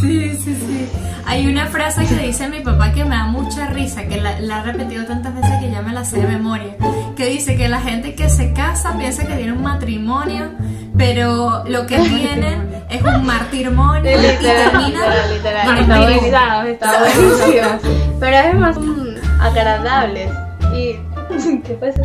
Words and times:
Sí, 0.00 0.36
sí, 0.36 0.54
sí. 0.54 0.88
Hay 1.26 1.46
una 1.46 1.66
frase 1.66 2.06
que 2.06 2.14
dice 2.14 2.48
mi 2.48 2.60
papá 2.60 2.92
que 2.92 3.04
me 3.04 3.14
da 3.14 3.24
mucha 3.24 3.66
risa, 3.66 4.04
que 4.06 4.20
la, 4.20 4.40
la 4.40 4.58
ha 4.58 4.62
repetido 4.62 5.04
tantas 5.04 5.34
veces 5.34 5.50
que 5.60 5.70
ya 5.70 5.82
me 5.82 5.92
la 5.92 6.04
sé 6.04 6.20
de 6.20 6.26
memoria, 6.26 6.76
que 7.16 7.26
dice 7.26 7.56
que 7.56 7.68
la 7.68 7.80
gente 7.80 8.14
que 8.14 8.30
se 8.30 8.52
casa 8.52 8.96
piensa 8.96 9.26
que 9.26 9.34
tiene 9.34 9.52
un 9.52 9.62
matrimonio, 9.62 10.52
pero 10.96 11.64
lo 11.66 11.86
que 11.86 11.98
tienen 11.98 12.68
es 12.88 13.02
un 13.02 13.26
martirmonio 13.26 14.10
y 14.10 14.36
termina 14.38 15.00
literal, 15.32 16.66
Está 16.68 16.98
buenísimo. 16.98 18.18
Pero 18.20 18.36
es 18.36 18.54
más 18.54 18.78
mm, 18.78 19.40
agradables. 19.40 20.30
Y. 20.74 20.96
¿Qué 21.64 21.74
pasa? 21.74 22.00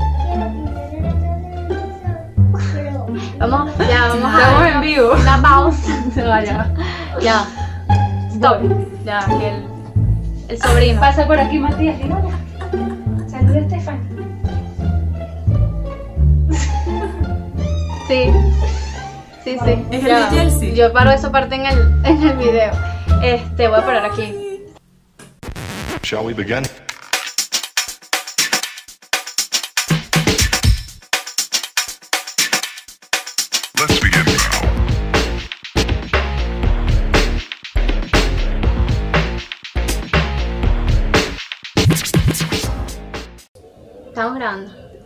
Vamos, 3.39 3.71
ya, 3.77 4.07
vamos 4.07 4.33
a. 4.33 4.39
Estamos 4.39 4.67
en 4.67 4.81
vivo. 4.81 5.13
Una 5.13 5.41
pausa. 5.41 6.03
No, 6.15 6.43
ya. 6.43 6.73
Ya. 7.21 7.62
Ya, 9.05 9.25
que 9.25 9.49
el, 9.49 9.65
el 10.49 10.61
sobrino. 10.61 10.99
Pasa 10.99 11.25
por 11.25 11.39
aquí, 11.39 11.59
Matías. 11.59 11.97
y 11.99 12.03
hola. 12.03 13.29
Saluda 13.29 13.55
a 13.55 13.59
Estefan. 13.61 13.99
Sí. 18.07 18.31
Sí, 19.45 19.57
sí. 19.63 19.85
Es 19.91 20.01
el 20.03 20.07
Ya. 20.07 20.29
de 20.29 20.35
Chelsea. 20.35 20.73
Yo 20.73 20.91
paro 20.91 21.11
esa 21.11 21.31
parte 21.31 21.55
en 21.55 21.65
el, 21.65 22.05
en 22.05 22.21
el 22.21 22.37
video. 22.37 22.71
Este, 23.23 23.67
voy 23.69 23.79
a 23.79 23.85
parar 23.85 24.05
aquí. 24.05 24.33
Shall 26.03 26.25
we 26.25 26.33
begin? 26.33 26.63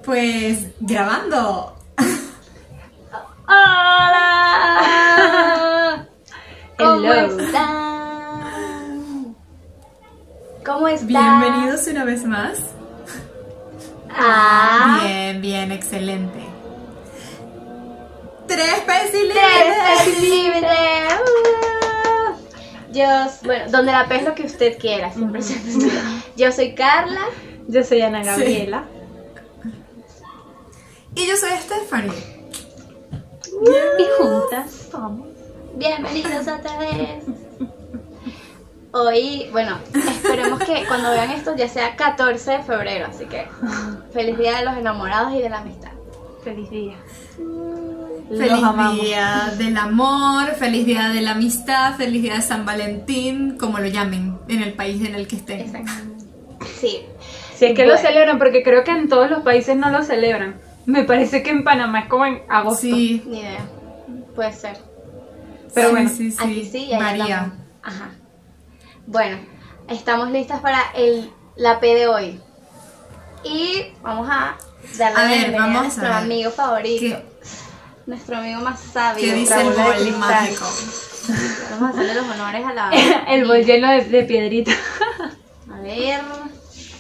Pues 0.04 0.66
grabando. 0.80 1.78
¡Hola! 3.48 4.18
¿Cómo 6.80 7.14
Hello. 7.14 7.40
están? 7.40 7.76
¿Cómo 10.66 10.88
están? 10.88 11.08
Bienvenidos 11.08 11.86
una 11.86 12.04
vez 12.04 12.26
más. 12.26 12.58
a 14.10 15.02
Bien, 15.04 15.40
bien, 15.40 15.72
excelente. 15.72 16.40
Tres 18.48 18.80
pesos 18.88 19.12
Tres 19.12 20.20
Libre. 20.20 20.68
Yo, 22.92 23.06
bueno, 23.44 23.70
donde 23.70 23.92
la 23.92 24.08
P 24.08 24.16
es 24.16 24.24
lo 24.24 24.34
que 24.34 24.48
usted 24.48 24.80
quiera, 24.80 25.14
siempre 25.14 25.44
se 25.44 25.62
Yo 26.36 26.52
soy 26.52 26.74
Carla. 26.74 27.22
Yo 27.68 27.84
soy 27.84 28.02
Ana 28.02 28.24
Gabriela. 28.24 28.88
Y 31.18 31.26
yo 31.26 31.36
soy 31.36 31.50
Stephanie. 31.60 32.12
Y 33.98 34.22
juntas 34.22 34.88
somos. 34.92 35.28
Bienvenidos 35.74 36.48
otra 36.48 36.78
vez. 36.78 37.24
Hoy, 38.92 39.48
bueno, 39.52 39.80
esperemos 39.96 40.60
que 40.60 40.86
cuando 40.88 41.10
vean 41.10 41.32
esto 41.32 41.56
ya 41.56 41.68
sea 41.68 41.96
14 41.96 42.52
de 42.52 42.60
febrero, 42.60 43.08
así 43.10 43.26
que 43.26 43.48
feliz 44.14 44.38
día 44.38 44.60
de 44.60 44.66
los 44.66 44.78
enamorados 44.78 45.34
y 45.34 45.42
de 45.42 45.50
la 45.50 45.62
amistad. 45.62 45.90
Feliz 46.44 46.70
día. 46.70 46.98
Feliz 48.30 48.52
Los 48.52 48.64
amamos. 48.64 49.02
día 49.02 49.54
del 49.58 49.76
amor, 49.76 50.52
feliz 50.52 50.86
día 50.86 51.10
de 51.10 51.22
la 51.22 51.32
amistad, 51.32 51.96
feliz 51.96 52.22
día 52.22 52.36
de 52.36 52.42
San 52.44 52.64
Valentín, 52.64 53.58
como 53.58 53.80
lo 53.80 53.88
llamen 53.88 54.38
en 54.50 54.62
el 54.62 54.74
país 54.74 55.04
en 55.04 55.16
el 55.16 55.28
que 55.28 55.38
estén. 55.38 55.62
Exacto. 55.62 55.92
Sí. 56.80 57.02
Si 57.56 57.66
es 57.66 57.76
que 57.76 57.88
lo 57.88 57.98
celebran, 57.98 58.38
porque 58.38 58.62
creo 58.62 58.84
que 58.84 58.92
en 58.92 59.10
todos 59.10 59.32
los 59.32 59.42
países 59.42 59.76
no 59.76 59.90
lo 59.90 60.04
celebran. 60.04 60.67
Me 60.88 61.04
parece 61.04 61.44
que 61.44 61.50
en 61.52 61.64
Panamá 61.66 62.00
es 62.00 62.08
como 62.08 62.26
en 62.26 62.42
agosto. 62.50 62.82
Sí, 62.82 63.22
Ni 63.28 63.42
idea. 63.42 63.60
Puede 64.34 64.54
ser. 64.54 64.78
Pero 65.74 65.90
sí, 65.90 65.94
bueno, 65.94 66.10
sí, 66.10 66.32
sí, 66.32 66.38
Aquí 66.40 66.66
sí 66.66 66.78
y 66.86 66.94
allá 66.94 67.04
varía. 67.06 67.42
no. 67.42 67.54
Ajá. 67.84 68.10
Bueno, 69.06 69.38
estamos 69.90 70.32
listas 70.32 70.62
para 70.62 70.80
el, 70.96 71.30
la 71.58 71.80
P 71.82 71.94
de 71.94 72.08
hoy. 72.08 72.40
Y 73.44 73.92
vamos 74.02 74.30
a 74.32 74.56
darle 74.98 75.20
A 75.20 75.24
la 75.24 75.30
ver, 75.30 75.38
bienvenida 75.40 75.60
vamos 75.60 75.78
a 75.78 75.82
nuestro 75.84 76.06
a 76.06 76.10
ver. 76.10 76.18
amigo 76.24 76.52
favorito. 76.52 77.00
¿Qué, 77.18 77.26
Nuestro 78.06 78.38
amigo 78.38 78.62
más 78.62 78.80
sabio. 78.80 79.22
qué 79.26 79.34
dice 79.34 79.62
el 79.62 79.68
bol 79.70 80.18
mágico? 80.20 80.66
Vamos 81.72 81.90
a 81.90 81.90
hacerle 81.90 82.14
los 82.16 82.26
honores 82.30 82.66
a 82.66 82.74
la. 82.74 82.90
el 83.28 83.46
bol 83.46 83.66
lleno 83.66 83.92
de, 83.92 84.06
de 84.06 84.24
piedrita. 84.24 84.72
A 85.70 85.82
ver. 85.82 86.22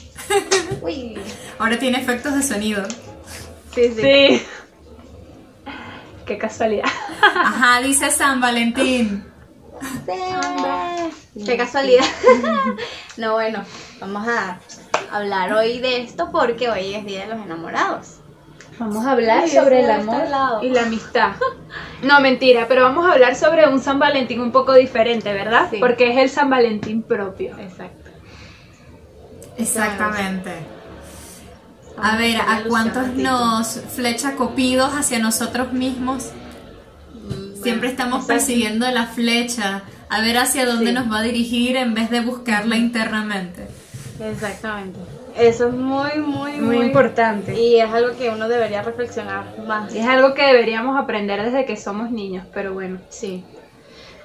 Uy. 0.81 1.17
Ahora 1.57 1.79
tiene 1.79 1.99
efectos 2.01 2.35
de 2.35 2.43
sonido. 2.43 2.83
Sí, 3.73 3.93
sí. 3.93 4.01
Sí. 4.01 4.47
Qué 6.25 6.37
casualidad. 6.37 6.85
Ajá, 7.21 7.81
dice 7.81 8.11
San 8.11 8.41
Valentín. 8.41 9.23
Qué 11.45 11.57
casualidad. 11.57 12.03
no, 13.17 13.33
bueno, 13.33 13.63
vamos 13.99 14.27
a 14.27 14.59
hablar 15.11 15.53
hoy 15.53 15.79
de 15.79 16.01
esto 16.01 16.29
porque 16.31 16.69
hoy 16.69 16.95
es 16.95 17.05
Día 17.05 17.21
de 17.21 17.35
los 17.35 17.45
Enamorados. 17.45 18.19
Vamos 18.79 19.05
a 19.05 19.11
hablar 19.11 19.47
sobre 19.49 19.79
el 19.83 19.89
amor 19.89 20.23
y 20.61 20.69
la 20.69 20.83
amistad. 20.83 21.31
No, 22.03 22.19
mentira, 22.21 22.65
pero 22.67 22.83
vamos 22.83 23.07
a 23.07 23.13
hablar 23.13 23.35
sobre 23.35 23.67
un 23.67 23.79
San 23.79 23.97
Valentín 23.97 24.39
un 24.39 24.51
poco 24.51 24.73
diferente, 24.73 25.33
¿verdad? 25.33 25.67
Sí. 25.71 25.77
Porque 25.79 26.11
es 26.11 26.17
el 26.17 26.29
San 26.29 26.49
Valentín 26.49 27.01
propio. 27.01 27.57
Exacto. 27.57 28.11
Exactamente. 29.57 30.51
A 32.01 32.17
ver, 32.17 32.37
a 32.37 32.41
¿a 32.41 32.45
ponerle 32.45 32.69
cuántos 32.69 33.07
nos 33.15 33.67
flecha 33.95 34.35
copidos 34.35 34.91
hacia 34.93 35.19
nosotros 35.19 35.73
mismos? 35.73 36.31
Siempre 37.61 37.89
estamos 37.89 38.25
persiguiendo 38.25 38.89
la 38.91 39.07
flecha, 39.07 39.81
a 40.09 40.21
ver 40.21 40.37
hacia 40.37 40.65
dónde 40.65 40.87
Sí. 40.87 40.93
nos 40.93 41.11
va 41.11 41.19
a 41.19 41.23
dirigir 41.23 41.75
en 41.75 41.93
vez 41.93 42.09
de 42.09 42.21
buscarla 42.21 42.77
internamente. 42.77 43.67
Exactamente. 44.19 44.99
Eso 45.37 45.67
es 45.67 45.73
muy, 45.75 46.17
muy, 46.19 46.53
Muy 46.53 46.77
importante. 46.77 47.59
Y 47.59 47.79
es 47.79 47.89
algo 47.91 48.17
que 48.17 48.29
uno 48.29 48.47
debería 48.47 48.81
reflexionar 48.81 49.43
más. 49.67 49.93
Y 49.93 49.99
es 49.99 50.07
algo 50.07 50.33
que 50.33 50.43
deberíamos 50.43 50.97
aprender 50.99 51.43
desde 51.43 51.65
que 51.65 51.77
somos 51.77 52.09
niños, 52.09 52.45
pero 52.53 52.73
bueno. 52.73 52.99
Sí. 53.09 53.43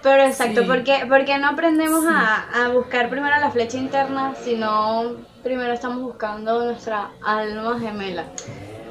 Pero 0.03 0.23
exacto, 0.25 0.63
Sí. 0.63 0.67
porque 0.67 1.05
porque 1.09 1.39
no 1.39 1.49
aprendemos 1.49 2.05
a, 2.07 2.65
a 2.65 2.69
buscar 2.71 3.09
primero 3.09 3.37
la 3.39 3.51
flecha 3.51 3.77
interna, 3.79 4.35
sino 4.43 5.13
primero 5.43 5.73
estamos 5.73 6.01
buscando 6.03 6.65
nuestra 6.65 7.11
alma 7.25 7.79
gemela. 7.81 8.25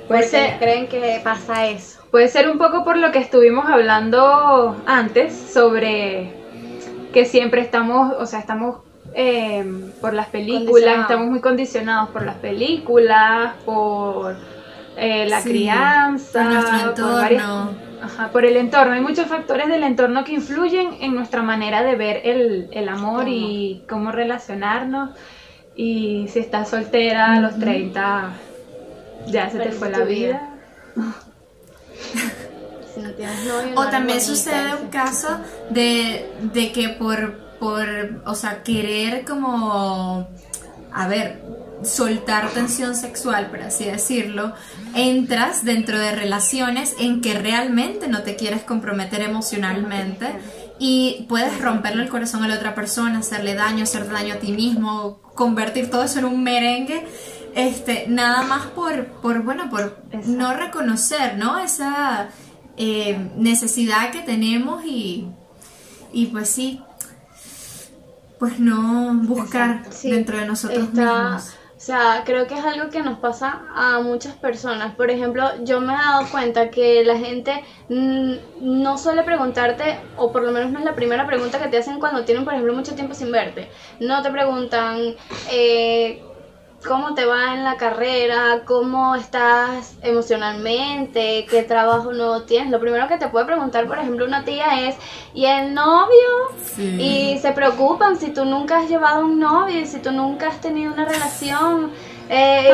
Puede 0.08 0.24
ser- 0.24 0.58
creen 0.60 0.88
que 0.88 1.20
pasa 1.24 1.68
eso. 1.68 2.02
Puede 2.12 2.28
ser 2.28 2.50
un 2.50 2.58
poco 2.58 2.84
por 2.84 2.98
lo 2.98 3.12
que 3.12 3.20
estuvimos 3.20 3.66
hablando 3.70 4.76
antes 4.86 5.34
sobre 5.34 6.34
que 7.14 7.26
siempre 7.26 7.62
estamos, 7.62 8.14
o 8.20 8.26
sea, 8.26 8.40
estamos 8.40 8.78
eh, 9.14 9.66
por 10.00 10.14
las 10.14 10.28
películas, 10.28 11.00
estamos 11.02 11.28
muy 11.28 11.42
condicionados 11.42 12.10
por 12.10 12.24
las 12.26 12.36
películas, 12.36 13.54
por 13.66 14.36
eh, 14.96 15.26
la 15.30 15.42
Sí, 15.42 15.50
crianza, 15.50 16.94
por 16.96 17.04
por 17.04 17.14
varias-. 17.16 17.44
Ajá, 18.02 18.30
por 18.32 18.46
el 18.46 18.58
entorno. 18.58 18.94
Hay 18.94 19.02
muchos 19.02 19.28
factores 19.28 19.68
del 19.68 19.84
entorno 19.84 20.24
que 20.24 20.34
influyen 20.34 20.98
en 21.02 21.14
nuestra 21.14 21.44
manera 21.44 21.84
de 21.84 21.96
ver 21.96 22.22
el, 22.24 22.70
el 22.72 22.90
amor 22.90 23.28
y 23.28 23.84
cómo 23.88 24.12
relacionarnos. 24.12 25.12
Y 25.76 26.28
si 26.30 26.40
estás 26.40 26.70
soltera 26.70 27.34
a 27.34 27.40
los 27.40 27.60
30, 27.60 28.34
ya 29.28 29.50
se 29.50 29.60
te 29.60 29.72
fue 29.72 29.90
la 29.90 30.00
vida. 30.00 30.58
vida. 30.96 31.14
Si 32.94 33.00
no 33.00 33.10
tienes 33.12 33.46
novio, 33.46 33.74
no 33.74 33.80
O 33.80 33.84
también 33.86 34.18
bonita, 34.18 34.36
sucede 34.36 34.76
un 34.76 34.90
caso 34.90 35.40
de, 35.70 36.30
de 36.54 36.74
que 36.74 36.90
por, 36.90 37.38
por, 37.58 37.88
o 38.26 38.36
sea, 38.36 38.64
querer 38.64 39.24
como, 39.24 40.28
a 40.92 41.08
ver, 41.08 41.42
soltar 41.84 42.50
tensión 42.50 42.96
sexual, 42.96 43.48
por 43.50 43.62
así 43.62 43.86
decirlo, 43.86 44.54
entras 44.94 45.64
dentro 45.66 45.98
de 46.00 46.12
relaciones 46.12 46.96
en 47.00 47.22
que 47.22 47.34
realmente 47.34 48.08
no 48.08 48.22
te 48.24 48.36
quieres 48.36 48.64
comprometer 48.64 49.22
emocionalmente 49.22 50.28
y 50.80 51.26
puedes 51.30 51.60
romperle 51.62 52.04
el 52.04 52.10
corazón 52.10 52.44
a 52.44 52.48
la 52.48 52.56
otra 52.56 52.74
persona, 52.76 53.20
hacerle 53.20 53.56
daño, 53.56 53.84
hacer 53.84 54.10
daño 54.10 54.36
a 54.36 54.38
ti 54.38 54.52
mismo, 54.52 55.20
convertir 55.36 55.90
todo 55.90 56.04
eso 56.04 56.20
en 56.20 56.26
un 56.26 56.44
merengue. 56.44 57.06
Este, 57.54 58.06
nada 58.08 58.44
más 58.44 58.68
por, 58.68 59.06
por 59.22 59.44
bueno, 59.44 59.70
por 59.70 60.02
no 60.26 60.54
reconocer, 60.54 61.38
¿no? 61.38 61.60
Esa 61.60 62.30
eh, 62.78 63.30
necesidad 63.36 64.12
que 64.12 64.22
tenemos 64.22 64.86
y, 64.86 65.28
y 66.14 66.28
pues 66.28 66.50
sí, 66.50 66.80
pues 68.40 68.60
no 68.60 69.14
buscar 69.24 69.84
Sí, 69.92 70.10
dentro 70.12 70.38
de 70.38 70.46
nosotros 70.46 70.86
está- 70.90 71.24
mismos. 71.36 71.56
O 71.82 71.84
sea, 71.84 72.22
creo 72.28 72.46
que 72.46 72.54
es 72.54 72.64
algo 72.64 72.92
que 72.92 73.02
nos 73.02 73.18
pasa 73.20 73.66
a 73.74 74.02
muchas 74.02 74.38
personas. 74.38 74.96
Por 74.96 75.10
ejemplo, 75.10 75.44
yo 75.64 75.82
me 75.82 75.94
he 75.94 75.98
dado 75.98 76.30
cuenta 76.30 76.70
que 76.70 77.04
la 77.04 77.18
gente 77.18 77.64
no 77.88 78.98
suele 79.00 79.24
preguntarte, 79.24 80.12
o 80.14 80.32
por 80.32 80.44
lo 80.44 80.52
menos 80.52 80.72
no 80.72 80.78
es 80.78 80.86
la 80.86 80.94
primera 80.96 81.26
pregunta 81.26 81.60
que 81.60 81.70
te 81.70 81.78
hacen 81.80 82.00
cuando 82.00 82.24
tienen, 82.24 82.44
por 82.46 82.54
ejemplo, 82.54 82.76
mucho 82.76 82.94
tiempo 82.94 83.16
sin 83.16 83.32
verte. 83.32 83.72
No 84.00 84.22
te 84.22 84.30
preguntan 84.30 85.16
eh, 85.44 86.31
cómo 86.88 87.14
te 87.14 87.26
va 87.26 87.54
en 87.54 87.64
la 87.64 87.78
carrera, 87.78 88.62
cómo 88.66 89.16
estás 89.16 89.96
emocionalmente, 90.02 91.46
qué 91.50 91.64
trabajo 91.64 92.12
nuevo 92.14 92.44
tienes. 92.44 92.72
Lo 92.72 92.80
primero 92.80 93.08
que 93.08 93.18
te 93.18 93.28
puede 93.28 93.46
preguntar, 93.46 93.88
por 93.88 93.98
ejemplo, 94.00 94.26
una 94.26 94.44
tía 94.44 94.88
es, 94.88 94.96
¿y 95.34 95.46
el 95.46 95.74
novio? 95.74 96.30
Sí. 96.64 96.98
Y 97.00 97.40
se 97.40 97.52
preocupan 97.52 98.18
si 98.18 98.32
tú 98.32 98.46
nunca 98.46 98.80
has 98.80 98.90
llevado 98.90 99.26
un 99.26 99.40
novio 99.40 99.80
y 99.80 99.86
si 99.86 100.00
tú 100.00 100.12
nunca 100.12 100.48
has 100.50 100.62
tenido 100.62 100.94
una 100.94 101.06
relación. 101.06 101.92
Eh. 102.34 102.70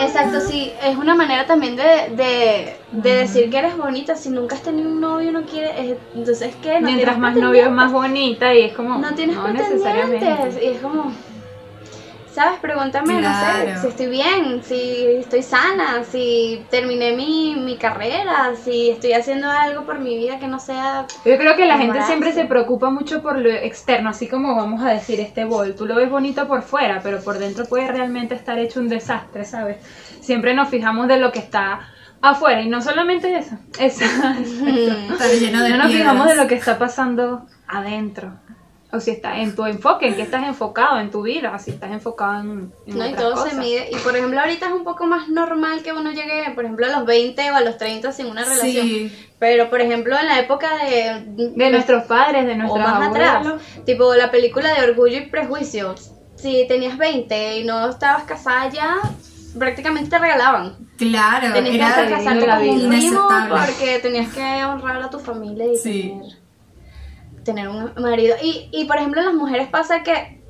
Exacto, 0.00 0.40
sí, 0.40 0.72
es 0.82 0.96
una 0.96 1.14
manera 1.14 1.46
también 1.46 1.76
de, 1.76 1.84
de, 2.16 2.76
de 2.90 3.14
decir 3.14 3.48
que 3.48 3.58
eres 3.58 3.76
bonita. 3.76 4.16
Si 4.16 4.28
nunca 4.28 4.56
has 4.56 4.62
tenido 4.62 4.88
un 4.88 5.00
novio, 5.00 5.30
no 5.30 5.42
quieres. 5.42 5.70
eh, 5.76 5.98
Entonces, 6.16 6.52
¿qué? 6.60 6.80
No 6.80 6.86
Mientras 6.88 7.16
más 7.16 7.36
novio, 7.36 7.70
más 7.70 7.92
bonita 7.92 8.52
y 8.52 8.62
es 8.62 8.72
como. 8.72 8.98
No 8.98 9.14
tienes 9.14 9.36
no 9.36 9.46
necesariamente. 9.52 10.64
Y 10.64 10.66
es 10.68 10.80
como. 10.80 11.12
¿Sabes? 12.32 12.60
Pregúntame, 12.60 13.20
no 13.20 13.28
sé, 13.34 13.76
si 13.80 13.86
estoy 13.88 14.06
bien, 14.06 14.62
si 14.62 15.06
estoy 15.18 15.42
sana, 15.42 16.04
si 16.04 16.64
terminé 16.70 17.12
mi, 17.12 17.56
mi 17.56 17.76
carrera, 17.76 18.52
si 18.54 18.90
estoy 18.90 19.14
haciendo 19.14 19.50
algo 19.50 19.84
por 19.84 19.98
mi 19.98 20.16
vida 20.16 20.38
que 20.38 20.46
no 20.46 20.60
sea. 20.60 21.06
Yo 21.24 21.36
creo 21.36 21.56
que 21.56 21.66
la 21.66 21.78
gente 21.78 22.02
siempre 22.02 22.32
se 22.32 22.44
preocupa 22.44 22.90
mucho 22.90 23.20
por 23.20 23.38
lo 23.38 23.50
externo, 23.50 24.10
así 24.10 24.28
como 24.28 24.54
vamos 24.54 24.82
a 24.82 24.90
decir 24.90 25.18
este 25.18 25.44
bol. 25.44 25.74
Tú 25.74 25.86
lo 25.86 25.96
ves 25.96 26.08
bonito 26.08 26.46
por 26.46 26.62
fuera, 26.62 27.00
pero 27.02 27.20
por 27.20 27.38
dentro 27.38 27.64
puede 27.66 27.88
realmente 27.88 28.34
estar 28.34 28.58
hecho 28.58 28.80
un 28.80 28.88
desastre, 28.88 29.44
¿sabes? 29.44 29.78
Siempre 30.20 30.54
nos 30.54 30.68
fijamos 30.68 31.08
de 31.08 31.18
lo 31.18 31.32
que 31.32 31.40
está 31.40 31.80
afuera 32.22 32.60
y 32.60 32.68
no 32.68 32.80
solamente 32.82 33.36
eso. 33.36 33.56
eso 33.78 34.04
Está 34.04 35.28
lleno 35.28 35.62
de 35.62 35.70
no 35.70 35.78
nos 35.78 35.92
fijamos 35.92 36.28
de 36.28 36.36
lo 36.36 36.46
que 36.46 36.54
está 36.54 36.78
pasando 36.78 37.46
adentro. 37.66 38.32
O 38.92 38.98
si 38.98 39.12
está 39.12 39.38
en 39.38 39.54
tu 39.54 39.64
enfoque, 39.66 40.08
en 40.08 40.14
qué 40.16 40.22
estás 40.22 40.42
enfocado 40.44 40.98
en 40.98 41.10
tu 41.12 41.22
vida, 41.22 41.56
si 41.60 41.70
estás 41.70 41.92
enfocado 41.92 42.40
en, 42.40 42.72
en 42.86 42.98
No, 42.98 43.06
y 43.08 43.12
todo 43.14 43.34
cosas. 43.34 43.50
se 43.52 43.56
mide. 43.60 43.88
Y 43.92 43.96
por 43.96 44.16
ejemplo, 44.16 44.40
ahorita 44.40 44.66
es 44.66 44.72
un 44.72 44.82
poco 44.82 45.06
más 45.06 45.28
normal 45.28 45.82
que 45.84 45.92
uno 45.92 46.10
llegue, 46.10 46.50
por 46.56 46.64
ejemplo, 46.64 46.86
a 46.86 46.90
los 46.90 47.06
20 47.06 47.50
o 47.52 47.54
a 47.54 47.60
los 47.60 47.76
30 47.78 48.10
sin 48.12 48.26
una 48.26 48.42
relación. 48.44 48.86
Sí. 48.86 49.28
Pero 49.38 49.70
por 49.70 49.80
ejemplo, 49.80 50.18
en 50.18 50.26
la 50.26 50.40
época 50.40 50.68
de. 50.84 51.24
De 51.54 51.70
nuestros 51.70 52.04
padres, 52.04 52.46
de 52.46 52.52
o 52.52 52.56
nuestros 52.56 52.84
más 52.84 52.94
abuelos. 53.06 53.16
atrás. 53.16 53.84
Tipo 53.86 54.12
la 54.14 54.30
película 54.30 54.74
de 54.74 54.90
Orgullo 54.90 55.18
y 55.18 55.26
Prejuicio. 55.26 55.94
Si 56.36 56.66
tenías 56.66 56.98
20 56.98 57.58
y 57.58 57.64
no 57.64 57.88
estabas 57.90 58.24
casada 58.24 58.68
ya, 58.70 58.96
prácticamente 59.58 60.10
te 60.10 60.18
regalaban. 60.18 60.76
Claro, 60.96 61.52
Tenías 61.54 61.96
era 61.96 62.06
que 62.08 62.14
casarte 62.14 62.46
la 62.46 62.56
con 62.58 62.68
un 62.68 62.76
vida. 62.78 62.88
primo 62.90 63.28
porque 63.48 63.98
tenías 64.00 64.32
que 64.34 64.64
honrar 64.64 65.02
a 65.02 65.10
tu 65.10 65.18
familia 65.18 65.66
y 65.72 65.76
Sí. 65.76 66.02
tener, 66.18 66.39
tener 67.44 67.68
un 67.68 67.92
marido. 67.98 68.36
Y, 68.42 68.68
y 68.72 68.84
por 68.84 68.96
ejemplo, 68.98 69.20
en 69.20 69.26
las 69.26 69.34
mujeres 69.34 69.68
pasa 69.68 70.02
que. 70.02 70.40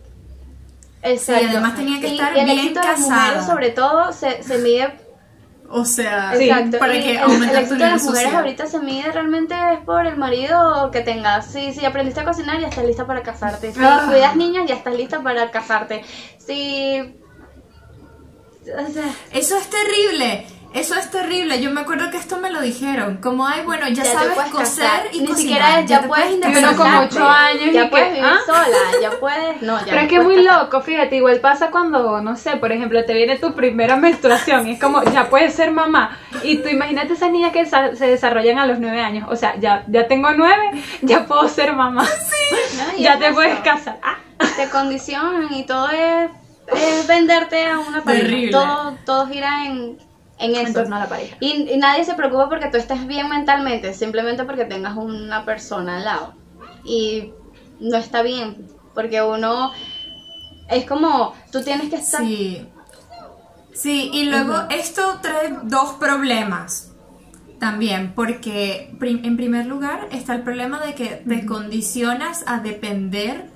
Exacto. 1.03 1.47
además 1.51 1.77
tenía 1.77 1.99
que 2.01 2.09
Y 2.09 2.13
estar 2.13 2.37
el 2.37 2.45
bien 2.45 2.59
éxito 2.59 2.81
de 2.81 2.87
las 2.87 2.97
casada. 3.01 3.25
mujeres, 3.27 3.47
sobre 3.47 3.71
todo, 3.71 4.13
se, 4.13 4.43
se 4.43 4.59
mide 4.59 4.93
O 5.71 5.85
sea, 5.87 6.35
Exacto. 6.35 6.79
para 6.79 6.95
y 6.97 7.03
que 7.03 7.11
el, 7.13 7.19
aumentar 7.19 7.51
el 7.57 7.63
éxito 7.63 7.75
de 7.85 7.91
las 7.91 8.03
mujeres 8.05 8.25
social. 8.29 8.43
ahorita 8.45 8.67
se 8.67 8.81
mide 8.81 9.11
realmente 9.13 9.55
es 9.73 9.79
por 9.81 10.07
el 10.07 10.17
marido 10.17 10.91
que 10.91 11.01
tengas. 11.01 11.47
Si, 11.47 11.73
si 11.73 11.85
aprendiste 11.87 12.21
a 12.21 12.25
cocinar, 12.25 12.61
ya 12.61 12.69
estás 12.69 12.85
lista 12.85 13.07
para 13.07 13.23
casarte. 13.23 13.73
Si 13.73 13.79
Ah. 13.83 14.07
cuidas 14.11 14.37
niños, 14.37 14.67
ya 14.69 14.75
estás 14.75 14.95
lista 14.95 15.23
para 15.23 15.51
casarte. 15.51 16.05
Si. 16.39 17.15
o 18.63 18.93
sea, 18.93 19.05
Eso 19.33 19.57
es 19.57 19.71
terrible. 19.71 20.45
Eso 20.73 20.95
es 20.95 21.11
terrible. 21.11 21.61
Yo 21.61 21.71
me 21.73 21.81
acuerdo 21.81 22.11
que 22.13 22.17
esto 22.17 22.39
me 22.39 22.49
lo 22.51 22.61
dijeron. 22.61 23.17
Como, 23.17 23.45
ay, 23.45 23.63
bueno, 23.65 23.89
ya, 23.89 24.05
te 24.05 24.13
sabes 24.13 24.39
coser 24.51 24.87
casar. 24.87 25.03
y 25.13 25.21
Ni 25.21 25.27
cocinar. 25.27 25.37
siquiera 25.37 25.81
es, 25.81 25.87
ya, 25.87 26.01
te 26.03 26.07
puedes 26.09 26.31
independizarte. 26.33 26.77
con 26.77 26.95
ocho 26.95 27.29
años 27.29 27.73
Ya 27.73 27.85
y 27.85 27.89
puedes 27.89 28.07
que, 28.07 28.15
vivir 28.15 28.31
¿ah? 28.33 28.39
sola, 28.47 28.77
ya 29.03 29.11
puedes. 29.19 29.63
No, 29.63 29.79
ya 29.81 29.85
Pero 29.87 29.97
no 29.97 30.03
es 30.03 30.09
que 30.09 30.17
es 30.17 30.25
muy 30.25 30.45
casar. 30.47 30.63
loco, 30.63 30.81
fíjate, 30.83 31.17
igual 31.17 31.41
pasa 31.41 31.71
cuando, 31.73 32.21
no 32.21 32.37
sé, 32.37 32.57
por 32.57 32.71
ejemplo, 32.71 33.05
te 33.05 33.15
viene 33.15 33.37
tu 33.37 33.53
primera 33.53 33.97
menstruación 33.97 34.69
y 34.69 34.73
es 34.75 34.81
como, 34.81 35.03
ya 35.03 35.29
puedes 35.29 35.55
ser 35.55 35.73
mamá. 35.73 36.17
Y 36.45 36.59
tú 36.59 36.69
imagínate 36.69 37.15
esas 37.15 37.33
niñas 37.33 37.51
que 37.53 37.67
se 37.67 38.07
desarrollan 38.07 38.59
a 38.61 38.67
los 38.67 38.79
nueve 38.79 39.01
años. 39.03 39.27
O 39.29 39.35
sea, 39.35 39.57
ya, 39.59 39.83
ya 39.89 40.07
tengo 40.07 40.31
nueve, 40.35 40.71
ya 41.03 41.27
puedo 41.27 41.49
ser 41.49 41.73
mamá. 41.75 42.05
¿no? 42.05 42.99
Y 42.99 43.03
ya 43.03 43.19
te 43.19 43.27
eso. 43.27 43.35
puedes 43.35 43.59
casar. 43.61 43.99
Ah, 44.05 44.17
Te 44.57 44.69
condicionan 44.69 45.53
y 45.53 45.65
todo 45.67 45.89
es, 45.91 46.31
es 46.77 47.07
venderte 47.09 47.67
a 47.67 47.81
una 47.81 48.03
pareja. 48.05 48.23
Terrible. 48.25 48.53
Todo, 48.53 48.97
todo 49.05 49.27
gira 49.27 49.67
en, 49.67 49.99
en 50.41 50.55
en 50.55 50.73
torno 50.75 50.97
a 50.97 51.01
la 51.01 51.09
pareja. 51.09 51.37
Y, 51.41 51.71
y 51.71 51.77
nadie 51.77 52.05
se 52.05 52.15
preocupa 52.15 52.49
porque 52.49 52.69
tú 52.69 52.77
estés 52.79 53.07
bien 53.07 53.29
mentalmente, 53.29 53.95
simplemente 53.95 54.45
porque 54.45 54.65
tengas 54.65 54.97
una 54.97 55.45
persona 55.45 55.99
al 55.99 56.05
lado. 56.05 56.35
Y 56.85 57.33
no 57.79 57.97
está 57.97 58.23
bien, 58.23 58.67
porque 58.95 59.23
uno 59.23 59.73
es 60.69 60.85
como, 60.87 61.35
tú 61.53 61.63
tienes 61.63 61.91
que 61.91 61.97
estar... 61.97 62.23
Sí. 62.23 62.67
Sí, 63.73 64.11
y 64.13 64.25
luego 64.25 64.55
esto 64.69 65.21
trae 65.23 65.57
dos 65.63 65.93
problemas 65.93 66.93
también, 67.59 68.13
porque 68.15 68.93
prim- 68.99 69.25
en 69.25 69.37
primer 69.37 69.67
lugar 69.67 70.09
está 70.11 70.35
el 70.35 70.43
problema 70.43 70.81
de 70.81 70.95
que 70.95 71.23
te 71.27 71.47
condicionas 71.47 72.45
a 72.47 72.59
depender, 72.61 73.49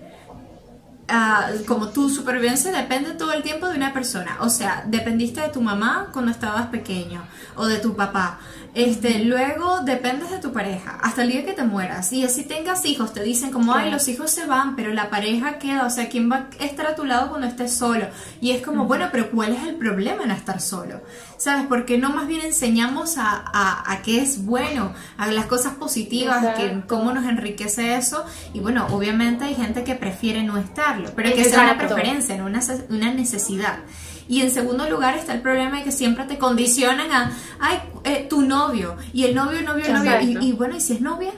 ah, 1.08 1.50
como 1.66 1.88
tu 1.88 2.08
supervivencia 2.08 2.72
depende 2.72 3.12
todo 3.12 3.32
el 3.32 3.42
tiempo 3.42 3.68
de 3.68 3.76
una 3.76 3.92
persona, 3.92 4.38
o 4.40 4.48
sea, 4.48 4.84
dependiste 4.86 5.40
de 5.40 5.48
tu 5.48 5.60
mamá 5.60 6.08
cuando 6.12 6.30
estabas 6.30 6.66
pequeño 6.66 7.22
o 7.56 7.66
de 7.66 7.78
tu 7.78 7.94
papá. 7.94 8.38
Este, 8.74 9.20
luego 9.20 9.82
dependes 9.82 10.32
de 10.32 10.38
tu 10.38 10.52
pareja 10.52 10.98
hasta 11.00 11.22
el 11.22 11.30
día 11.30 11.44
que 11.44 11.52
te 11.52 11.62
mueras. 11.62 12.12
Y 12.12 12.24
así 12.24 12.42
tengas 12.42 12.84
hijos, 12.84 13.12
te 13.12 13.22
dicen 13.22 13.52
como, 13.52 13.72
ay, 13.72 13.88
los 13.88 14.08
hijos 14.08 14.32
se 14.32 14.46
van, 14.46 14.74
pero 14.74 14.92
la 14.92 15.10
pareja 15.10 15.58
queda. 15.58 15.86
O 15.86 15.90
sea, 15.90 16.08
¿quién 16.08 16.30
va 16.30 16.48
a 16.58 16.64
estar 16.64 16.86
a 16.86 16.96
tu 16.96 17.04
lado 17.04 17.28
cuando 17.28 17.46
estés 17.46 17.72
solo? 17.72 18.06
Y 18.40 18.50
es 18.50 18.62
como, 18.62 18.86
bueno, 18.86 19.10
pero 19.12 19.30
¿cuál 19.30 19.52
es 19.52 19.62
el 19.62 19.76
problema 19.76 20.24
en 20.24 20.32
estar 20.32 20.60
solo? 20.60 21.00
¿Sabes? 21.36 21.66
Porque 21.68 21.98
no 21.98 22.10
más 22.10 22.26
bien 22.26 22.44
enseñamos 22.44 23.16
a, 23.16 23.44
a, 23.52 23.92
a 23.92 24.02
qué 24.02 24.20
es 24.20 24.44
bueno, 24.44 24.92
a 25.18 25.28
las 25.28 25.46
cosas 25.46 25.74
positivas, 25.74 26.56
que, 26.56 26.82
cómo 26.88 27.12
nos 27.12 27.26
enriquece 27.26 27.94
eso. 27.94 28.24
Y 28.54 28.58
bueno, 28.58 28.88
obviamente 28.90 29.44
hay 29.44 29.54
gente 29.54 29.84
que 29.84 29.94
prefiere 29.94 30.42
no 30.42 30.56
pero 31.14 31.34
que 31.34 31.44
sea 31.44 31.60
una 31.60 31.72
Exacto. 31.72 31.94
preferencia, 31.94 32.36
no 32.36 32.46
una, 32.46 32.60
una 32.88 33.12
necesidad. 33.12 33.78
Y 34.28 34.40
en 34.40 34.50
segundo 34.50 34.88
lugar 34.88 35.16
está 35.16 35.34
el 35.34 35.42
problema 35.42 35.78
de 35.78 35.84
que 35.84 35.92
siempre 35.92 36.24
te 36.24 36.38
condicionan 36.38 37.12
a, 37.12 37.32
ay, 37.60 37.78
eh, 38.04 38.26
tu 38.28 38.42
novio, 38.42 38.96
y 39.12 39.24
el 39.24 39.34
novio, 39.34 39.58
el 39.58 39.64
novio, 39.64 39.84
el 39.84 39.92
novio, 39.92 40.12
Exacto. 40.12 40.44
y, 40.44 40.48
y 40.48 40.52
bueno, 40.52 40.76
¿y 40.76 40.80
si 40.80 40.94
es 40.94 41.00
novia? 41.00 41.32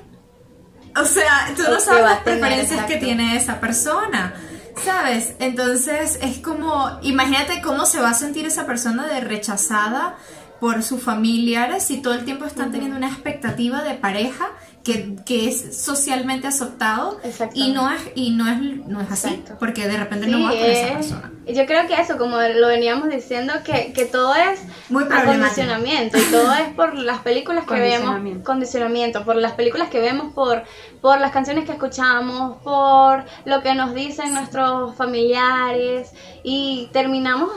O 0.98 1.04
sea, 1.04 1.52
tú 1.56 1.62
¿O 1.66 1.70
no 1.70 1.76
qué 1.76 1.82
sabes 1.82 2.04
las 2.04 2.20
preferencias 2.20 2.68
que 2.86 2.94
Exacto. 2.94 3.04
tiene 3.04 3.36
esa 3.36 3.60
persona, 3.60 4.34
¿sabes? 4.82 5.34
Entonces 5.40 6.18
es 6.22 6.38
como, 6.38 6.98
imagínate 7.02 7.60
cómo 7.60 7.86
se 7.86 8.00
va 8.00 8.10
a 8.10 8.14
sentir 8.14 8.46
esa 8.46 8.66
persona 8.66 9.06
de 9.06 9.20
rechazada 9.20 10.16
por 10.60 10.82
sus 10.82 11.02
familiares 11.02 11.84
si 11.84 11.98
todo 11.98 12.14
el 12.14 12.24
tiempo 12.24 12.46
están 12.46 12.72
teniendo 12.72 12.96
una 12.96 13.08
expectativa 13.08 13.82
de 13.82 13.94
pareja 13.94 14.48
que, 14.86 15.16
que 15.26 15.48
es 15.48 15.76
socialmente 15.82 16.46
aceptado 16.46 17.18
y 17.54 17.72
no 17.72 17.90
es 17.90 18.00
y 18.14 18.30
no 18.30 18.48
es 18.48 18.58
no 18.86 19.00
es 19.00 19.10
así 19.10 19.28
Exacto. 19.30 19.56
porque 19.58 19.88
de 19.88 19.96
repente 19.96 20.26
Sí, 20.26 20.30
no 20.32 20.44
va 20.44 20.50
con 20.50 20.58
esa 20.58 20.86
es- 20.86 20.92
persona 20.92 21.32
yo 21.48 21.64
creo 21.64 21.86
que 21.86 21.94
eso, 22.00 22.18
como 22.18 22.40
lo 22.40 22.66
veníamos 22.66 23.08
diciendo, 23.08 23.52
que, 23.64 23.92
que 23.92 24.04
todo 24.04 24.34
es 24.34 24.58
Muy 24.88 25.04
acondicionamiento 25.04 26.18
y 26.18 26.22
todo 26.32 26.52
es 26.54 26.68
por 26.74 26.94
las 26.96 27.20
películas 27.20 27.64
que 27.66 27.74
vemos, 27.74 27.90
Condicionamiento. 28.00 28.44
condicionamiento, 28.44 29.24
por 29.24 29.36
las 29.36 29.52
películas 29.52 29.88
que 29.88 30.00
vemos, 30.00 30.32
por, 30.34 30.64
por 31.00 31.20
las 31.20 31.30
canciones 31.30 31.64
que 31.64 31.70
escuchamos, 31.72 32.56
por 32.64 33.24
lo 33.44 33.62
que 33.62 33.74
nos 33.76 33.94
dicen 33.94 34.34
nuestros 34.34 34.96
familiares 34.96 36.10
y 36.42 36.88
terminamos 36.92 37.50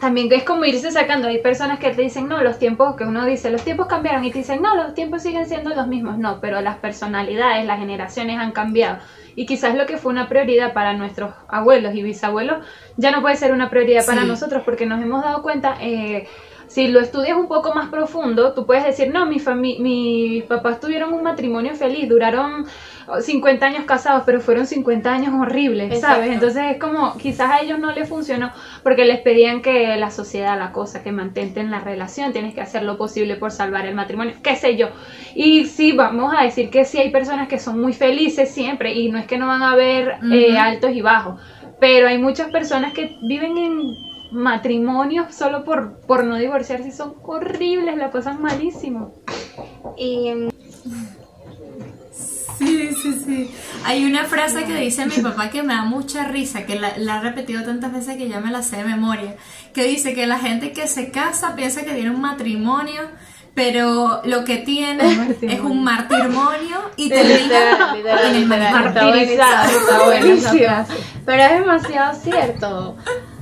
También 0.00 0.32
es 0.32 0.44
como 0.44 0.64
irse 0.64 0.90
sacando. 0.90 1.28
Hay 1.28 1.38
personas 1.42 1.78
que 1.78 1.90
te 1.90 2.02
dicen, 2.02 2.26
no, 2.28 2.42
los 2.42 2.58
tiempos, 2.58 2.96
que 2.96 3.04
uno 3.04 3.24
dice, 3.26 3.50
los 3.50 3.62
tiempos 3.62 3.86
cambiaron. 3.86 4.24
Y 4.24 4.30
te 4.32 4.38
dicen, 4.38 4.62
no, 4.62 4.74
los 4.74 4.94
tiempos 4.94 5.22
siguen 5.22 5.46
siendo 5.46 5.70
los 5.70 5.86
mismos. 5.86 6.18
No, 6.18 6.40
pero 6.40 6.60
las 6.60 6.76
personalidades, 6.78 7.66
las 7.66 7.78
generaciones 7.78 8.38
han 8.38 8.52
cambiado. 8.52 8.98
Y 9.36 9.46
quizás 9.46 9.74
lo 9.74 9.86
que 9.86 9.98
fue 9.98 10.10
una 10.10 10.28
prioridad 10.28 10.72
para 10.72 10.94
nuestros 10.94 11.32
abuelos 11.48 11.94
y 11.94 12.02
bisabuelos 12.02 12.64
ya 12.96 13.10
no 13.10 13.20
puede 13.20 13.36
ser 13.36 13.52
una 13.52 13.70
prioridad 13.70 14.04
para 14.04 14.24
nosotros 14.24 14.62
porque 14.64 14.86
nos 14.86 15.02
hemos 15.02 15.22
dado 15.22 15.42
cuenta. 15.42 15.76
eh, 15.80 16.26
si 16.70 16.86
lo 16.86 17.00
estudias 17.00 17.36
un 17.36 17.48
poco 17.48 17.74
más 17.74 17.88
profundo, 17.88 18.54
tú 18.54 18.64
puedes 18.64 18.84
decir, 18.84 19.12
no, 19.12 19.26
mi 19.26 19.40
mis 19.80 20.44
papás 20.44 20.78
tuvieron 20.78 21.12
un 21.12 21.24
matrimonio 21.24 21.74
feliz, 21.74 22.08
duraron 22.08 22.64
oh, 23.08 23.20
50 23.20 23.66
años 23.66 23.84
casados, 23.86 24.22
pero 24.24 24.40
fueron 24.40 24.68
50 24.68 25.12
años 25.12 25.34
horribles, 25.34 25.90
Exacto. 25.90 26.14
¿sabes? 26.14 26.30
Entonces 26.30 26.62
es 26.70 26.78
como, 26.78 27.16
quizás 27.16 27.50
a 27.50 27.60
ellos 27.60 27.80
no 27.80 27.90
les 27.90 28.08
funcionó 28.08 28.52
porque 28.84 29.04
les 29.04 29.18
pedían 29.18 29.62
que 29.62 29.96
la 29.96 30.12
sociedad, 30.12 30.56
la 30.56 30.70
cosa, 30.70 31.02
que 31.02 31.10
mantente 31.10 31.58
en 31.58 31.72
la 31.72 31.80
relación, 31.80 32.32
tienes 32.32 32.54
que 32.54 32.60
hacer 32.60 32.84
lo 32.84 32.96
posible 32.96 33.34
por 33.34 33.50
salvar 33.50 33.86
el 33.86 33.96
matrimonio, 33.96 34.34
qué 34.40 34.54
sé 34.54 34.76
yo. 34.76 34.90
Y 35.34 35.64
sí, 35.64 35.90
vamos 35.90 36.32
a 36.38 36.44
decir 36.44 36.70
que 36.70 36.84
sí 36.84 36.98
hay 36.98 37.10
personas 37.10 37.48
que 37.48 37.58
son 37.58 37.80
muy 37.80 37.94
felices 37.94 38.48
siempre 38.48 38.94
y 38.94 39.10
no 39.10 39.18
es 39.18 39.26
que 39.26 39.38
no 39.38 39.48
van 39.48 39.64
a 39.64 39.72
haber 39.72 40.18
eh, 40.32 40.56
altos 40.56 40.92
y 40.92 41.02
bajos, 41.02 41.40
pero 41.80 42.06
hay 42.06 42.18
muchas 42.18 42.48
personas 42.52 42.92
que 42.92 43.16
viven 43.22 43.58
en 43.58 44.09
matrimonios 44.32 45.34
solo 45.34 45.64
por, 45.64 46.00
por 46.00 46.24
no 46.24 46.36
divorciarse 46.36 46.88
y 46.88 46.92
son 46.92 47.14
horribles, 47.22 47.96
la 47.96 48.10
pasan 48.10 48.40
malísimo. 48.40 49.14
Y 49.96 50.32
mm, 50.32 50.50
Sí, 52.60 52.90
sí, 53.02 53.22
sí. 53.24 53.50
Hay 53.86 54.04
una 54.04 54.24
frase 54.24 54.64
que 54.64 54.74
dice 54.74 55.06
mi 55.06 55.16
papá 55.22 55.48
que 55.48 55.62
me 55.62 55.72
da 55.72 55.82
mucha 55.82 56.24
risa, 56.24 56.66
que 56.66 56.78
la, 56.78 56.98
la 56.98 57.16
ha 57.16 57.20
repetido 57.22 57.62
tantas 57.62 57.90
veces 57.90 58.18
que 58.18 58.28
ya 58.28 58.40
me 58.40 58.50
la 58.50 58.62
sé 58.62 58.76
de 58.76 58.84
memoria, 58.84 59.36
que 59.72 59.84
dice 59.84 60.12
que 60.12 60.26
la 60.26 60.38
gente 60.38 60.72
que 60.72 60.86
se 60.86 61.10
casa 61.10 61.56
piensa 61.56 61.84
que 61.84 61.92
tiene 61.92 62.10
un 62.10 62.20
matrimonio, 62.20 63.00
pero 63.54 64.20
lo 64.24 64.44
que 64.44 64.58
tiene 64.58 65.36
es 65.40 65.60
un 65.60 65.82
matrimonio 65.82 66.82
y 66.96 67.08
termina 67.08 67.94
Literal, 67.94 67.96
literal, 67.96 68.24
en 68.26 68.34
el 68.34 68.46
Martirizado. 68.46 69.70
Pero 71.24 71.42
es 71.42 71.50
demasiado 71.60 72.20
cierto. 72.20 72.96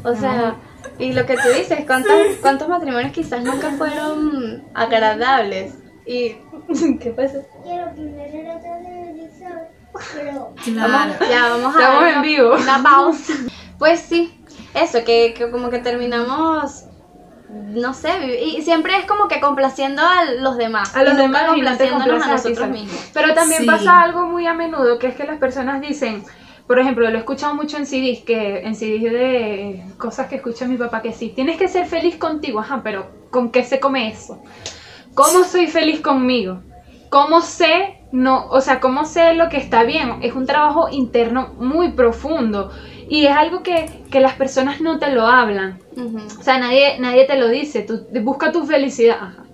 O 0.04 0.14
sea, 0.14 0.54
y 0.98 1.12
lo 1.12 1.26
que 1.26 1.36
tú 1.36 1.48
dices, 1.56 1.84
¿cuántos, 1.86 2.12
cuántos 2.40 2.68
matrimonios 2.68 3.12
quizás 3.12 3.42
nunca 3.42 3.70
fueron 3.72 4.64
agradables? 4.74 5.74
Y, 6.06 6.36
¿qué 7.00 7.10
pasa? 7.16 7.38
Quiero 7.62 7.90
poner 7.94 8.44
la 8.44 8.60
televisor, 8.60 9.68
pero 10.14 10.54
Claro. 10.64 11.12
Ya, 11.30 11.48
vamos 11.50 11.76
a 11.76 11.78
Estamos 11.80 12.04
en 12.14 12.22
vivo. 12.22 12.54
Una 12.54 12.82
pausa. 12.82 13.32
Pues 13.78 14.00
sí, 14.00 14.42
eso, 14.74 15.04
que, 15.04 15.34
que 15.36 15.50
como 15.50 15.70
que 15.70 15.78
terminamos, 15.78 16.84
no 17.50 17.94
sé, 17.94 18.40
y 18.44 18.62
siempre 18.62 18.96
es 18.98 19.04
como 19.06 19.28
que 19.28 19.40
complaciendo 19.40 20.02
a 20.02 20.24
los 20.24 20.56
demás. 20.56 20.96
a 20.96 21.02
los 21.04 21.16
demás 21.16 21.42
y 21.56 21.60
no 21.60 21.76
te 21.76 21.88
complaciéndonos 21.88 22.22
a 22.26 22.32
nosotros 22.32 22.68
mismos. 22.70 23.10
Pero 23.14 23.34
también 23.34 23.60
Sí. 23.62 23.66
pasa 23.66 24.00
algo 24.00 24.26
muy 24.26 24.46
a 24.46 24.54
menudo, 24.54 24.98
que 24.98 25.06
es 25.08 25.14
que 25.14 25.24
las 25.24 25.38
personas 25.38 25.80
dicen, 25.80 26.24
por 26.68 26.78
ejemplo, 26.78 27.10
lo 27.10 27.16
he 27.16 27.20
escuchado 27.20 27.54
mucho 27.54 27.78
en 27.78 27.87
CDs, 27.87 28.20
que 28.25 28.58
en 28.58 28.76
CDs 28.76 29.10
de 29.10 29.84
cosas 29.96 30.28
que 30.28 30.37
escucha 30.37 30.66
mi 30.66 30.76
papá, 30.76 31.00
que 31.00 31.14
sí, 31.14 31.32
tienes 31.34 31.56
que 31.56 31.66
ser 31.66 31.87
feliz 31.87 32.16
contigo, 32.16 32.60
ajá, 32.60 32.82
pero 32.84 33.06
¿con 33.30 33.50
qué 33.50 33.64
se 33.64 33.80
come 33.80 34.08
eso? 34.08 34.42
¿Cómo 35.14 35.44
soy 35.44 35.66
feliz 35.66 36.00
conmigo? 36.00 36.60
¿Cómo 37.08 37.40
sé, 37.40 38.02
no, 38.12 38.48
o 38.50 38.60
sea, 38.60 38.80
cómo 38.80 39.06
sé 39.06 39.32
lo 39.32 39.48
que 39.48 39.56
está 39.56 39.82
bien? 39.84 40.18
Es 40.20 40.34
un 40.34 40.44
trabajo 40.44 40.90
interno 40.90 41.54
muy 41.58 41.92
profundo 41.92 42.70
y 43.08 43.25
es 43.25 43.34
algo 43.34 43.62
que, 43.62 44.04
que 44.10 44.20
las 44.20 44.34
personas 44.34 44.82
no 44.82 44.98
te 44.98 45.10
lo 45.10 45.26
hablan. 45.26 45.80
O 46.38 46.42
sea, 46.42 46.58
nadie, 46.58 47.00
nadie 47.00 47.25
te 47.25 47.38
lo 47.38 47.48
dice, 47.48 47.80
tú 47.80 48.06
busca 48.22 48.52
tu 48.52 48.66
felicidad. 48.66 49.16
Ajá. 49.18 49.44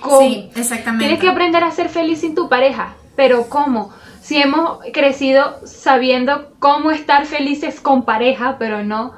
¿Cómo? 0.00 0.20
Sí, 0.20 0.50
exactamente. 0.56 1.04
Tienes 1.04 1.20
que 1.20 1.28
aprender 1.28 1.62
a 1.64 1.70
ser 1.70 1.90
feliz 1.90 2.20
sin 2.20 2.34
tu 2.34 2.48
pareja, 2.48 2.94
pero 3.14 3.48
¿cómo? 3.48 3.92
Si 4.28 4.36
hemos 4.36 4.80
crecido 4.92 5.58
sabiendo 5.64 6.52
cómo 6.58 6.90
estar 6.90 7.24
felices 7.24 7.80
con 7.80 8.04
pareja, 8.04 8.56
pero 8.58 8.84
no 8.84 9.14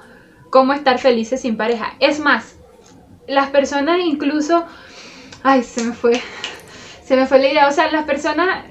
cómo 0.50 0.72
estar 0.72 1.00
felices 1.00 1.40
sin 1.40 1.56
pareja. 1.56 1.94
Es 1.98 2.20
más, 2.20 2.56
las 3.26 3.50
personas 3.50 3.98
incluso... 4.04 4.64
Ay, 5.42 5.64
se 5.64 5.82
me 5.82 5.94
fue. 5.94 6.12
Se 7.02 7.16
me 7.16 7.26
fue 7.26 7.40
la 7.40 7.48
idea. 7.48 7.66
O 7.66 7.72
sea, 7.72 7.90
las 7.90 8.04
personas 8.04 8.66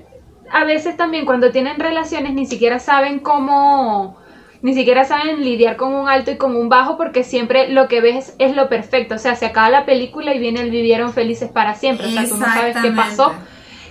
a 0.49 0.63
veces 0.63 0.95
también 0.95 1.25
cuando 1.25 1.51
tienen 1.51 1.77
relaciones 1.77 2.33
ni 2.33 2.45
siquiera 2.45 2.79
saben 2.79 3.19
cómo... 3.19 4.17
Ni 4.61 4.73
siquiera 4.73 5.03
saben 5.03 5.43
lidiar 5.43 5.75
con 5.75 5.93
un 5.93 6.07
alto 6.07 6.31
y 6.31 6.37
con 6.37 6.55
un 6.55 6.69
bajo 6.69 6.95
porque 6.95 7.25
siempre 7.25 7.67
lo 7.67 7.89
que 7.89 7.99
ves 7.99 8.33
es 8.39 8.55
lo 8.55 8.69
perfecto. 8.69 9.15
O 9.15 9.19
sea, 9.19 9.35
se 9.35 9.45
acaba 9.45 9.69
la 9.69 9.85
película 9.85 10.33
y 10.33 10.39
viene 10.39 10.61
el 10.61 10.71
vivieron 10.71 11.11
felices 11.11 11.51
para 11.51 11.75
siempre. 11.75 12.07
O 12.07 12.11
sea, 12.11 12.29
tú 12.29 12.37
no 12.37 12.45
sabes 12.45 12.77
qué 12.81 12.91
pasó. 12.91 13.33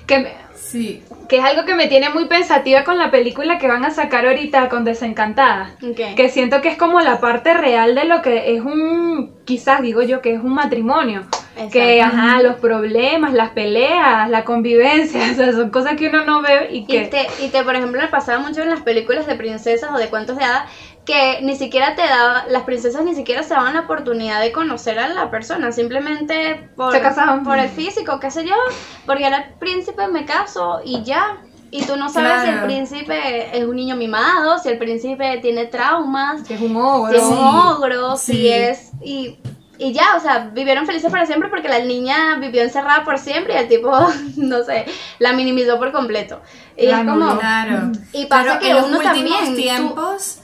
Que 0.07 0.19
me- 0.21 0.49
Sí. 0.55 1.03
Que 1.29 1.37
es 1.37 1.45
algo 1.45 1.65
que 1.65 1.75
me 1.75 1.87
tiene 1.89 2.09
muy 2.09 2.25
pensativa 2.25 2.85
con 2.85 2.99
la 2.99 3.11
película 3.11 3.59
que 3.59 3.69
van 3.69 3.85
a 3.85 3.91
sacar 3.91 4.27
ahorita 4.27 4.69
con 4.69 4.85
Desencantada. 4.85 5.77
Ok. 5.83 6.17
Que 6.17 6.29
siento 6.31 6.63
que 6.63 6.69
es 6.69 6.79
como 6.79 7.01
la 7.01 7.21
parte 7.21 7.55
real 7.55 7.95
de 7.95 8.05
lo 8.05 8.23
que 8.23 8.55
es 8.55 8.63
un, 8.63 9.35
quizás 9.45 9.83
digo 9.83 10.03
yo, 10.03 10.23
que 10.23 10.35
es 10.35 10.41
un 10.43 10.55
matrimonio. 10.55 11.27
Exacto. 11.53 11.73
Que, 11.73 12.01
ajá, 12.01 12.41
los 12.41 12.57
problemas, 12.57 13.33
las 13.33 13.51
peleas, 13.51 14.31
la 14.31 14.45
convivencia, 14.45 15.21
o 15.33 15.35
sea, 15.35 15.53
son 15.53 15.71
cosas 15.71 15.97
que 15.97 16.09
uno 16.09 16.25
no 16.25 16.41
ve 16.41 16.69
y 16.71 16.87
que... 16.87 17.03
Y 17.03 17.07
te, 17.09 17.27
y 17.41 17.49
te, 17.49 17.63
por 17.65 17.75
ejemplo, 17.75 18.01
pasaba 18.11 18.39
mucho 18.39 18.63
en 18.63 18.71
las 18.71 18.81
películas 18.81 19.27
de 19.27 19.35
princesas 19.35 19.91
o 19.93 19.99
de 19.99 20.09
cuentos 20.09 20.37
de 20.39 20.45
hadas 20.45 20.71
que 21.09 21.41
ni 21.41 21.57
siquiera 21.57 21.95
te 21.95 22.03
daba, 22.03 22.45
las 22.51 22.65
princesas 22.65 23.03
ni 23.03 23.15
siquiera 23.15 23.43
se 23.43 23.55
daban 23.55 23.73
la 23.73 23.81
oportunidad 23.81 24.43
de 24.43 24.53
conocer 24.53 24.99
a 24.99 25.09
la 25.09 25.31
persona, 25.31 25.73
simplemente 25.73 26.69
por, 26.77 26.93
Se 26.93 27.01
casaban. 27.01 27.45
por 27.45 27.59
el 27.59 27.71
físico, 27.71 28.21
qué 28.21 28.31
sé 28.31 28.45
yo, 28.47 28.55
porque 29.07 29.25
era 29.27 29.39
el 29.39 29.55
príncipe, 29.55 30.07
me 30.09 30.27
caso 30.27 30.83
y 30.85 31.03
ya. 31.05 31.39
Y 31.71 31.83
tú 31.85 31.97
no 31.97 32.11
sabes 32.11 32.43
si 32.43 32.49
el 32.49 32.53
Claro. 32.57 32.67
príncipe 32.67 33.59
es 33.59 33.65
un 33.65 33.77
niño 33.77 33.97
mimado, 33.97 34.59
si 34.59 34.69
el 34.69 34.77
príncipe 34.77 35.39
tiene 35.41 35.65
traumas, 35.65 36.43
que 36.47 36.55
es 36.57 36.61
un 36.61 36.77
ogro. 36.77 37.11
si 37.11 37.17
es 37.17 37.25
un 37.25 37.37
Sí, 37.39 37.43
ogro, 37.43 38.17
si 38.19 38.33
sí. 38.35 38.49
es... 38.49 38.91
Y, 39.03 39.39
y 39.79 39.93
ya, 39.95 40.15
o 40.17 40.21
sea, 40.21 40.51
vivieron 40.53 40.85
felices 40.87 41.11
para 41.11 41.25
siempre 41.25 41.49
porque 41.49 41.69
la 41.71 41.79
niña 41.79 42.37
vivió 42.39 42.63
encerrada 42.63 43.05
por 43.05 43.17
siempre 43.19 43.55
y 43.55 43.57
el 43.59 43.69
tipo, 43.69 43.91
no 44.37 44.63
sé, 44.63 44.85
la 45.21 45.33
minimizó 45.33 45.79
por 45.79 45.91
completo. 45.93 46.41
Y 46.77 46.87
La 46.87 47.01
es 47.01 47.07
como... 47.07 47.39
Claro. 47.39 47.93
Y 48.13 48.27
pasa 48.27 48.43
Pero 48.45 48.59
que 48.61 48.71
en 48.71 48.77
los 48.77 48.87
uno 48.89 48.99
últimos 48.99 49.15
también, 49.15 49.47
tú- 49.55 49.55
tiempos 49.57 50.41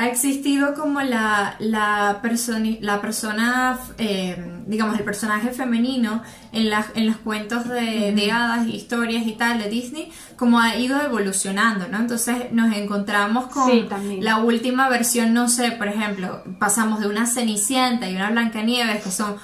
ha 0.00 0.06
existido 0.06 0.74
como 0.74 1.00
la, 1.00 1.56
la, 1.58 2.20
personi- 2.22 2.78
la 2.80 3.00
persona, 3.00 3.76
eh, 3.98 4.36
digamos, 4.66 4.96
el 4.96 5.04
personaje 5.04 5.50
femenino 5.50 6.22
en, 6.52 6.70
las 6.70 6.86
en 6.94 7.06
los 7.08 7.16
cuentos 7.16 7.68
de, 7.68 8.12
de 8.14 8.30
hadas, 8.30 8.68
historias 8.68 9.26
y 9.26 9.32
tal 9.32 9.58
de 9.58 9.68
Disney, 9.68 10.12
como 10.36 10.60
ha 10.60 10.76
ido 10.76 11.00
evolucionando, 11.02 11.88
¿no? 11.88 11.98
Entonces 11.98 12.52
nos 12.52 12.74
encontramos 12.76 13.46
con 13.46 13.68
Sí, 13.68 13.86
la 14.22 14.36
última 14.38 14.88
versión, 14.88 15.34
no 15.34 15.48
sé, 15.48 15.72
por 15.72 15.88
ejemplo, 15.88 16.44
pasamos 16.60 17.00
de 17.00 17.08
una 17.08 17.26
Cenicienta 17.26 18.08
y 18.08 18.14
una 18.14 18.30
Blancanieves 18.30 19.02
que 19.02 19.10
son 19.10 19.36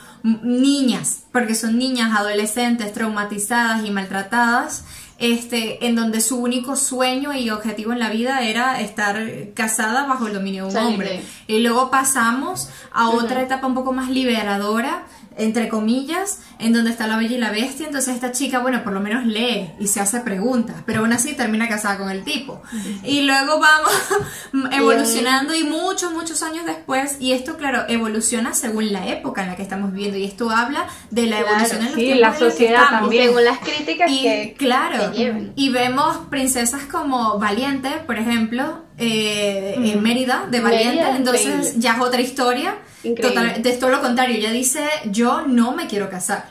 niñas, 0.45 1.25
porque 1.33 1.55
son 1.55 1.79
niñas 1.79 2.17
adolescentes 2.17 2.93
traumatizadas 2.93 3.85
y 3.85 3.91
maltratadas, 3.91 4.85
este, 5.19 5.87
en 5.87 5.95
donde 5.95 6.21
su 6.21 6.39
único 6.39 6.77
sueño 6.77 7.33
y 7.35 7.51
objetivo 7.51 7.93
en 7.93 7.99
la 7.99 8.11
vida 8.11 8.43
era 8.43 8.81
estar 8.81 9.19
casada 9.55 10.07
bajo 10.07 10.27
el 10.27 10.35
dominio 10.35 10.67
de 10.67 10.71
un 10.71 10.85
hombre. 10.85 11.23
Y 11.47 11.61
luego 11.61 11.91
pasamos 11.91 12.69
a 12.93 13.11
otra 13.11 13.43
etapa 13.43 13.67
un 13.67 13.75
poco 13.75 13.93
más 13.93 14.11
liberadora, 14.11 15.07
entre 15.37 15.69
comillas, 15.69 16.41
en 16.59 16.73
donde 16.73 16.91
está 16.91 17.07
la 17.07 17.17
bella 17.17 17.35
y 17.37 17.39
la 17.39 17.51
bestia. 17.51 17.87
Entonces 17.87 18.15
esta 18.15 18.33
chica, 18.33 18.61
bueno, 18.61 18.83
por 18.85 18.93
lo 18.93 19.01
menos 19.01 19.27
lee 19.27 19.71
y 19.79 19.89
se 19.89 20.01
hace 20.01 20.21
preguntas, 20.21 20.77
pero 20.87 21.01
aún 21.01 21.13
así 21.13 21.35
termina 21.35 21.69
casada 21.69 21.99
con 21.99 22.11
el 22.11 22.25
tipo. 22.25 22.63
Y 23.03 23.23
luego 23.23 23.59
vamos 23.61 23.93
evolucionando 24.73 25.55
y 25.55 25.65
muchos, 25.65 26.13
muchos 26.13 26.43
años 26.43 26.65
después, 26.67 27.17
y 27.21 27.33
esto, 27.33 27.57
claro, 27.57 27.85
evoluciona 27.89 28.55
según 28.55 28.93
la 28.93 29.09
época 29.09 29.43
en 29.43 29.49
la 29.49 29.57
que 29.57 29.63
estamos 29.63 29.93
viviendo. 29.93 30.17
Y 30.19 30.25
esto 30.25 30.51
habla 30.51 30.87
de 31.11 31.27
la 31.27 31.39
Claro, 31.39 31.51
evolución 31.51 31.79
en 31.81 31.85
los 31.87 31.95
sí, 31.95 32.01
tiempos 32.01 32.21
la 32.21 32.29
en 32.29 32.39
sociedad 32.51 32.83
estamos. 32.85 33.01
Y 33.01 33.03
también. 33.03 33.25
según 33.25 33.45
las 33.45 33.59
críticas 33.59 34.11
Y 34.11 34.23
que, 34.23 34.55
claro, 34.59 35.13
que 35.13 35.53
y 35.57 35.69
vemos 35.71 36.17
princesas 36.31 36.83
como 36.85 37.39
Valiente, 37.39 37.91
por 38.07 38.19
ejemplo, 38.19 38.85
eh, 38.99 39.75
en 39.77 40.03
Mérida, 40.03 40.47
de 40.51 40.61
Valiente, 40.61 40.97
Mérida, 40.97 41.17
entonces 41.17 41.75
ya 41.79 41.95
es 41.95 42.01
otra 42.01 42.21
historia. 42.21 42.77
Increíble. 43.05 43.51
Total, 43.51 43.67
es 43.67 43.79
todo 43.79 43.91
lo 43.91 44.01
contrario, 44.01 44.37
ella 44.37 44.51
dice, 44.51 44.89
yo 45.07 45.43
no 45.47 45.73
me 45.73 45.87
quiero 45.87 46.09
casar. 46.11 46.47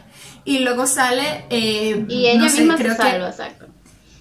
Y 0.45 0.59
luego 0.59 0.85
sale, 0.87 1.45
eh, 1.49 2.05
Y 2.07 2.27
ella 2.27 2.43
no 2.43 2.49
sé, 2.49 2.59
misma 2.61 2.75
creo 2.77 2.91
se 2.95 3.01
que- 3.01 3.09
salva, 3.09 3.29
exacto. 3.29 3.65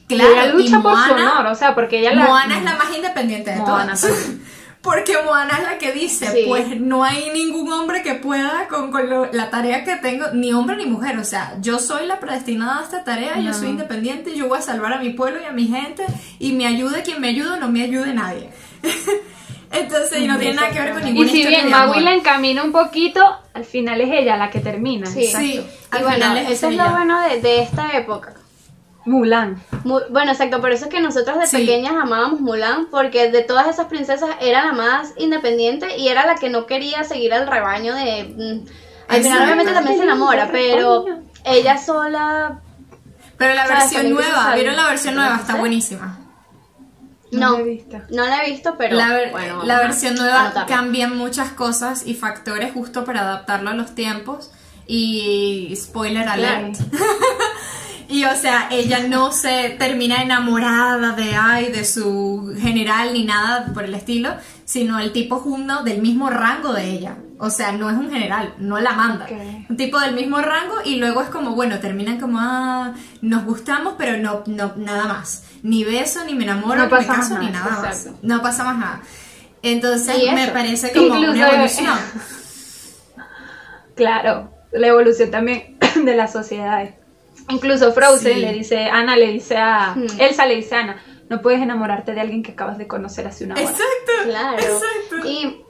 Y 0.08 0.14
Claro, 0.16 0.32
ella 0.32 0.46
lucha 0.52 0.78
y 0.78 0.82
por 0.82 0.92
su 0.96 0.98
Moana- 1.08 1.32
honor, 1.40 1.46
o 1.52 1.54
sea, 1.54 1.74
porque 1.74 2.00
ella 2.00 2.14
la... 2.14 2.24
Moana 2.24 2.58
es 2.58 2.64
la 2.64 2.74
más 2.76 2.94
independiente 2.94 3.50
de 3.50 3.56
Moana 3.56 3.94
todas. 3.94 4.28
Porque 4.82 5.14
Moana 5.24 5.58
es 5.58 5.62
la 5.62 5.78
que 5.78 5.92
dice, 5.92 6.26
Sí. 6.32 6.44
pues 6.48 6.80
no 6.80 7.04
hay 7.04 7.30
ningún 7.32 7.72
hombre 7.72 8.02
que 8.02 8.14
pueda 8.14 8.66
con, 8.68 8.90
con 8.90 9.08
lo- 9.08 9.30
la 9.32 9.48
tarea 9.48 9.84
que 9.84 9.94
tengo, 9.94 10.26
ni 10.32 10.52
hombre 10.52 10.76
ni 10.76 10.86
mujer, 10.86 11.16
o 11.18 11.24
sea, 11.24 11.54
yo 11.60 11.78
soy 11.78 12.04
la 12.06 12.18
predestinada 12.18 12.80
a 12.80 12.82
esta 12.82 13.04
tarea, 13.04 13.38
yo 13.38 13.54
soy 13.54 13.68
independiente, 13.68 14.34
yo 14.34 14.48
voy 14.48 14.58
a 14.58 14.60
salvar 14.62 14.92
a 14.94 14.98
mi 14.98 15.10
pueblo 15.10 15.40
y 15.40 15.44
a 15.44 15.52
mi 15.52 15.68
gente, 15.68 16.04
y 16.40 16.50
me 16.50 16.66
ayude 16.66 17.02
quien 17.04 17.20
me 17.20 17.28
ayude, 17.28 17.60
no 17.60 17.68
me 17.68 17.82
ayude 17.84 18.12
nadie. 18.12 18.50
Entonces, 19.72 20.20
y 20.20 20.26
no 20.26 20.38
tiene 20.38 20.54
nada 20.54 20.70
que 20.70 20.80
ver 20.80 20.92
con 20.92 21.02
Y 21.02 21.04
ninguna 21.06 21.30
si 21.30 21.38
historia 21.38 21.58
bien. 21.60 21.70
Magui 21.70 22.00
la 22.00 22.12
encamina 22.14 22.62
un 22.62 22.72
poquito, 22.72 23.24
al 23.54 23.64
final 23.64 24.00
es 24.00 24.10
ella 24.12 24.36
la 24.36 24.50
que 24.50 24.60
termina. 24.60 25.06
Sí. 25.06 25.26
Sí, 25.26 25.66
Y 25.98 26.02
bueno, 26.02 26.36
es 26.36 26.50
eso 26.50 26.68
es 26.68 26.76
lo 26.76 26.90
bueno 26.90 27.20
de, 27.22 27.40
de 27.40 27.62
esta 27.62 27.90
época. 27.96 28.34
Mulan. 29.04 29.60
Mu- 29.84 30.00
bueno, 30.10 30.30
exacto, 30.32 30.60
por 30.60 30.70
eso 30.70 30.84
es 30.84 30.90
que 30.90 31.00
nosotros 31.00 31.38
de 31.38 31.46
Sí. 31.46 31.56
pequeñas 31.56 31.94
amábamos 32.00 32.40
Mulan, 32.40 32.86
porque 32.90 33.30
de 33.32 33.42
todas 33.42 33.66
esas 33.66 33.86
princesas 33.86 34.30
era 34.40 34.64
la 34.66 34.72
más 34.72 35.12
independiente 35.16 35.96
y 35.98 36.08
era 36.08 36.24
la 36.26 36.36
que 36.36 36.50
no 36.50 36.66
quería 36.66 37.02
seguir 37.02 37.32
al 37.34 37.46
rebaño 37.48 37.94
de... 37.94 38.24
mm, 38.24 38.68
al 39.08 39.22
final 39.22 39.42
obviamente 39.42 39.72
también 39.72 39.96
se 39.96 40.04
enamora, 40.04 40.48
pero 40.52 41.04
ella 41.44 41.78
sola... 41.78 42.60
Pero 43.38 43.54
la 43.54 43.66
versión 43.66 44.10
nueva. 44.10 44.54
¿vieron 44.54 44.76
la 44.76 44.86
versión 44.86 45.14
nueva? 45.16 45.36
Está 45.36 45.56
buenísima. 45.56 46.18
No 47.32 47.50
No, 47.50 47.52
la 47.56 47.60
he 47.60 47.64
visto. 47.64 47.96
no 48.10 48.26
la 48.26 48.44
he 48.44 48.50
visto, 48.50 48.74
pero 48.78 48.96
la, 48.96 49.08
ver- 49.08 49.30
bueno, 49.32 49.62
la 49.64 49.78
versión 49.80 50.14
nueva 50.14 50.42
anotarla. 50.42 50.66
cambia 50.66 51.08
muchas 51.08 51.50
cosas 51.52 52.06
y 52.06 52.14
factores 52.14 52.72
justo 52.72 53.04
para 53.04 53.22
adaptarlo 53.22 53.70
a 53.70 53.74
los 53.74 53.94
tiempos. 53.94 54.50
Y 54.86 55.72
spoiler 55.76 56.28
alert. 56.28 56.76
Y 58.08 58.24
o 58.26 58.34
sea, 58.36 58.68
ella 58.70 59.06
no 59.08 59.32
se 59.32 59.70
termina 59.78 60.22
enamorada 60.22 61.12
de 61.12 61.34
ay, 61.34 61.72
de 61.72 61.84
su 61.86 62.52
general 62.60 63.14
ni 63.14 63.24
nada 63.24 63.72
por 63.72 63.84
el 63.84 63.94
estilo, 63.94 64.34
sino 64.66 64.98
el 64.98 65.12
tipo 65.12 65.36
es 65.38 65.42
uno 65.46 65.82
del 65.82 66.02
mismo 66.02 66.28
rango 66.28 66.74
de 66.74 66.90
ella. 66.90 67.16
O 67.44 67.50
sea, 67.50 67.72
no 67.72 67.90
es 67.90 67.96
un 67.96 68.08
general, 68.08 68.54
no 68.58 68.78
la 68.78 68.92
manda. 68.92 69.26
Un 69.68 69.76
tipo 69.76 69.98
del 69.98 70.14
mismo 70.14 70.40
rango 70.40 70.76
y 70.84 70.94
luego 70.96 71.22
es 71.22 71.28
como, 71.28 71.56
bueno, 71.56 71.80
terminan 71.80 72.20
como, 72.20 72.38
ah, 72.40 72.94
nos 73.20 73.44
gustamos, 73.44 73.94
pero 73.98 74.16
no, 74.16 74.44
no 74.46 74.74
nada 74.76 75.06
más. 75.06 75.42
Ni 75.64 75.82
beso, 75.82 76.24
ni 76.24 76.34
me 76.36 76.44
enamoro, 76.44 76.76
No 76.76 76.84
ni 76.86 76.92
me 77.00 77.06
caso, 77.06 77.38
ni 77.40 77.50
nada, 77.50 77.68
nada 77.70 77.82
más. 77.82 78.08
No 78.22 78.40
pasa 78.42 78.62
más 78.62 78.78
nada. 78.78 79.00
Entonces 79.60 80.32
me 80.32 80.48
parece 80.48 80.92
como 80.92 81.06
Incluso- 81.16 81.30
una 81.32 81.48
evolución. 81.50 81.98
Claro, 83.94 84.50
la 84.72 84.86
evolución 84.86 85.30
también 85.30 85.76
de 86.04 86.14
las 86.16 86.32
sociedades. 86.32 86.94
Incluso 87.48 87.92
Frozen 87.92 88.34
Sí. 88.34 88.40
le 88.40 88.52
dice, 88.52 88.84
Ana 88.86 89.16
le 89.16 89.32
dice 89.32 89.56
a, 89.56 89.94
Hmm. 89.94 90.06
Elsa 90.18 90.46
le 90.46 90.56
dice 90.56 90.76
a 90.76 90.80
Ana, 90.80 91.02
no 91.28 91.42
puedes 91.42 91.60
enamorarte 91.60 92.12
de 92.14 92.20
alguien 92.20 92.42
que 92.42 92.52
acabas 92.52 92.78
de 92.78 92.86
conocer 92.86 93.26
hace 93.26 93.44
una 93.44 93.54
hora. 93.54 93.62
Exacto. 93.62 94.12
Claro. 94.24 94.58
Exacto. 94.58 95.28
Y, 95.28 95.60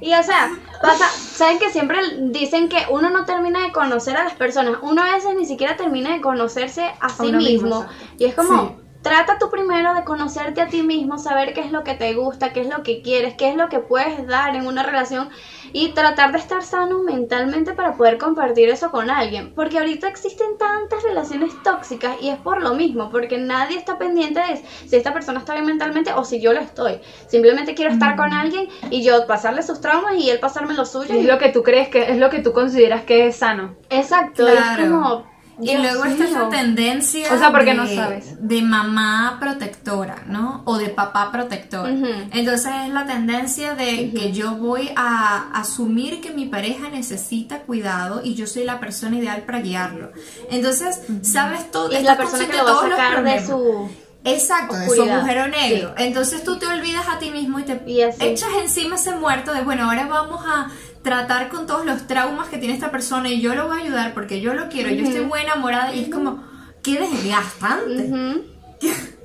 y 0.00 0.14
o 0.14 0.22
sea, 0.22 0.50
pasa, 0.82 1.08
saben 1.08 1.58
que 1.58 1.70
siempre 1.70 1.98
dicen 2.30 2.68
que 2.68 2.84
uno 2.90 3.10
no 3.10 3.24
termina 3.24 3.62
de 3.62 3.72
conocer 3.72 4.16
a 4.16 4.24
las 4.24 4.34
personas, 4.34 4.76
uno 4.82 5.02
a 5.02 5.12
veces 5.14 5.34
ni 5.36 5.46
siquiera 5.46 5.76
termina 5.76 6.12
de 6.14 6.20
conocerse 6.20 6.92
a 7.00 7.08
sí 7.08 7.32
mismo, 7.32 7.86
y 8.18 8.24
es 8.24 8.34
como, 8.34 8.68
Sí. 8.68 8.85
Trata 9.06 9.38
tú 9.38 9.50
primero 9.50 9.94
de 9.94 10.02
conocerte 10.02 10.60
a 10.60 10.66
ti 10.66 10.82
mismo, 10.82 11.16
saber 11.16 11.54
qué 11.54 11.60
es 11.60 11.70
lo 11.70 11.84
que 11.84 11.94
te 11.94 12.12
gusta, 12.14 12.52
qué 12.52 12.62
es 12.62 12.68
lo 12.68 12.82
que 12.82 13.02
quieres, 13.02 13.34
qué 13.34 13.50
es 13.50 13.54
lo 13.54 13.68
que 13.68 13.78
puedes 13.78 14.26
dar 14.26 14.56
en 14.56 14.66
una 14.66 14.82
relación 14.82 15.28
y 15.72 15.92
tratar 15.92 16.32
de 16.32 16.38
estar 16.38 16.64
sano 16.64 17.04
mentalmente 17.04 17.72
para 17.74 17.94
poder 17.94 18.18
compartir 18.18 18.68
eso 18.68 18.90
con 18.90 19.08
alguien. 19.08 19.54
Porque 19.54 19.78
ahorita 19.78 20.08
existen 20.08 20.58
tantas 20.58 21.04
relaciones 21.04 21.52
tóxicas 21.62 22.16
y 22.20 22.30
es 22.30 22.38
por 22.38 22.60
lo 22.60 22.74
mismo, 22.74 23.08
porque 23.10 23.38
nadie 23.38 23.78
está 23.78 23.96
pendiente 23.96 24.40
de 24.40 24.56
si 24.88 24.96
esta 24.96 25.12
persona 25.12 25.38
está 25.38 25.52
bien 25.52 25.66
mentalmente 25.66 26.12
o 26.12 26.24
si 26.24 26.40
yo 26.40 26.52
lo 26.52 26.58
estoy. 26.58 26.98
Simplemente 27.28 27.76
quiero 27.76 27.92
estar 27.92 28.16
con 28.16 28.32
alguien 28.32 28.68
y 28.90 29.04
yo 29.04 29.24
pasarle 29.28 29.62
sus 29.62 29.80
traumas 29.80 30.16
y 30.16 30.30
él 30.30 30.40
pasarme 30.40 30.74
los 30.74 30.90
suyos. 30.90 31.10
Es 31.10 31.26
lo 31.26 31.38
que 31.38 31.50
tú 31.50 31.62
crees 31.62 31.90
que 31.90 32.10
es 32.10 32.18
lo 32.18 32.28
que 32.28 32.40
tú 32.40 32.52
consideras 32.52 33.04
que 33.04 33.28
es 33.28 33.36
sano. 33.36 33.76
Exacto, 33.88 34.48
y 34.48 34.50
es 34.50 34.88
como... 34.88 35.35
Y 35.60 35.68
Dios 35.68 35.82
luego 35.82 36.04
está 36.04 36.24
esta 36.24 36.48
tendencia 36.50 37.32
O 37.32 37.38
sea, 37.38 37.50
porque 37.50 37.70
de, 37.70 37.74
no 37.74 37.86
sabes. 37.86 38.36
de 38.38 38.62
mamá 38.62 39.38
protectora, 39.40 40.24
¿no? 40.26 40.62
O 40.66 40.76
de 40.76 40.88
papá 40.88 41.32
protector. 41.32 41.88
Entonces 42.32 42.72
es 42.86 42.92
la 42.92 43.06
tendencia 43.06 43.74
de 43.74 44.10
que 44.10 44.32
yo 44.32 44.56
voy 44.56 44.90
a 44.96 45.50
asumir 45.52 46.20
que 46.20 46.30
mi 46.30 46.46
pareja 46.46 46.90
necesita 46.90 47.60
cuidado 47.60 48.20
y 48.22 48.34
yo 48.34 48.46
soy 48.46 48.64
la 48.64 48.80
persona 48.80 49.16
ideal 49.16 49.42
para 49.42 49.60
guiarlo. 49.60 50.12
Entonces, 50.50 51.00
sabes 51.22 51.70
todo. 51.70 51.90
Es 51.90 52.04
la 52.04 52.16
persona 52.16 52.46
que 52.46 52.56
lo 52.56 52.64
va 52.64 52.70
todos 52.70 52.84
a 52.84 52.88
los 52.88 52.98
sacar 52.98 53.24
de 53.24 53.46
su... 53.46 53.90
Exacto, 54.24 54.74
de 54.74 54.88
su 54.88 55.02
agujero 55.02 55.46
negro. 55.46 55.94
Entonces 55.96 56.42
tú 56.42 56.58
te 56.58 56.66
olvidas 56.66 57.06
a 57.08 57.20
ti 57.20 57.30
mismo 57.30 57.60
y 57.60 57.62
te 57.62 57.80
Y 57.86 58.02
echas 58.02 58.48
encima 58.60 58.96
ese 58.96 59.12
muerto 59.14 59.52
de, 59.52 59.62
bueno, 59.62 59.84
ahora 59.88 60.06
vamos 60.08 60.44
a 60.44 60.68
tratar 61.06 61.48
con 61.50 61.68
todos 61.68 61.86
los 61.86 62.08
traumas 62.08 62.48
que 62.48 62.58
tiene 62.58 62.74
esta 62.74 62.90
persona 62.90 63.28
y 63.28 63.40
yo 63.40 63.54
lo 63.54 63.68
voy 63.68 63.78
a 63.78 63.84
ayudar 63.84 64.12
porque 64.12 64.40
yo 64.40 64.54
lo 64.54 64.68
quiero, 64.68 64.90
yo 64.90 65.04
estoy 65.04 65.24
muy 65.24 65.38
enamorada 65.38 65.94
y 65.94 66.00
es 66.00 66.08
como, 66.08 66.42
qué 66.82 66.98
desgastante. 66.98 68.10
Ujú. 68.10 68.42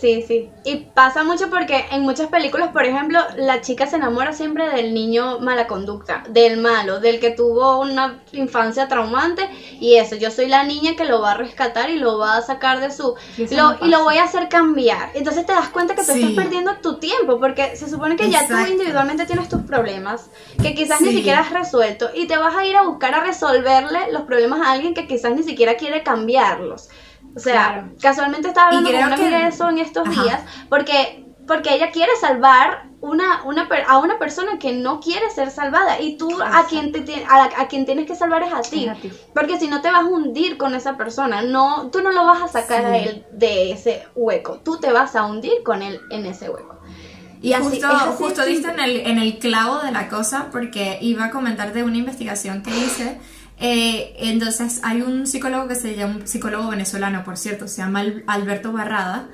Sí, 0.00 0.22
sí. 0.26 0.50
Y 0.64 0.76
pasa 0.94 1.24
mucho 1.24 1.48
porque 1.48 1.84
en 1.90 2.02
muchas 2.02 2.28
películas, 2.28 2.72
por 2.72 2.84
ejemplo, 2.84 3.20
la 3.36 3.60
chica 3.62 3.86
se 3.86 3.96
enamora 3.96 4.32
siempre 4.34 4.68
del 4.68 4.92
niño 4.92 5.38
mala 5.40 5.66
conducta, 5.66 6.24
del 6.28 6.58
malo, 6.58 7.00
del 7.00 7.20
que 7.20 7.30
tuvo 7.30 7.80
una 7.80 8.20
infancia 8.32 8.86
traumante 8.88 9.48
y 9.80 9.94
eso, 9.96 10.16
yo 10.16 10.30
soy 10.30 10.48
la 10.48 10.64
niña 10.64 10.94
que 10.96 11.04
lo 11.06 11.20
va 11.22 11.32
a 11.32 11.36
rescatar 11.36 11.88
y 11.88 11.98
lo 11.98 12.18
va 12.18 12.36
a 12.36 12.42
sacar 12.42 12.80
de 12.80 12.90
su... 12.90 13.14
Y 13.38 13.46
lo- 13.54 13.76
y 13.86 13.88
lo 13.88 14.02
voy 14.04 14.18
a 14.18 14.24
hacer 14.24 14.48
cambiar. 14.50 15.10
Entonces 15.14 15.46
te 15.46 15.52
das 15.52 15.70
cuenta 15.70 15.94
que 15.94 16.02
tú 16.04 16.12
Sí. 16.12 16.20
estás 16.22 16.32
perdiendo 16.44 16.76
tu 16.82 16.98
tiempo 16.98 17.38
porque 17.40 17.74
se 17.76 17.88
supone 17.88 18.16
que 18.16 18.30
ya 18.30 18.46
tú 18.46 18.54
individualmente 18.72 19.24
tienes 19.26 19.48
tus 19.48 19.62
problemas 19.62 20.28
que 20.62 20.74
quizás 20.74 21.00
ni 21.00 21.12
siquiera 21.12 21.40
has 21.40 21.50
resuelto 21.50 22.10
y 22.14 22.26
te 22.26 22.36
vas 22.36 22.54
a 22.56 22.66
ir 22.66 22.76
a 22.76 22.82
buscar 22.82 23.14
a 23.14 23.20
resolverle 23.20 24.12
los 24.12 24.22
problemas 24.22 24.60
a 24.60 24.72
alguien 24.72 24.92
que 24.92 25.06
quizás 25.06 25.34
ni 25.34 25.42
siquiera 25.44 25.76
quiere 25.76 26.02
cambiarlos. 26.02 26.88
O 27.36 27.40
sea, 27.40 27.52
Claro. 27.72 27.88
casualmente 28.00 28.48
estaba 28.48 28.68
hablando 28.68 28.90
con 28.90 28.98
una 28.98 29.16
que- 29.16 29.22
amiga 29.22 29.38
de 29.40 29.48
eso 29.48 29.68
en 29.68 29.78
estos 29.78 30.06
Ajá. 30.08 30.22
días 30.22 30.40
porque 30.68 31.20
porque 31.46 31.74
ella 31.74 31.90
quiere 31.90 32.10
salvar 32.18 32.84
una, 33.02 33.42
una 33.44 33.68
per- 33.68 33.84
a 33.86 33.98
una 33.98 34.18
persona 34.18 34.58
que 34.58 34.72
no 34.72 34.98
quiere 35.00 35.28
ser 35.30 35.50
salvada 35.50 36.00
y 36.00 36.16
tú 36.16 36.30
a 36.42 36.64
quien 36.66 36.90
te 36.90 37.22
a, 37.28 37.36
la- 37.36 37.50
a 37.58 37.68
quien 37.68 37.84
tienes 37.84 38.06
que 38.06 38.14
salvar 38.16 38.42
es 38.44 38.52
a 38.54 38.62
ti 38.62 38.88
a 38.88 38.96
porque 39.34 39.58
si 39.58 39.68
no 39.68 39.82
te 39.82 39.90
vas 39.90 40.04
a 40.04 40.06
hundir 40.06 40.56
con 40.56 40.74
esa 40.74 40.96
persona 40.96 41.42
no 41.42 41.90
tú 41.90 42.00
no 42.00 42.12
lo 42.12 42.24
vas 42.24 42.40
a 42.40 42.48
sacar 42.48 42.86
a 42.86 42.98
Sí. 42.98 43.04
él 43.08 43.26
de 43.32 43.72
ese 43.72 44.04
hueco 44.14 44.60
tú 44.64 44.78
te 44.80 44.90
vas 44.90 45.14
a 45.16 45.26
hundir 45.26 45.62
con 45.62 45.82
él 45.82 46.00
en 46.10 46.24
ese 46.24 46.48
hueco 46.48 46.78
Y 47.42 47.52
así- 47.52 47.64
justo, 47.64 47.88
así 47.88 48.06
de 48.06 48.12
justo 48.16 48.44
diste 48.46 48.70
en 48.70 48.80
el, 48.80 48.96
en 49.06 49.18
el 49.18 49.38
clavo 49.38 49.80
de 49.80 49.92
la 49.92 50.08
cosa 50.08 50.46
porque 50.50 50.96
iba 51.02 51.26
a 51.26 51.30
comentar 51.30 51.74
de 51.74 51.82
una 51.82 51.98
investigación 51.98 52.62
que 52.62 52.70
hice. 52.70 53.20
Eh, 53.58 54.14
entonces 54.18 54.80
hay 54.82 55.02
un 55.02 55.26
psicólogo 55.26 55.68
que 55.68 55.74
se 55.76 55.94
llama, 55.94 56.16
un 56.16 56.26
psicólogo 56.26 56.68
venezolano, 56.70 57.24
por 57.24 57.36
cierto, 57.36 57.68
se 57.68 57.78
llama 57.82 58.00
Al- 58.00 58.24
Alberto 58.26 58.72
Barrada. 58.72 59.28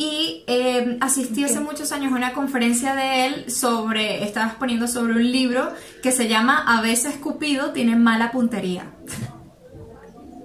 Y 0.00 0.44
eh, 0.46 0.96
asistí 1.00 1.42
hace 1.42 1.58
muchos 1.58 1.90
años 1.90 2.12
a 2.12 2.16
una 2.16 2.32
conferencia 2.32 2.94
de 2.94 3.26
él 3.26 3.50
sobre, 3.50 4.22
estaba 4.22 4.46
exponiendo 4.46 4.86
sobre 4.86 5.14
un 5.14 5.32
libro 5.32 5.72
que 6.02 6.12
se 6.12 6.28
llama 6.28 6.64
A 6.66 6.80
veces 6.82 7.16
Cupido 7.16 7.72
tiene 7.72 7.96
mala 7.96 8.30
puntería. 8.30 8.92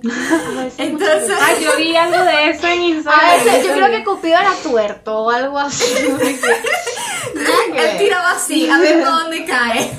Entonces, 0.77 1.38
yo 1.63 1.77
vi 1.77 1.95
algo 1.95 2.17
de 2.25 2.49
eso 2.49 2.67
en 2.67 2.81
Instagram. 2.81 3.19
a 3.25 3.33
veces 3.43 3.65
yo 3.67 3.73
creo 3.73 3.89
que 3.91 4.03
Cupido 4.03 4.38
era 4.39 4.53
tuerto 4.63 5.19
o 5.19 5.29
algo 5.29 5.59
así 5.59 5.86
él 7.77 7.97
tiraba 7.99 8.31
así, 8.31 8.69
a 8.69 8.79
ver 8.79 8.99
por 9.03 9.07
dónde 9.07 9.45
cae. 9.45 9.91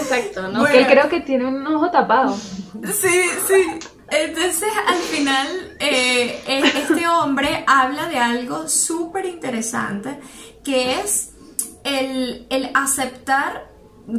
Exacto 0.00 0.42
no 0.48 0.60
Bueno. 0.60 0.76
Que 0.76 0.86
creo 0.86 1.08
que 1.08 1.20
tiene 1.20 1.46
un 1.46 1.66
ojo 1.66 1.90
tapado. 1.90 2.36
Sí, 2.36 3.08
sí. 3.46 3.78
Entonces, 4.08 4.68
al 4.86 4.98
final, 4.98 5.46
eh, 5.80 6.40
eh, 6.46 6.62
este 6.76 7.08
hombre 7.08 7.64
habla 7.66 8.06
de 8.08 8.18
algo 8.18 8.68
súper 8.68 9.26
interesante, 9.26 10.20
que 10.64 11.00
es 11.00 11.30
el, 11.84 12.46
el 12.50 12.70
aceptar, 12.74 13.68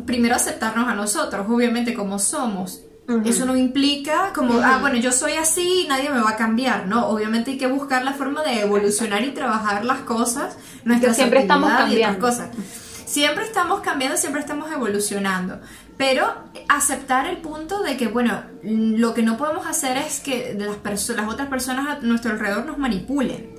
primero 0.05 0.35
aceptarnos 0.35 0.87
a 0.89 0.93
nosotros, 0.93 1.45
obviamente 1.49 1.93
como 1.93 2.19
somos. 2.19 2.81
Eso 3.23 3.45
no 3.45 3.55
implica 3.55 4.33
como, 4.35 4.59
ah, 4.59 4.79
bueno, 4.81 4.97
yo 4.97 5.13
soy 5.13 5.33
así 5.33 5.83
y 5.85 5.87
nadie 5.87 6.09
me 6.09 6.19
va 6.19 6.31
a 6.31 6.35
cambiar, 6.35 6.87
¿no? 6.87 7.07
Obviamente 7.07 7.51
hay 7.51 7.57
que 7.57 7.67
buscar 7.67 8.03
la 8.03 8.11
forma 8.11 8.43
de 8.43 8.59
evolucionar 8.59 9.23
y 9.23 9.31
trabajar 9.31 9.85
las 9.85 9.99
cosas, 9.99 10.57
nuestra 10.83 11.13
siempre 11.13 11.39
estamos 11.39 11.71
asertividad 11.71 12.09
y 12.09 12.11
otras 12.11 12.17
cambiando. 12.17 12.53
cosas. 12.59 12.86
Siempre 13.07 13.45
estamos 13.45 13.79
cambiando, 13.79 14.17
siempre 14.17 14.41
estamos 14.41 14.69
evolucionando. 14.71 15.59
Pero 15.97 16.27
aceptar 16.67 17.25
el 17.25 17.37
punto 17.37 17.81
de 17.81 17.97
que, 17.97 18.07
bueno, 18.07 18.43
lo 18.61 19.13
que 19.13 19.23
no 19.23 19.37
podemos 19.37 19.65
hacer 19.65 19.97
es 19.97 20.19
que 20.19 20.55
las, 20.59 20.75
perso- 20.77 21.15
las 21.15 21.27
otras 21.27 21.47
personas 21.47 21.87
a 21.87 21.99
nuestro 22.01 22.31
alrededor 22.31 22.65
nos 22.65 22.77
manipulen 22.77 23.49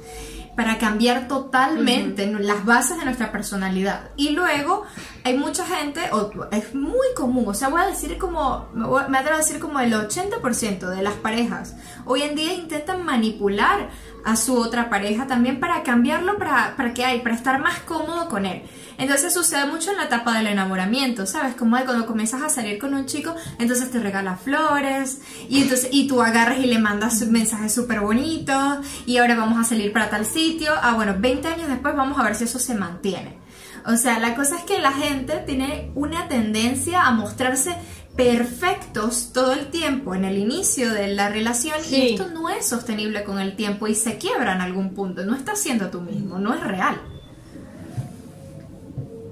para 0.54 0.76
cambiar 0.78 1.28
totalmente 1.28 2.26
las 2.26 2.64
bases 2.64 2.98
de 2.98 3.04
nuestra 3.04 3.32
personalidad. 3.32 4.10
Y 4.16 4.30
luego 4.30 4.84
hay 5.24 5.36
mucha 5.36 5.64
gente, 5.66 6.00
o 6.12 6.30
es 6.50 6.74
muy 6.74 7.06
común, 7.16 7.44
o 7.48 7.54
sea, 7.54 7.68
voy 7.68 7.82
a 7.82 7.86
decir 7.86 8.18
como, 8.18 8.68
me 8.72 9.18
atrevo 9.18 9.36
a 9.36 9.38
decir 9.38 9.58
como 9.58 9.80
el 9.80 9.92
80% 9.92 10.88
de 10.88 11.02
las 11.02 11.14
parejas 11.14 11.74
hoy 12.04 12.22
en 12.22 12.34
día 12.34 12.54
intentan 12.54 13.04
manipular 13.04 13.90
a 14.24 14.36
su 14.36 14.56
otra 14.58 14.90
pareja 14.90 15.26
también 15.26 15.60
para 15.60 15.82
cambiarlo, 15.82 16.38
para, 16.38 16.74
para 16.76 16.92
que 16.92 17.04
hay, 17.04 17.20
para 17.20 17.34
estar 17.34 17.60
más 17.60 17.78
cómodo 17.80 18.28
con 18.28 18.46
él. 18.46 18.62
Entonces 18.98 19.32
sucede 19.32 19.64
mucho 19.66 19.92
en 19.92 19.96
la 19.96 20.04
etapa 20.04 20.36
del 20.36 20.48
enamoramiento, 20.48 21.24
¿sabes? 21.24 21.54
Como 21.54 21.76
cuando 21.84 22.04
comienzas 22.04 22.42
a 22.42 22.48
salir 22.48 22.78
con 22.78 22.94
un 22.94 23.06
chico, 23.06 23.34
entonces 23.58 23.90
te 23.90 24.00
regala 24.00 24.36
flores 24.36 25.20
y 25.48 25.62
entonces 25.62 25.90
y 25.92 26.08
tú 26.08 26.20
agarras 26.20 26.58
y 26.58 26.66
le 26.66 26.78
mandas 26.78 27.22
mensajes 27.28 27.72
súper 27.72 28.00
bonitos 28.00 28.78
y 29.06 29.18
ahora 29.18 29.36
vamos 29.36 29.58
a 29.58 29.64
salir 29.64 29.92
para 29.92 30.10
tal 30.10 30.26
sitio. 30.26 30.72
Ah, 30.82 30.94
bueno, 30.94 31.14
20 31.18 31.46
años 31.46 31.68
después 31.68 31.94
vamos 31.94 32.18
a 32.18 32.24
ver 32.24 32.34
si 32.34 32.44
eso 32.44 32.58
se 32.58 32.74
mantiene. 32.74 33.47
O 33.86 33.96
sea, 33.96 34.18
la 34.18 34.34
cosa 34.34 34.56
es 34.56 34.64
que 34.64 34.78
la 34.78 34.92
gente 34.92 35.42
tiene 35.46 35.90
una 35.94 36.28
tendencia 36.28 37.06
a 37.06 37.10
mostrarse 37.10 37.74
perfectos 38.16 39.30
todo 39.32 39.52
el 39.52 39.68
tiempo 39.68 40.14
en 40.14 40.24
el 40.24 40.38
inicio 40.38 40.92
de 40.92 41.14
la 41.14 41.28
relación 41.28 41.76
y 41.88 42.14
esto 42.14 42.28
no 42.28 42.48
es 42.48 42.66
sostenible 42.66 43.22
con 43.22 43.38
el 43.38 43.54
tiempo 43.54 43.86
y 43.86 43.94
se 43.94 44.18
quiebra 44.18 44.54
en 44.54 44.60
algún 44.60 44.92
punto. 44.92 45.24
No 45.24 45.36
estás 45.36 45.60
siendo 45.60 45.88
tú 45.88 46.00
mismo, 46.00 46.38
no 46.38 46.52
es 46.52 46.60
real. 46.60 47.00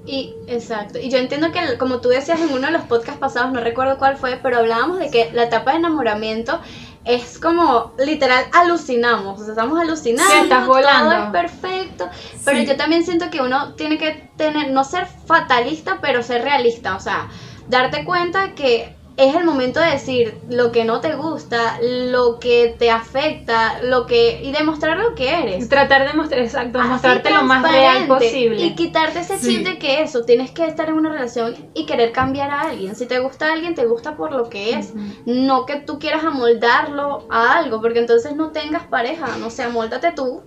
Y 0.05 0.33
exacto. 0.47 0.99
Y 0.99 1.09
yo 1.09 1.17
entiendo 1.17 1.51
que, 1.51 1.77
como 1.77 1.99
tú 1.99 2.07
decías 2.07 2.39
en 2.39 2.53
uno 2.53 2.67
de 2.67 2.71
los 2.71 2.83
podcasts 2.83 3.19
pasados, 3.19 3.51
no 3.51 3.59
recuerdo 3.59 3.97
cuál 3.97 4.15
fue, 4.15 4.39
pero 4.41 4.59
hablábamos 4.59 4.99
de 4.99 5.11
que 5.11 5.31
la 5.33 5.43
etapa 5.43 5.71
de 5.71 5.79
enamoramiento 5.79 6.61
es 7.07 7.39
como 7.39 7.93
literal 7.97 8.45
alucinamos. 8.53 9.39
O 9.39 9.43
sea, 9.43 9.53
estamos 9.53 9.79
alucinando. 9.79 10.29
Sí, 10.31 10.39
estás 10.43 10.67
volando. 10.67 11.09
Todo 11.15 11.23
es 11.23 11.29
perfecto. 11.31 12.09
Pero 12.43 12.59
Sí. 12.59 12.65
yo 12.65 12.75
también 12.75 13.05
siento 13.05 13.29
que 13.29 13.41
uno 13.41 13.73
tiene 13.75 13.97
que 13.97 14.29
tener, 14.35 14.71
no 14.71 14.83
ser 14.83 15.07
fatalista, 15.25 15.99
pero 16.01 16.21
ser 16.21 16.43
realista. 16.43 16.95
O 16.95 16.99
sea, 16.99 17.29
darte 17.69 18.03
cuenta 18.03 18.53
que 18.55 18.96
es 19.17 19.35
el 19.35 19.43
momento 19.45 19.79
de 19.79 19.87
decir 19.87 20.37
lo 20.47 20.71
que 20.71 20.85
no 20.85 21.01
te 21.01 21.15
gusta, 21.15 21.79
lo 21.81 22.39
que 22.39 22.75
te 22.77 22.91
afecta, 22.91 23.81
lo 23.81 24.05
que 24.05 24.43
y 24.43 24.51
demostrar 24.51 24.97
lo 24.97 25.15
que 25.15 25.33
eres. 25.41 25.67
Tratar 25.69 26.07
de 26.07 26.13
mostrar, 26.13 26.41
exacto, 26.41 26.79
Así 26.79 26.87
mostrarte 26.87 27.31
lo 27.31 27.41
más 27.41 27.69
real 27.69 28.07
posible. 28.07 28.61
Y 28.63 28.75
quitarte 28.75 29.19
ese 29.19 29.39
Sí. 29.39 29.57
chip 29.57 29.67
de 29.67 29.79
que 29.79 30.03
eso, 30.03 30.23
tienes 30.23 30.51
que 30.51 30.65
estar 30.65 30.87
en 30.89 30.95
una 30.95 31.11
relación 31.11 31.55
y 31.73 31.87
querer 31.87 32.11
cambiar 32.11 32.51
a 32.51 32.61
alguien. 32.61 32.95
Si 32.95 33.07
te 33.07 33.17
gusta 33.17 33.47
a 33.47 33.53
alguien, 33.53 33.73
te 33.73 33.87
gusta 33.87 34.15
por 34.15 34.31
lo 34.33 34.49
que 34.49 34.75
es. 34.75 34.93
No 35.25 35.65
que 35.65 35.77
tú 35.77 35.97
quieras 35.97 36.23
amoldarlo 36.23 37.25
a 37.29 37.57
algo, 37.57 37.81
porque 37.81 37.99
entonces 37.99 38.35
no 38.35 38.51
tengas 38.51 38.83
pareja. 38.83 39.35
No 39.39 39.49
sé, 39.49 39.63
amóldate 39.63 40.11
tú. 40.11 40.43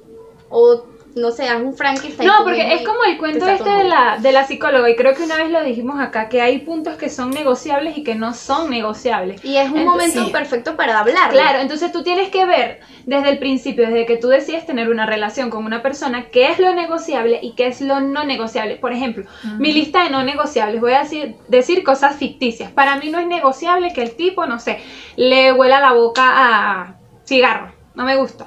O 0.49 0.85
no 1.17 1.31
sé, 1.31 1.49
haz 1.49 1.61
un 1.61 1.75
Frankenstein. 1.75 2.29
No, 2.29 2.45
porque 2.45 2.75
es 2.75 2.83
como 2.87 3.05
el 3.05 3.19
cuento 3.19 3.47
este 3.49 3.69
de 3.69 3.85
la, 3.85 4.19
de 4.21 4.33
la 4.33 4.47
psicóloga, 4.47 4.89
y 4.91 4.97
creo 4.97 5.15
que 5.15 5.23
una 5.25 5.37
vez 5.37 5.51
lo 5.51 5.63
dijimos 5.65 6.01
acá, 6.01 6.29
que 6.29 6.41
hay 6.41 6.59
puntos 6.61 6.95
que 6.97 7.09
son 7.09 7.31
negociables 7.31 7.99
y 7.99 8.05
que 8.05 8.15
no 8.15 8.33
son 8.35 8.71
negociables. 8.71 9.45
Y 9.45 9.57
es 9.57 9.71
un 9.71 9.79
Entonces- 9.79 9.85
momento 10.15 10.25
sí. 10.27 10.31
perfecto 10.33 10.77
para 10.77 10.99
hablar. 10.99 11.31
Claro, 11.31 11.59
entonces 11.61 11.93
tú 11.93 12.03
tienes 12.03 12.29
que 12.31 12.45
ver 12.47 12.81
desde 13.07 13.31
el 13.31 13.39
principio, 13.39 13.87
desde 13.87 14.07
que 14.07 14.17
tú 14.17 14.29
decides 14.29 14.67
tener 14.67 14.89
una 14.89 15.07
relación 15.07 15.51
con 15.51 15.65
una 15.65 15.83
persona, 15.83 16.27
qué 16.31 16.51
es 16.51 16.59
lo 16.59 16.75
negociable 16.75 17.41
y 17.43 17.53
qué 17.55 17.67
es 17.67 17.81
lo 17.81 18.01
no 18.01 18.25
negociable. 18.25 18.77
Por 18.77 18.93
ejemplo, 18.93 19.25
mi 19.59 19.73
lista 19.73 20.05
de 20.05 20.11
no 20.11 20.23
negociables, 20.23 20.81
voy 20.81 20.93
a 20.93 21.01
decir, 21.01 21.37
decir 21.49 21.83
cosas 21.83 22.17
ficticias. 22.17 22.71
Para 22.71 22.97
mí 22.97 23.11
no 23.11 23.19
es 23.19 23.27
negociable 23.27 23.93
que 23.93 24.03
el 24.03 24.13
tipo, 24.17 24.47
no 24.47 24.59
sé, 24.61 24.79
le 25.17 25.53
huela 25.53 25.81
la 25.81 25.93
boca 25.93 26.23
a 26.25 26.97
cigarro, 27.27 27.73
no 27.95 28.05
me 28.05 28.17
gusta. 28.17 28.47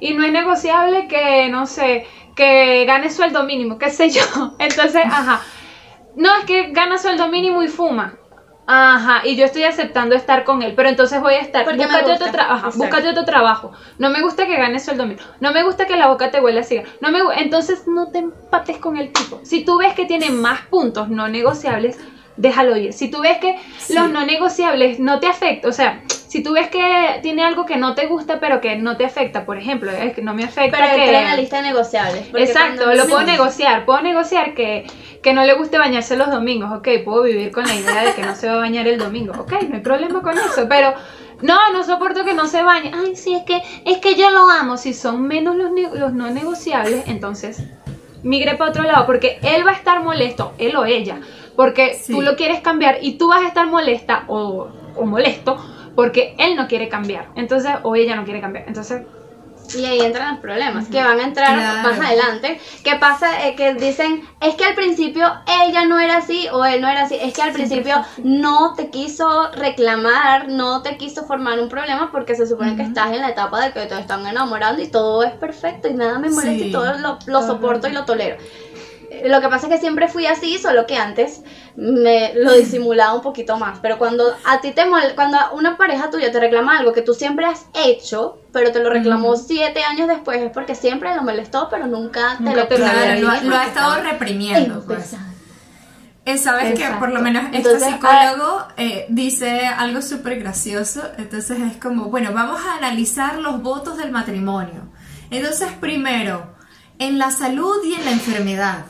Y 0.00 0.12
no 0.14 0.22
es 0.24 0.32
negociable 0.32 1.06
que, 1.08 1.48
no 1.50 1.66
sé, 1.66 2.06
que 2.34 2.84
gane 2.86 3.10
sueldo 3.10 3.42
mínimo, 3.44 3.78
qué 3.78 3.90
sé 3.90 4.10
yo. 4.10 4.22
Entonces, 4.58 5.02
ajá. 5.04 5.40
No, 6.16 6.34
es 6.36 6.44
que 6.44 6.70
gana 6.72 6.98
sueldo 6.98 7.28
mínimo 7.28 7.62
y 7.62 7.68
fuma. 7.68 8.18
Ajá, 8.70 9.22
y 9.24 9.34
yo 9.34 9.46
estoy 9.46 9.62
aceptando 9.64 10.14
estar 10.14 10.44
con 10.44 10.60
él, 10.60 10.74
pero 10.74 10.90
entonces 10.90 11.22
voy 11.22 11.32
a 11.32 11.40
estar, 11.40 11.64
Porque 11.64 11.86
búscate 11.86 12.12
otro, 12.12 12.26
tra- 12.26 12.40
ajá, 12.42 12.54
Exacto. 12.66 12.78
búscate 12.78 13.08
otro 13.08 13.24
trabajo. 13.24 13.72
No 13.96 14.10
me 14.10 14.20
gusta 14.20 14.46
que 14.46 14.58
ganes 14.58 14.84
sueldo 14.84 15.06
mínimo. 15.06 15.26
No 15.40 15.52
me 15.52 15.62
gusta 15.62 15.86
que 15.86 15.96
la 15.96 16.06
boca 16.06 16.30
te 16.30 16.38
huela 16.38 16.60
a 16.60 16.64
cigarro. 16.64 16.90
No 17.00 17.10
me 17.10 17.20
entonces 17.38 17.86
no 17.86 18.10
te 18.10 18.18
empates 18.18 18.76
con 18.76 18.98
el 18.98 19.10
tipo. 19.10 19.40
Si 19.42 19.64
tú 19.64 19.78
ves 19.78 19.94
que 19.94 20.04
tiene 20.04 20.28
más 20.28 20.66
puntos 20.66 21.08
no 21.08 21.28
negociables, 21.28 21.98
déjalo 22.38 22.76
ir. 22.76 22.92
Si 22.94 23.10
tú 23.10 23.20
ves 23.20 23.36
que 23.38 23.56
Sí. 23.78 23.94
los 23.94 24.08
no 24.10 24.24
negociables 24.24 24.98
no 24.98 25.20
te 25.20 25.26
afectan, 25.26 25.68
o 25.70 25.72
sea, 25.72 26.00
si 26.06 26.42
tú 26.42 26.52
ves 26.52 26.68
que 26.68 27.18
tiene 27.22 27.42
algo 27.42 27.66
que 27.66 27.76
no 27.76 27.94
te 27.94 28.06
gusta 28.06 28.38
pero 28.40 28.60
que 28.60 28.76
no 28.76 28.96
te 28.96 29.04
afecta, 29.04 29.44
por 29.44 29.58
ejemplo, 29.58 29.90
es 29.90 30.14
que 30.14 30.22
no 30.22 30.34
me 30.34 30.44
afecta 30.44 30.76
Pero 30.78 30.94
que 30.94 31.16
en 31.18 31.24
la 31.24 31.36
lista 31.36 31.56
de 31.56 31.62
negociables. 31.62 32.22
Exacto, 32.34 32.84
cuando- 32.84 32.94
lo 32.94 33.06
puedo 33.08 33.22
negociar. 33.24 33.84
Puedo 33.84 34.00
negociar 34.02 34.54
que, 34.54 34.86
que 35.22 35.32
no 35.32 35.44
le 35.44 35.54
guste 35.54 35.78
bañarse 35.78 36.16
los 36.16 36.30
domingos. 36.30 36.70
Ok, 36.76 36.88
puedo 37.04 37.22
vivir 37.22 37.50
con 37.50 37.64
la 37.66 37.74
idea 37.74 38.04
de 38.04 38.14
que 38.14 38.22
no 38.22 38.34
se 38.34 38.46
va 38.48 38.54
a 38.54 38.58
bañar 38.58 38.86
el 38.86 38.98
domingo. 38.98 39.32
Ok, 39.38 39.52
no 39.68 39.76
hay 39.76 39.80
problema 39.82 40.20
con 40.22 40.36
eso. 40.38 40.66
Pero 40.68 40.92
no, 41.42 41.72
no 41.72 41.82
soporto 41.82 42.24
que 42.24 42.34
no 42.34 42.46
se 42.46 42.62
bañe. 42.62 42.92
Ay, 42.94 43.16
sí, 43.16 43.34
es 43.34 43.44
que, 43.44 43.62
es 43.86 43.98
que 43.98 44.14
yo 44.14 44.28
lo 44.30 44.48
amo. 44.50 44.76
Si 44.76 44.92
son 44.94 45.22
menos 45.26 45.56
los, 45.56 45.70
los 45.94 46.12
no 46.12 46.30
negociables, 46.30 47.04
entonces 47.08 47.62
migre 48.22 48.54
para 48.56 48.70
otro 48.70 48.82
lado. 48.84 49.06
Porque 49.06 49.38
él 49.42 49.66
va 49.66 49.70
a 49.70 49.74
estar 49.74 50.02
molesto, 50.04 50.52
él 50.58 50.76
o 50.76 50.84
ella. 50.84 51.20
Porque 51.58 51.94
Sí. 51.94 52.12
tú 52.12 52.22
lo 52.22 52.36
quieres 52.36 52.60
cambiar 52.60 52.98
y 53.02 53.18
tú 53.18 53.26
vas 53.30 53.42
a 53.42 53.48
estar 53.48 53.66
molesta 53.66 54.22
o, 54.28 54.68
o 54.94 55.04
molesto 55.04 55.56
porque 55.96 56.36
él 56.38 56.54
no 56.54 56.68
quiere 56.68 56.88
cambiar. 56.88 57.26
Entonces, 57.34 57.72
o 57.82 57.96
ella 57.96 58.14
no 58.14 58.22
quiere 58.24 58.40
cambiar. 58.40 58.64
Entonces, 58.68 59.02
Y 59.76 59.84
ahí 59.84 60.00
entran 60.00 60.30
los 60.34 60.40
problemas, 60.40 60.86
que 60.88 61.02
van 61.02 61.20
a 61.20 61.24
entrar 61.24 61.54
Claro. 61.58 61.88
más 61.88 62.00
adelante. 62.00 62.58
¿Qué 62.84 62.94
pasa? 62.94 63.46
Eh, 63.46 63.54
que 63.54 63.74
dicen, 63.74 64.22
es 64.40 64.54
que 64.54 64.64
al 64.64 64.74
principio 64.74 65.26
ella 65.66 65.84
no 65.84 65.98
era 65.98 66.16
así 66.18 66.46
o 66.50 66.64
él 66.64 66.80
no 66.80 66.88
era 66.88 67.02
así. 67.02 67.16
Es 67.20 67.34
que 67.34 67.42
al 67.42 67.52
principio 67.52 67.96
no 68.24 68.74
te 68.76 68.88
quiso 68.88 69.50
reclamar, 69.52 70.48
no 70.48 70.80
te 70.82 70.96
quiso 70.96 71.26
formar 71.26 71.60
un 71.60 71.68
problema 71.68 72.10
porque 72.10 72.34
se 72.34 72.46
supone 72.46 72.76
que 72.76 72.82
estás 72.82 73.08
en 73.12 73.20
la 73.20 73.28
etapa 73.30 73.60
de 73.62 73.72
que 73.72 73.84
te 73.84 73.98
están 73.98 74.26
enamorando 74.26 74.80
y 74.82 74.86
todo 74.88 75.22
es 75.22 75.32
perfecto 75.32 75.86
y 75.88 75.92
nada 75.94 76.18
me 76.18 76.30
molesta 76.30 76.52
Sí. 76.64 76.68
y 76.68 76.72
todo 76.72 76.94
lo, 76.94 77.18
lo 77.26 77.42
soporto 77.46 77.88
y 77.88 77.92
lo 77.92 78.04
tolero. 78.06 78.36
Lo 79.24 79.40
que 79.40 79.48
pasa 79.48 79.66
es 79.66 79.72
que 79.72 79.78
siempre 79.80 80.08
fui 80.08 80.26
así, 80.26 80.58
solo 80.58 80.86
que 80.86 80.96
antes 80.96 81.40
me 81.76 82.32
lo 82.34 82.52
disimulaba 82.52 83.14
un 83.14 83.22
poquito 83.22 83.56
más. 83.56 83.78
Pero 83.80 83.96
cuando 83.98 84.24
a 84.46 84.60
ti 84.60 84.72
te 84.72 84.84
mol- 84.84 85.14
cuando 85.14 85.38
una 85.52 85.76
pareja 85.78 86.10
tuya 86.10 86.30
te 86.30 86.38
reclama 86.38 86.78
algo 86.78 86.92
que 86.92 87.00
tú 87.02 87.14
siempre 87.14 87.46
has 87.46 87.64
hecho, 87.74 88.38
pero 88.52 88.70
te 88.70 88.80
lo 88.82 88.90
reclamó 88.90 89.36
siete 89.36 89.82
años 89.82 90.08
después, 90.08 90.40
es 90.42 90.50
porque 90.52 90.74
siempre 90.74 91.14
lo 91.16 91.22
molestó, 91.22 91.68
pero 91.70 91.86
nunca 91.86 92.36
te 92.36 92.44
Nunca 92.44 92.56
lo 92.62 92.68
te 92.68 92.78
lo 92.78 92.84
Claro, 92.84 93.20
lo, 93.20 93.28
ha- 93.30 93.40
lo 93.40 93.54
estado 93.54 93.62
estaba 93.96 94.00
reprimiendo. 94.00 94.82
pues. 94.86 95.16
Sabes 96.42 96.64
que 96.74 96.82
Exacto. 96.82 96.98
por 96.98 97.10
lo 97.10 97.20
menos 97.22 97.44
este 97.44 97.56
Entonces, 97.56 97.88
psicólogo 97.88 98.66
eh, 98.76 99.06
dice 99.08 99.66
algo 99.66 100.02
súper 100.02 100.38
gracioso. 100.38 101.00
Entonces 101.16 101.58
es 101.60 101.78
como, 101.78 102.10
bueno, 102.10 102.32
vamos 102.34 102.60
a 102.66 102.74
analizar 102.76 103.38
los 103.38 103.62
votos 103.62 103.96
del 103.96 104.10
matrimonio. 104.10 104.82
Entonces, 105.30 105.68
primero, 105.80 106.46
en 106.98 107.18
la 107.18 107.30
salud 107.30 107.76
y 107.82 107.94
en 107.94 108.04
la 108.04 108.10
enfermedad. 108.10 108.84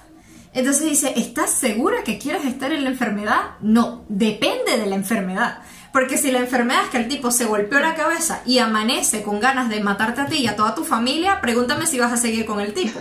Entonces 0.58 0.84
dice, 0.84 1.12
¿estás 1.16 1.50
segura 1.50 2.02
que 2.04 2.18
quieres 2.18 2.44
estar 2.44 2.72
en 2.72 2.82
la 2.84 2.90
enfermedad? 2.90 3.40
No, 3.60 4.04
depende 4.08 4.76
de 4.76 4.86
la 4.86 4.96
enfermedad. 4.96 5.58
Porque 5.92 6.18
si 6.18 6.30
la 6.30 6.40
enfermedad 6.40 6.82
es 6.84 6.90
que 6.90 6.96
el 6.98 7.08
tipo 7.08 7.30
se 7.30 7.44
golpeó 7.44 7.78
la 7.80 7.94
cabeza 7.94 8.42
y 8.44 8.58
amanece 8.58 9.22
con 9.22 9.40
ganas 9.40 9.68
de 9.70 9.80
matarte 9.80 10.20
a 10.20 10.26
ti 10.26 10.38
y 10.38 10.46
a 10.48 10.56
toda 10.56 10.74
tu 10.74 10.84
familia, 10.84 11.40
pregúntame 11.40 11.86
si 11.86 11.98
vas 11.98 12.12
a 12.12 12.16
seguir 12.16 12.44
con 12.44 12.60
el 12.60 12.74
tipo. 12.74 12.98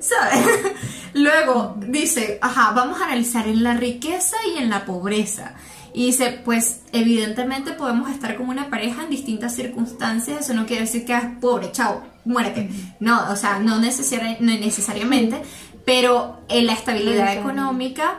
¿Sabes? 0.00 0.44
Luego 1.14 1.76
dice, 1.88 2.38
ajá, 2.42 2.72
vamos 2.72 3.00
a 3.00 3.04
analizar 3.04 3.46
en 3.46 3.62
la 3.62 3.74
riqueza 3.74 4.36
y 4.54 4.58
en 4.62 4.70
la 4.70 4.84
pobreza. 4.84 5.52
Y 5.92 6.06
dice, 6.06 6.40
pues 6.44 6.80
evidentemente 6.92 7.72
podemos 7.72 8.10
estar 8.10 8.34
como 8.36 8.50
una 8.50 8.68
pareja 8.68 9.04
en 9.04 9.10
distintas 9.10 9.54
circunstancias, 9.54 10.40
eso 10.40 10.54
no 10.54 10.66
quiere 10.66 10.82
decir 10.82 11.04
que 11.04 11.14
es 11.14 11.22
pobre, 11.40 11.70
chao, 11.70 12.02
muérete. 12.24 12.68
No, 12.98 13.30
o 13.30 13.36
sea, 13.36 13.60
no, 13.60 13.78
necesari- 13.80 14.38
no 14.40 14.52
necesariamente, 14.58 15.40
pero 15.84 16.40
en 16.48 16.66
la 16.66 16.72
estabilidad 16.72 17.32
económica, 17.34 18.18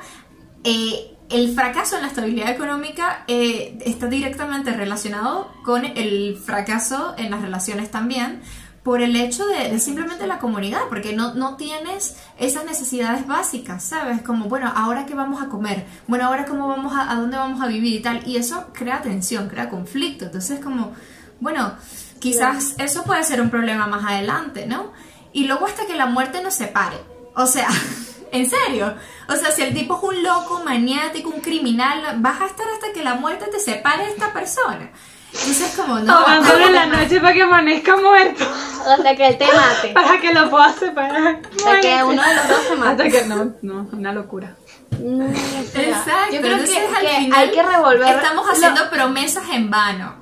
eh, 0.63 1.15
el 1.29 1.53
fracaso 1.53 1.95
en 1.95 2.03
la 2.03 2.07
estabilidad 2.07 2.49
económica 2.49 3.23
eh, 3.27 3.77
está 3.85 4.07
directamente 4.07 4.71
relacionado 4.71 5.51
con 5.63 5.85
el 5.85 6.37
fracaso 6.37 7.15
en 7.17 7.31
las 7.31 7.41
relaciones 7.41 7.89
también, 7.89 8.41
por 8.83 9.01
el 9.01 9.15
hecho 9.15 9.47
de, 9.47 9.71
de 9.71 9.79
simplemente 9.79 10.27
la 10.27 10.37
comunidad, 10.37 10.81
porque 10.89 11.13
no, 11.13 11.33
no 11.33 11.55
tienes 11.55 12.17
esas 12.37 12.65
necesidades 12.65 13.25
básicas, 13.25 13.83
¿sabes? 13.83 14.21
Como, 14.21 14.45
bueno, 14.45 14.71
ahora 14.75 15.07
qué 15.07 15.15
vamos 15.15 15.41
a 15.41 15.47
comer, 15.47 15.87
bueno, 16.05 16.27
ahora 16.27 16.45
cómo 16.45 16.67
vamos 16.67 16.93
a, 16.93 17.11
a 17.11 17.15
dónde 17.15 17.35
vamos 17.35 17.59
a 17.61 17.67
vivir 17.67 17.95
y 17.95 18.01
tal, 18.03 18.21
y 18.27 18.37
eso 18.37 18.67
crea 18.73 19.01
tensión, 19.01 19.49
crea 19.49 19.69
conflicto, 19.69 20.25
entonces 20.25 20.59
como, 20.59 20.93
bueno, 21.39 21.73
quizás 22.19 22.75
eso 22.77 23.03
puede 23.03 23.23
ser 23.23 23.41
un 23.41 23.49
problema 23.49 23.87
más 23.87 24.05
adelante, 24.05 24.67
¿no? 24.67 24.93
Y 25.33 25.47
luego 25.47 25.65
hasta 25.65 25.87
que 25.87 25.95
la 25.95 26.05
muerte 26.05 26.43
nos 26.43 26.53
separe, 26.53 26.97
o 27.35 27.45
sea, 27.45 27.67
en 28.31 28.49
serio, 28.49 28.95
o 29.29 29.35
sea, 29.35 29.51
si 29.51 29.61
el 29.61 29.73
tipo 29.73 29.97
es 29.97 30.03
un 30.03 30.23
loco, 30.23 30.61
maniático, 30.63 31.29
un 31.29 31.41
criminal, 31.41 32.01
vas 32.17 32.41
a 32.41 32.45
estar 32.47 32.67
hasta 32.73 32.91
que 32.93 33.03
la 33.03 33.15
muerte 33.15 33.45
te 33.51 33.59
separe 33.59 34.05
de 34.05 34.11
esta 34.11 34.31
persona. 34.33 34.91
Entonces 35.31 35.73
como, 35.75 35.99
no, 35.99 36.13
ahogándolo 36.13 36.65
en 36.67 36.73
la 36.75 36.85
noche 36.85 37.19
para 37.19 37.33
que 37.33 37.41
amanezca 37.41 37.97
muerto. 37.97 38.45
Hasta 38.87 39.15
que 39.17 39.27
él 39.27 39.37
te 39.37 39.45
mate. 39.47 39.89
Para 39.93 40.21
que 40.21 40.33
lo 40.33 40.49
pueda 40.49 40.71
separar. 40.73 41.41
Hasta 41.57 41.81
que 41.81 42.03
uno 42.05 42.21
de 42.23 42.35
los 42.35 42.47
dos 42.47 42.61
se 42.61 42.73
Hasta 42.73 42.75
mate. 42.75 43.09
que 43.09 43.25
no, 43.25 43.53
no, 43.61 43.89
una 43.91 44.13
locura. 44.13 44.55
No, 44.97 45.27
sea, 45.27 45.81
Exacto, 45.81 46.35
Yo 46.35 46.39
creo 46.39 46.53
entonces 46.53 46.77
que, 46.77 46.95
al 46.95 47.01
que 47.01 47.15
final 47.17 47.39
hay 47.39 47.51
que 47.51 47.63
revolver. 47.63 48.15
Estamos 48.15 48.45
lo- 48.45 48.51
haciendo 48.53 48.89
promesas 48.89 49.43
en 49.51 49.69
vano. 49.69 50.15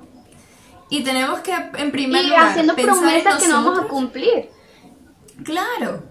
Y 0.90 1.04
tenemos 1.04 1.42
que, 1.42 1.54
en 1.54 1.92
primer 1.92 2.24
y 2.24 2.30
lugar, 2.30 2.48
haciendo 2.48 2.74
promesas 2.76 3.36
que 3.44 3.48
no 3.50 3.64
vamos 3.64 3.80
a 3.80 3.88
cumplir. 3.88 4.50
Claro. 5.44 6.04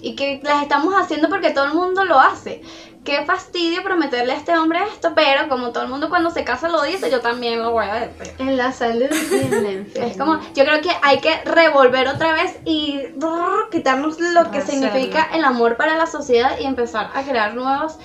Y 0.00 0.16
que 0.16 0.40
las 0.42 0.62
estamos 0.62 0.94
haciendo 0.94 1.28
porque 1.28 1.50
todo 1.50 1.66
el 1.66 1.74
mundo 1.74 2.04
lo 2.04 2.18
hace. 2.18 2.62
Qué 3.04 3.24
fastidio 3.24 3.82
prometerle 3.82 4.32
a 4.32 4.36
este 4.36 4.56
hombre 4.56 4.78
esto, 4.92 5.12
pero 5.14 5.48
como 5.48 5.70
todo 5.70 5.84
el 5.84 5.90
mundo 5.90 6.08
cuando 6.08 6.30
se 6.30 6.44
casa 6.44 6.68
lo 6.68 6.82
dice, 6.82 7.10
yo 7.10 7.20
también 7.20 7.60
lo 7.60 7.72
voy 7.72 7.86
a 7.86 7.94
decir. 7.94 8.32
En 8.38 8.56
la 8.56 8.72
salud 8.72 9.08
y 9.10 9.34
en 9.34 9.50
la 9.64 9.70
enfermedad. 9.72 10.10
Es 10.10 10.16
como, 10.16 10.38
yo 10.54 10.64
creo 10.64 10.80
que 10.80 10.90
hay 11.02 11.18
que 11.20 11.42
revolver 11.44 12.06
otra 12.08 12.32
vez 12.32 12.58
y 12.64 13.00
brrr, 13.16 13.70
quitarnos 13.70 14.20
lo 14.20 14.50
que 14.52 14.58
Hacerlo. 14.58 14.88
significa 14.88 15.28
el 15.32 15.44
amor 15.44 15.76
para 15.76 15.96
la 15.96 16.06
sociedad 16.06 16.58
y 16.60 16.64
empezar 16.64 17.10
a 17.14 17.22
crear 17.22 17.54
nuevos 17.54 17.98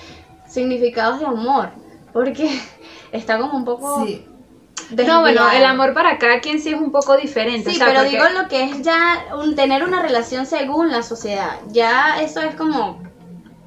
significados 0.48 1.20
de 1.20 1.26
amor. 1.26 1.70
Porque 2.12 2.60
está 3.12 3.38
como 3.38 3.56
un 3.56 3.64
poco. 3.64 4.04
Sí. 4.04 4.26
No, 4.90 5.20
bueno, 5.20 5.50
el 5.50 5.64
amor 5.64 5.92
para 5.94 6.18
cada 6.18 6.40
quien 6.40 6.60
sí 6.60 6.70
es 6.70 6.80
un 6.80 6.90
poco 6.92 7.16
diferente. 7.16 7.70
Sí, 7.70 7.76
o 7.76 7.78
sea, 7.78 7.86
pero 7.88 8.00
porque- 8.00 8.10
digo 8.16 8.24
lo 8.40 8.48
que 8.48 8.62
es 8.64 8.82
ya 8.82 9.26
un, 9.36 9.54
tener 9.54 9.84
una 9.84 10.00
relación 10.02 10.46
según 10.46 10.90
la 10.90 11.02
sociedad. 11.02 11.58
Ya 11.68 12.20
eso 12.20 12.40
es 12.40 12.54
como. 12.54 13.02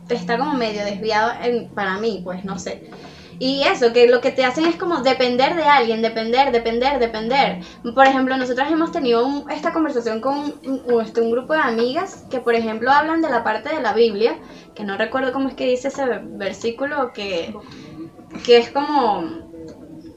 Está 0.09 0.37
como 0.37 0.53
medio 0.55 0.83
desviado 0.83 1.31
en- 1.41 1.69
para 1.69 1.97
mí, 1.97 2.21
pues 2.23 2.43
no 2.43 2.59
sé. 2.59 2.89
Y 3.39 3.63
eso, 3.63 3.91
que 3.93 4.07
lo 4.07 4.19
que 4.21 4.29
te 4.31 4.43
hacen 4.45 4.65
es 4.65 4.75
como 4.75 5.01
depender 5.01 5.55
de 5.55 5.63
alguien, 5.63 6.01
depender, 6.03 6.51
depender, 6.51 6.99
depender. 6.99 7.61
Por 7.95 8.05
ejemplo, 8.05 8.35
nosotros 8.37 8.69
hemos 8.69 8.91
tenido 8.91 9.25
un- 9.25 9.49
esta 9.49 9.71
conversación 9.73 10.21
con 10.21 10.37
un, 10.37 10.81
un- 10.85 11.01
este, 11.01 11.21
un 11.21 11.31
grupo 11.31 11.53
de 11.53 11.59
amigas 11.61 12.25
que, 12.29 12.39
por 12.39 12.53
ejemplo, 12.55 12.91
hablan 12.91 13.21
de 13.21 13.29
la 13.29 13.43
parte 13.43 13.73
de 13.73 13.81
la 13.81 13.93
Biblia, 13.93 14.35
que 14.75 14.83
no 14.83 14.97
recuerdo 14.97 15.31
cómo 15.33 15.47
es 15.49 15.55
que 15.55 15.65
dice 15.65 15.87
ese 15.87 16.03
versículo 16.23 17.13
que 17.13 17.55
que 18.45 18.57
es 18.57 18.69
como, 18.69 19.23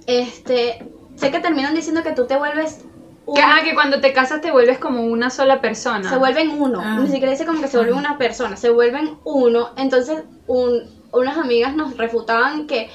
este, 0.07 0.85
sé 1.17 1.31
que 1.31 1.41
terminan 1.41 1.75
diciendo 1.75 2.03
que 2.03 2.13
tú 2.13 2.27
te 2.27 2.37
vuelves 2.37 2.85
un- 3.27 3.35
Que, 3.37 3.43
ah, 3.43 3.61
que 3.65 3.75
cuando 3.75 4.01
te 4.01 4.13
casas 4.13 4.41
te 4.43 4.51
vuelves 4.51 4.79
como 4.79 5.03
una 5.03 5.31
sola 5.31 5.61
persona. 5.61 6.09
se 6.09 6.17
vuelven 6.17 6.61
uno, 6.61 6.81
Ah. 6.85 6.99
ni 7.01 7.07
siquiera 7.09 7.31
dice 7.33 7.47
como 7.47 7.61
que 7.63 7.69
se 7.69 7.77
vuelven 7.79 7.97
una 7.97 8.19
persona, 8.19 8.57
se 8.57 8.71
vuelven 8.71 9.17
uno, 9.25 9.71
entonces 9.77 10.25
un- 10.47 10.83
unas 11.13 11.39
amigas 11.39 11.75
nos 11.75 11.97
refutaban 11.97 12.67
que 12.67 12.91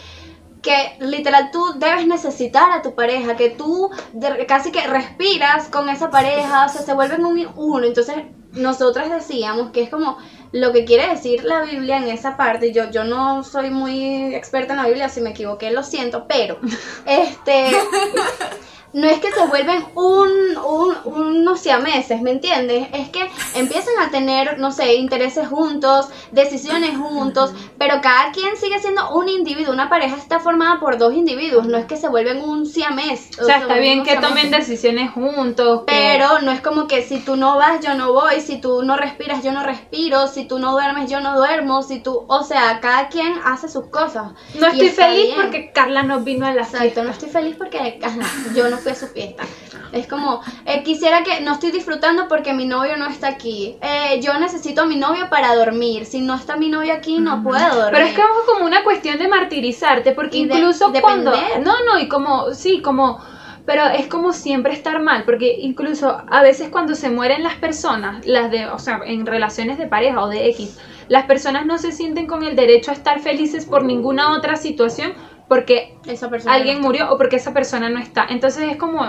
que 0.62 0.98
literal 1.00 1.52
tú 1.54 1.64
debes 1.78 2.06
necesitar 2.06 2.70
a 2.74 2.82
tu 2.82 2.94
pareja, 2.94 3.38
que 3.38 3.50
tú 3.50 3.90
de- 4.12 4.46
casi 4.46 4.74
que 4.74 4.86
respiras 4.86 5.70
con 5.70 5.88
esa 5.88 6.10
pareja, 6.10 6.66
o 6.66 6.70
sea, 6.70 6.82
se 6.82 6.94
vuelven 6.94 7.24
un 7.26 7.48
uno, 7.56 7.86
entonces 7.88 8.18
nosotras 8.54 9.10
decíamos 9.10 9.72
que 9.72 9.84
es 9.84 9.90
como 9.90 10.18
lo 10.52 10.72
que 10.72 10.86
quiere 10.86 11.08
decir 11.08 11.44
la 11.44 11.62
Biblia 11.62 11.98
en 11.98 12.08
esa 12.08 12.36
parte, 12.36 12.72
yo, 12.72 12.90
yo 12.90 13.04
no 13.04 13.44
soy 13.44 13.70
muy 13.70 14.34
experta 14.34 14.74
en 14.74 14.82
la 14.82 14.88
Biblia, 14.88 15.10
si 15.10 15.22
me 15.22 15.32
equivoqué 15.32 15.72
lo 15.72 15.84
siento, 15.84 16.26
pero 16.28 16.60
este 17.06 17.72
no 18.94 19.08
es 19.08 19.20
que 19.20 19.32
se 19.32 19.46
vuelven 19.48 19.84
un, 19.96 20.30
un, 20.58 20.96
unos 21.06 21.60
siameses, 21.60 22.22
¿me 22.22 22.32
entiendes? 22.32 22.88
Es 22.94 23.10
que 23.10 23.30
empiezan 23.56 23.94
a 24.00 24.10
tener, 24.10 24.60
no 24.60 24.72
sé, 24.72 24.96
intereses 24.96 25.48
juntos, 25.48 26.08
decisiones 26.32 26.98
juntos, 26.98 27.54
pero 27.78 28.02
cada 28.02 28.32
quien 28.32 28.58
sigue 28.58 28.80
siendo 28.80 29.12
un 29.16 29.30
individuo. 29.30 29.74
Una 29.74 29.90
pareja 29.90 30.16
está 30.16 30.40
formada 30.40 30.80
por 30.80 30.98
dos 30.98 31.14
individuos, 31.14 31.68
no 31.68 31.78
es 31.78 31.86
que 31.86 31.98
se 31.98 32.08
vuelven 32.08 32.42
un 32.42 32.66
siamés. 32.66 33.30
O 33.40 33.46
sea, 33.46 33.58
está 33.60 33.76
bien 33.76 34.04
que 34.04 34.16
tomen 34.18 34.50
decisiones 34.52 35.12
juntos. 35.12 35.82
que- 35.86 35.94
Pero 35.94 36.40
no 36.42 36.52
es 36.52 36.62
como 36.62 36.88
que 36.88 37.04
si 37.04 37.20
tú 37.20 37.36
no 37.36 37.58
vas, 37.58 37.82
yo 37.86 37.94
no 37.96 38.14
voy, 38.14 38.42
si 38.42 38.60
tú 38.60 38.84
no 38.84 38.98
respiras, 38.98 39.44
yo 39.44 39.52
no 39.52 39.64
respiro, 39.64 40.28
si 40.28 40.46
tú 40.46 40.60
no 40.60 40.72
duermes, 40.72 41.10
yo 41.10 41.20
no 41.20 41.36
duermo, 41.38 41.84
si 41.84 42.00
tú, 42.00 42.26
o 42.28 42.44
sea, 42.44 42.80
cada 42.82 43.08
quien 43.10 43.34
hace 43.46 43.68
sus 43.70 43.88
cosas. 43.88 44.32
no 44.56 44.68
Y 44.68 44.72
estoy 44.72 44.90
feliz 44.90 45.26
bien. 45.28 45.36
porque 45.42 45.72
Carla 45.72 46.04
no 46.04 46.22
vino 46.22 46.46
a 46.46 46.54
la 46.54 46.62
Exacto, 46.62 46.80
fiesta. 46.82 47.04
no 47.04 47.12
estoy 47.12 47.30
feliz 47.30 47.56
porque 47.58 48.00
ajá, 48.04 48.20
yo 48.56 48.70
no 48.70 48.79
fui 48.80 48.92
a 48.92 48.96
su 48.96 49.08
fiesta. 49.08 49.44
Es 49.92 50.08
como, 50.08 50.42
eh, 50.66 50.84
quisiera 50.84 51.24
que 51.24 51.42
no 51.42 51.54
estoy 51.54 51.72
disfrutando 51.72 52.28
porque 52.28 52.54
mi 52.54 52.66
novio 52.66 52.96
no 52.98 53.08
está 53.08 53.28
aquí. 53.28 53.76
Eh, 53.82 54.20
yo 54.22 54.38
necesito 54.40 54.82
a 54.82 54.86
mi 54.86 54.96
novio 54.98 55.30
para 55.30 55.56
dormir. 55.56 56.06
Si 56.06 56.22
no 56.22 56.36
está 56.36 56.58
mi 56.58 56.70
novio 56.70 56.94
aquí, 56.94 57.20
no 57.20 57.42
puedo 57.44 57.60
dormir. 57.76 57.92
Pero 57.94 58.06
es 58.06 58.14
que 58.14 58.22
es 58.22 58.28
como 58.54 58.66
una 58.66 58.84
cuestión 58.84 59.18
de 59.18 59.28
martirizarte, 59.28 60.12
porque 60.12 60.38
Y 60.38 60.46
de- 60.46 60.56
incluso 60.56 60.92
cuando... 61.02 61.32
depender. 61.32 61.62
No, 61.66 61.74
no, 61.86 62.00
y 62.00 62.08
como, 62.08 62.54
sí, 62.54 62.82
como... 62.82 63.20
Pero 63.66 63.86
es 63.86 64.08
como 64.08 64.34
siempre 64.34 64.74
estar 64.74 65.00
mal, 65.00 65.26
porque 65.26 65.56
incluso 65.60 66.18
a 66.28 66.42
veces 66.42 66.70
cuando 66.70 66.96
se 66.96 67.12
mueren 67.12 67.44
las 67.44 67.54
personas, 67.56 68.26
las 68.26 68.50
de, 68.50 68.66
o 68.68 68.80
sea, 68.80 69.02
en 69.06 69.28
relaciones 69.28 69.78
de 69.78 69.86
pareja 69.86 70.24
o 70.24 70.28
de 70.28 70.50
X, 70.50 70.80
las 71.08 71.26
personas 71.26 71.68
no 71.68 71.78
se 71.78 71.92
sienten 71.92 72.26
con 72.26 72.44
el 72.44 72.56
derecho 72.56 72.90
a 72.90 72.96
estar 72.96 73.20
felices 73.20 73.66
por 73.66 73.84
ninguna 73.84 74.32
otra 74.36 74.56
situación 74.56 75.14
porque 75.50 75.98
Esa 76.06 76.30
persona 76.30 76.54
alguien 76.56 76.78
no 76.80 76.88
murió 76.88 77.12
o 77.12 77.18
porque 77.18 77.36
esa 77.36 77.52
persona 77.54 77.90
no 77.90 78.00
está. 78.00 78.26
Entonces 78.30 78.70
es 78.72 78.78
como, 78.78 79.04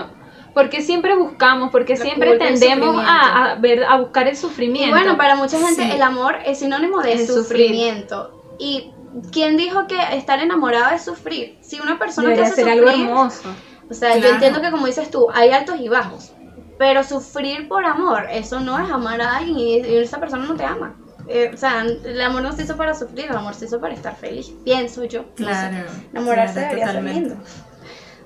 porque 0.53 0.81
siempre 0.81 1.15
buscamos, 1.15 1.71
porque 1.71 1.95
La 1.95 2.03
siempre 2.03 2.35
y 2.35 2.37
tendemos 2.39 2.95
a, 3.07 3.51
a 3.51 3.55
ver, 3.55 3.83
a 3.85 3.97
buscar 3.97 4.27
el 4.27 4.33
Y 4.33 4.35
sufrimiento. 4.35 4.95
bueno, 4.95 5.15
para 5.17 5.35
mucha 5.35 5.57
gente 5.59 5.83
Sí. 5.83 5.91
el 5.93 6.01
amor 6.01 6.35
es 6.45 6.59
sinónimo 6.59 7.01
de 7.01 7.13
Es 7.13 7.27
sufrir. 7.27 7.43
sufrimiento. 7.67 8.55
Y 8.59 8.91
¿quién 9.31 9.55
dijo 9.55 9.87
que 9.87 9.97
estar 10.17 10.39
enamorado 10.39 10.93
es 10.95 11.03
sufrir? 11.05 11.57
Si 11.61 11.79
una 11.79 11.97
persona 11.99 12.29
Debería 12.29 12.45
te 12.45 12.51
hace 12.53 12.63
ser 12.63 12.71
algo 12.71 12.87
sufrir, 12.87 13.05
hermoso. 13.07 13.49
O 13.89 13.93
sea, 13.93 14.15
yo 14.15 14.19
Claro. 14.21 14.33
entiendo 14.35 14.61
que 14.61 14.71
como 14.71 14.85
dices 14.87 15.09
tú, 15.11 15.27
hay 15.33 15.51
altos 15.51 15.79
y 15.79 15.87
bajos. 15.89 16.33
Pero 16.77 17.03
sufrir 17.03 17.67
por 17.67 17.85
amor, 17.85 18.25
eso 18.31 18.59
no 18.59 18.79
es 18.79 18.89
amar 18.89 19.21
a 19.21 19.37
alguien 19.37 19.57
y, 19.59 19.77
y 19.77 19.97
esa 19.97 20.19
persona 20.19 20.45
no 20.45 20.55
te 20.55 20.65
ama. 20.65 20.95
Eh, 21.27 21.51
o 21.53 21.57
sea, 21.57 21.81
el 21.83 22.21
amor 22.21 22.41
no 22.41 22.51
se 22.51 22.63
hizo 22.63 22.75
para 22.77 22.93
sufrir, 22.93 23.25
el 23.29 23.35
amor 23.37 23.53
se 23.55 23.65
hizo 23.65 23.79
para 23.79 23.93
estar 23.93 24.15
feliz, 24.15 24.51
pienso 24.63 25.03
yo. 25.05 25.21
No 25.21 25.27
sé. 25.27 25.35
Claro. 25.43 25.87
Enamorarse 26.11 26.53
claro, 26.53 26.67
debería 26.69 26.85
ser 26.87 26.95
totalmente. 26.95 27.29
lindo. 27.29 27.43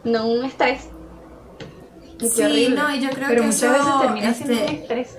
No 0.04 0.28
un 0.28 0.46
estrés. 0.46 0.88
Qué 2.20 2.28
Sí, 2.30 2.42
horrible. 2.44 2.70
no, 2.76 2.96
y 2.96 3.02
yo 3.02 3.10
creo 3.10 3.28
Pero 3.28 3.42
que 3.42 3.48
muchas 3.48 3.64
eso, 3.64 3.72
veces 3.74 4.02
termina 4.02 4.34
siendo 4.34 4.54
un 4.54 4.60
este, 4.60 4.76
estrés. 4.82 5.18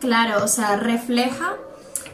Claro, 0.00 0.44
o 0.44 0.48
sea, 0.48 0.76
refleja 0.76 1.54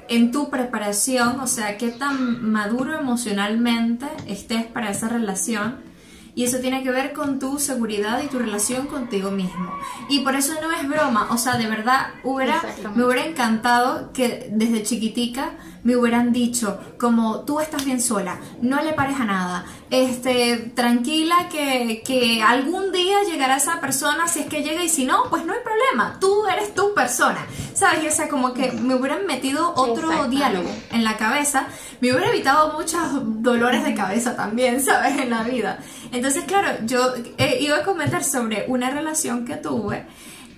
en 0.08 0.32
tu 0.32 0.50
preparación, 0.50 1.40
o 1.40 1.46
sea, 1.46 1.76
qué 1.76 1.90
tan 1.90 2.42
maduro 2.50 2.98
emocionalmente 2.98 4.06
estés 4.26 4.66
para 4.66 4.90
esa 4.90 5.08
relación. 5.08 5.76
Y 6.34 6.44
eso 6.44 6.58
tiene 6.58 6.82
que 6.82 6.90
ver 6.90 7.12
con 7.12 7.38
tu 7.38 7.58
seguridad 7.58 8.22
y 8.22 8.28
tu 8.28 8.38
relación 8.38 8.86
contigo 8.86 9.30
mismo. 9.30 9.72
Y 10.08 10.20
por 10.20 10.34
eso 10.34 10.54
no 10.60 10.70
es 10.72 10.88
broma, 10.88 11.28
o 11.30 11.38
sea, 11.38 11.56
de 11.56 11.66
verdad 11.66 12.08
hubiera, 12.24 12.62
me 12.94 13.04
hubiera 13.04 13.24
encantado 13.24 14.12
que 14.12 14.48
desde 14.52 14.82
chiquitica 14.82 15.52
me 15.84 15.96
hubieran 15.96 16.32
dicho 16.32 16.78
como 16.98 17.40
tú 17.40 17.60
estás 17.60 17.84
bien 17.84 18.00
sola, 18.00 18.38
no 18.60 18.82
le 18.82 18.92
pares 18.92 19.18
a 19.18 19.24
nada, 19.24 19.64
este, 19.90 20.72
tranquila 20.74 21.48
que, 21.50 22.02
que 22.04 22.42
algún 22.42 22.92
día 22.92 23.22
llegará 23.24 23.56
esa 23.56 23.80
persona, 23.80 24.28
si 24.28 24.40
es 24.40 24.46
que 24.46 24.62
llega 24.62 24.84
y 24.84 24.88
si 24.88 25.04
no, 25.04 25.24
pues 25.30 25.44
no 25.44 25.52
hay 25.52 25.60
problema, 25.64 26.18
tú 26.20 26.46
eres 26.46 26.74
tu 26.74 26.94
persona, 26.94 27.46
¿sabes? 27.74 28.04
Y 28.04 28.08
o 28.08 28.10
sea, 28.10 28.28
como 28.28 28.52
que 28.52 28.72
me 28.72 28.94
hubieran 28.94 29.26
metido 29.26 29.72
otro 29.74 30.28
diálogo 30.28 30.70
en 30.92 31.04
la 31.04 31.16
cabeza, 31.16 31.66
me 32.00 32.12
hubiera 32.12 32.28
evitado 32.28 32.72
muchos 32.74 33.00
dolores 33.42 33.84
de 33.84 33.94
cabeza 33.94 34.36
también, 34.36 34.80
¿sabes? 34.84 35.18
En 35.18 35.30
la 35.30 35.42
vida. 35.42 35.78
Entonces, 36.12 36.44
claro, 36.44 36.68
yo 36.84 37.14
eh, 37.38 37.58
iba 37.60 37.78
a 37.78 37.82
comentar 37.82 38.24
sobre 38.24 38.64
una 38.68 38.90
relación 38.90 39.44
que 39.44 39.56
tuve 39.56 40.06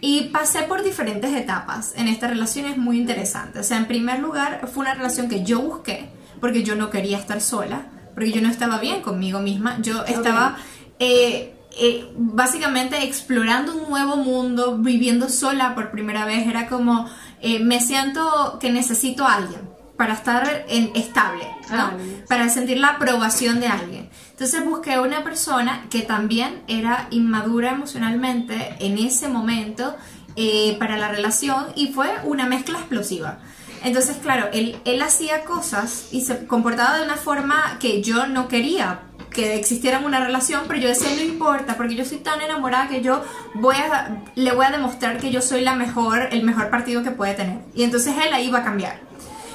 y 0.03 0.25
pasé 0.25 0.65
por 0.65 0.83
diferentes 0.83 1.33
etapas 1.33 1.95
en 1.97 2.09
esta 2.09 2.27
relación, 2.27 2.67
es 2.67 2.77
muy 2.77 2.99
interesante. 2.99 3.61
O 3.61 3.63
sea, 3.63 3.79
en 3.79 3.87
primer 3.87 4.19
lugar, 4.19 4.69
fue 4.71 4.83
una 4.83 4.95
relación 4.95 5.29
que 5.29 5.43
yo 5.45 5.61
busqué, 5.61 6.11
porque 6.41 6.63
yo 6.63 6.75
no 6.75 6.91
quería 6.91 7.17
estar 7.17 7.41
sola, 7.41 7.87
porque 8.13 8.33
yo 8.33 8.43
no 8.43 8.51
estaba 8.51 8.79
bien 8.79 9.01
conmigo 9.01 9.41
misma, 9.41 9.79
yo 9.81 10.05
estaba... 10.05 10.59
eh, 10.99 11.55
eh, 11.79 12.13
básicamente 12.17 13.03
explorando 13.03 13.75
un 13.75 13.89
nuevo 13.89 14.17
mundo, 14.17 14.77
viviendo 14.77 15.29
sola 15.31 15.75
por 15.75 15.91
primera 15.91 16.27
vez, 16.27 16.47
era 16.47 16.67
como, 16.67 17.09
eh, 17.41 17.61
me 17.61 17.81
siento 17.81 18.59
que 18.61 18.71
necesito 18.71 19.25
a 19.25 19.37
alguien 19.37 19.71
para 19.97 20.15
estar 20.15 20.67
en, 20.69 20.91
estable, 20.95 21.45
¿no? 21.71 21.79
Ah, 21.79 21.93
para 22.29 22.49
sentir 22.49 22.79
la 22.79 22.89
aprobación 22.89 23.61
de 23.61 23.69
alguien. 23.69 24.11
Entonces 24.33 24.65
busqué 24.65 24.99
una 24.99 25.23
persona 25.23 25.87
que 25.89 26.03
también 26.03 26.63
era 26.67 27.07
inmadura 27.11 27.71
emocionalmente 27.71 28.75
en 28.81 28.99
ese 28.99 29.29
momento 29.29 29.95
eh, 30.35 30.77
para 30.81 30.97
la 30.97 31.09
relación 31.09 31.67
y 31.77 31.93
fue 31.93 32.09
una 32.25 32.47
mezcla 32.47 32.79
explosiva. 32.79 33.39
Entonces, 33.85 34.17
claro, 34.23 34.49
él, 34.53 34.77
él 34.85 35.03
hacía 35.03 35.45
cosas 35.45 36.09
y 36.13 36.23
se 36.23 36.47
comportaba 36.47 36.99
de 36.99 37.05
una 37.05 37.17
forma 37.17 37.79
que 37.81 38.03
yo 38.03 38.27
no 38.27 38.49
quería 38.49 39.01
que 39.33 39.57
existiera 39.57 39.99
una 39.99 40.21
relación, 40.21 40.63
pero 40.69 40.81
yo 40.81 40.89
decía, 40.89 41.09
no 41.15 41.23
importa, 41.23 41.77
porque 41.77 41.95
yo 41.95 42.05
soy 42.05 42.19
tan 42.19 42.41
enamorada 42.41 42.89
que 42.89 43.03
yo 43.03 43.25
voy 43.55 43.77
a, 43.77 44.23
le 44.35 44.53
voy 44.53 44.67
a 44.67 44.71
demostrar 44.71 45.19
que 45.19 45.31
yo 45.31 45.41
soy 45.41 45.63
la 45.63 45.75
mejor, 45.75 46.29
el 46.33 46.43
mejor 46.43 46.71
partido 46.71 47.03
que 47.03 47.11
puede 47.11 47.35
tener. 47.35 47.59
Y 47.75 47.83
entonces 47.83 48.15
él 48.25 48.33
ahí 48.33 48.51
va 48.51 48.59
a 48.59 48.65
cambiar. 48.65 49.01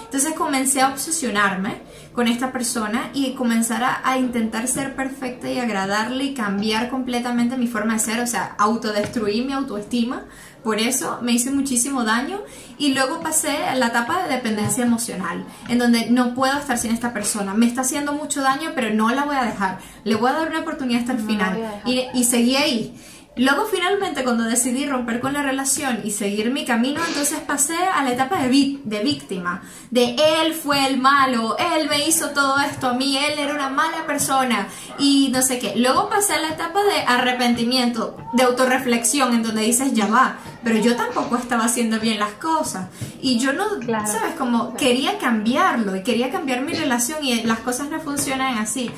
Entonces 0.05 0.33
comencé 0.33 0.81
a 0.81 0.89
obsesionarme 0.89 1.81
con 2.17 2.27
esta 2.27 2.51
persona 2.51 3.11
y 3.13 3.33
comenzar 3.33 3.83
a, 3.83 4.01
a 4.03 4.17
intentar 4.17 4.67
ser 4.67 4.95
perfecta 4.95 5.51
y 5.51 5.59
agradarle 5.59 6.23
y 6.23 6.33
cambiar 6.33 6.89
completamente 6.89 7.57
mi 7.57 7.67
forma 7.67 7.93
de 7.93 7.99
ser, 7.99 8.21
o 8.21 8.25
sea, 8.25 8.55
autodestruir 8.57 9.45
mi 9.45 9.53
autoestima. 9.53 10.23
Por 10.63 10.79
eso 10.79 11.19
me 11.21 11.33
hice 11.33 11.51
muchísimo 11.51 12.03
daño 12.03 12.41
y 12.79 12.95
luego 12.95 13.19
pasé 13.21 13.65
a 13.65 13.75
la 13.75 13.89
etapa 13.89 14.23
de 14.23 14.33
dependencia 14.33 14.83
emocional, 14.83 15.45
en 15.69 15.77
donde 15.77 16.09
no 16.09 16.33
puedo 16.33 16.57
estar 16.57 16.79
sin 16.79 16.91
esta 16.91 17.13
persona. 17.13 17.53
Me 17.53 17.67
está 17.67 17.81
haciendo 17.81 18.13
mucho 18.13 18.41
daño, 18.41 18.71
pero 18.73 18.91
no 18.91 19.11
la 19.11 19.23
voy 19.23 19.35
a 19.35 19.43
dejar. 19.43 19.77
Le 20.03 20.15
voy 20.15 20.31
a 20.31 20.33
dar 20.33 20.49
una 20.49 20.61
oportunidad 20.61 21.01
hasta 21.01 21.13
el 21.13 21.19
No 21.19 21.27
final. 21.27 21.81
Y, 21.85 22.07
y 22.15 22.23
seguí 22.23 22.55
ahí. 22.55 22.95
Luego 23.37 23.65
finalmente 23.71 24.23
cuando 24.23 24.43
decidí 24.43 24.85
romper 24.85 25.19
con 25.19 25.33
la 25.33 25.43
relación 25.43 26.01
y 26.03 26.11
seguir 26.11 26.49
mi 26.51 26.65
camino, 26.65 27.01
entonces 27.07 27.39
pasé 27.39 27.75
a 27.75 28.03
la 28.03 28.11
etapa 28.11 28.39
de, 28.41 28.47
vi- 28.49 28.81
de 28.83 28.99
víctima, 29.03 29.61
de 29.91 30.15
él 30.41 30.53
fue 30.53 30.85
el 30.87 30.97
malo, 30.97 31.55
él 31.57 31.87
me 31.87 32.07
hizo 32.07 32.29
todo 32.31 32.57
esto 32.59 32.87
a 32.87 32.93
mí, 32.93 33.17
él 33.17 33.37
era 33.39 33.53
una 33.53 33.69
mala 33.69 34.05
persona 34.07 34.67
y 34.99 35.29
no 35.31 35.41
sé 35.41 35.59
qué. 35.59 35.73
Luego 35.75 36.09
pasé 36.09 36.33
a 36.33 36.39
la 36.41 36.49
etapa 36.49 36.83
de 36.83 37.01
arrepentimiento, 37.05 38.17
de 38.33 38.43
autorreflexión, 38.43 39.33
en 39.33 39.43
donde 39.43 39.61
dices, 39.61 39.93
ya 39.93 40.07
va, 40.07 40.37
pero 40.63 40.79
yo 40.79 40.95
tampoco 40.95 41.35
estaba 41.37 41.65
haciendo 41.65 41.99
bien 41.99 42.19
las 42.19 42.31
cosas 42.33 42.87
y 43.21 43.37
yo 43.39 43.53
no, 43.53 43.65
Claro. 43.79 44.07
¿sabes? 44.07 44.33
Como 44.37 44.73
quería 44.75 45.17
cambiarlo 45.19 45.95
y 45.95 46.03
quería 46.03 46.31
cambiar 46.31 46.61
mi 46.61 46.73
relación 46.73 47.23
y 47.23 47.43
las 47.43 47.59
cosas 47.59 47.89
no 47.89 47.99
funcionan 48.01 48.57
así. 48.57 48.89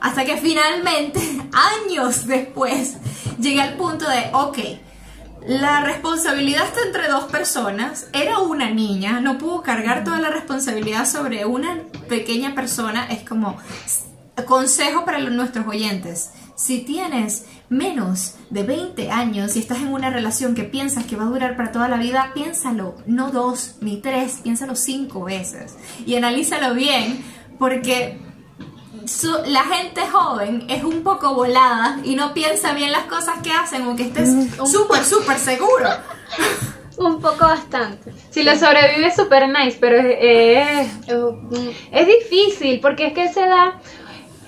Hasta 0.00 0.24
que 0.24 0.36
finalmente, 0.36 1.18
años 1.88 2.24
después, 2.26 2.94
llegué 3.38 3.60
al 3.60 3.74
punto 3.74 4.08
de, 4.08 4.30
ok, 4.32 4.58
la 5.46 5.80
responsabilidad 5.80 6.64
está 6.64 6.80
entre 6.84 7.08
dos 7.08 7.24
personas, 7.24 8.08
era 8.12 8.40
una 8.40 8.70
niña, 8.70 9.20
no 9.20 9.38
pudo 9.38 9.62
cargar 9.62 10.04
toda 10.04 10.20
la 10.20 10.30
responsabilidad 10.30 11.06
sobre 11.06 11.46
una 11.46 11.78
pequeña 12.08 12.54
persona, 12.54 13.06
es 13.06 13.26
como 13.26 13.56
consejo 14.46 15.04
para 15.04 15.18
nuestros 15.18 15.66
oyentes. 15.66 16.30
Si 16.56 16.80
tienes 16.80 17.44
menos 17.68 18.34
de 18.50 18.64
20 18.64 19.10
años 19.10 19.54
y 19.54 19.60
estás 19.60 19.78
en 19.78 19.92
una 19.92 20.10
relación 20.10 20.54
que 20.54 20.64
piensas 20.64 21.04
que 21.04 21.16
va 21.16 21.24
a 21.24 21.28
durar 21.28 21.56
para 21.56 21.70
toda 21.70 21.88
la 21.88 21.98
vida, 21.98 22.32
piénsalo, 22.34 22.96
no 23.06 23.30
dos 23.30 23.76
ni 23.80 23.98
tres, 23.98 24.40
piénsalo 24.42 24.74
cinco 24.74 25.24
veces. 25.24 25.76
Y 26.04 26.16
analízalo 26.16 26.74
bien 26.74 27.24
porque 27.58 28.18
su- 29.08 29.38
la 29.46 29.64
gente 29.64 30.02
joven 30.10 30.66
es 30.68 30.84
un 30.84 31.02
poco 31.02 31.34
volada 31.34 31.98
y 32.04 32.14
no 32.14 32.34
piensa 32.34 32.72
bien 32.74 32.92
las 32.92 33.04
cosas 33.04 33.36
que 33.42 33.50
hacen, 33.50 33.82
aunque 33.82 34.04
estés 34.04 34.28
súper, 34.70 35.04
súper 35.04 35.38
seguro. 35.38 35.88
Un 36.98 37.20
poco 37.20 37.44
bastante. 37.46 38.12
Si 38.30 38.42
lo 38.42 38.56
sobrevive 38.56 39.14
súper 39.14 39.48
nice, 39.48 39.78
pero 39.80 39.98
es, 39.98 40.16
es- 40.20 41.08
Eh, 41.08 41.14
mm, 41.14 41.68
es 41.92 42.06
difícil 42.08 42.80
porque 42.80 43.06
es 43.06 43.12
que 43.12 43.24
esa 43.24 43.46
edad 43.46 43.72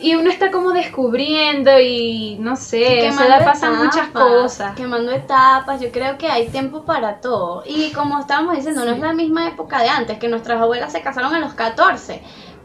y 0.00 0.14
uno 0.16 0.30
está 0.30 0.50
como 0.50 0.70
descubriendo 0.72 1.78
y 1.78 2.38
no 2.40 2.56
sé, 2.56 3.02
a 3.06 3.08
esa 3.10 3.26
edad 3.26 3.44
pasan 3.44 3.76
muchas 3.84 4.08
cosas. 4.08 4.74
Quemando 4.74 5.12
etapas, 5.12 5.80
yo 5.80 5.92
creo 5.92 6.16
que 6.18 6.26
hay 6.26 6.48
tiempo 6.48 6.84
para 6.84 7.20
todo. 7.20 7.62
Y 7.66 7.92
como 7.92 8.18
estábamos 8.18 8.56
diciendo, 8.56 8.84
no 8.84 8.92
es 8.92 8.98
la 8.98 9.12
misma 9.12 9.46
época 9.46 9.80
de 9.82 9.88
antes, 9.90 10.18
que 10.18 10.26
nuestras 10.28 10.60
abuelas 10.60 10.90
se 10.90 11.02
casaron 11.02 11.32
a 11.34 11.38
los 11.38 11.52
14. 11.54 12.20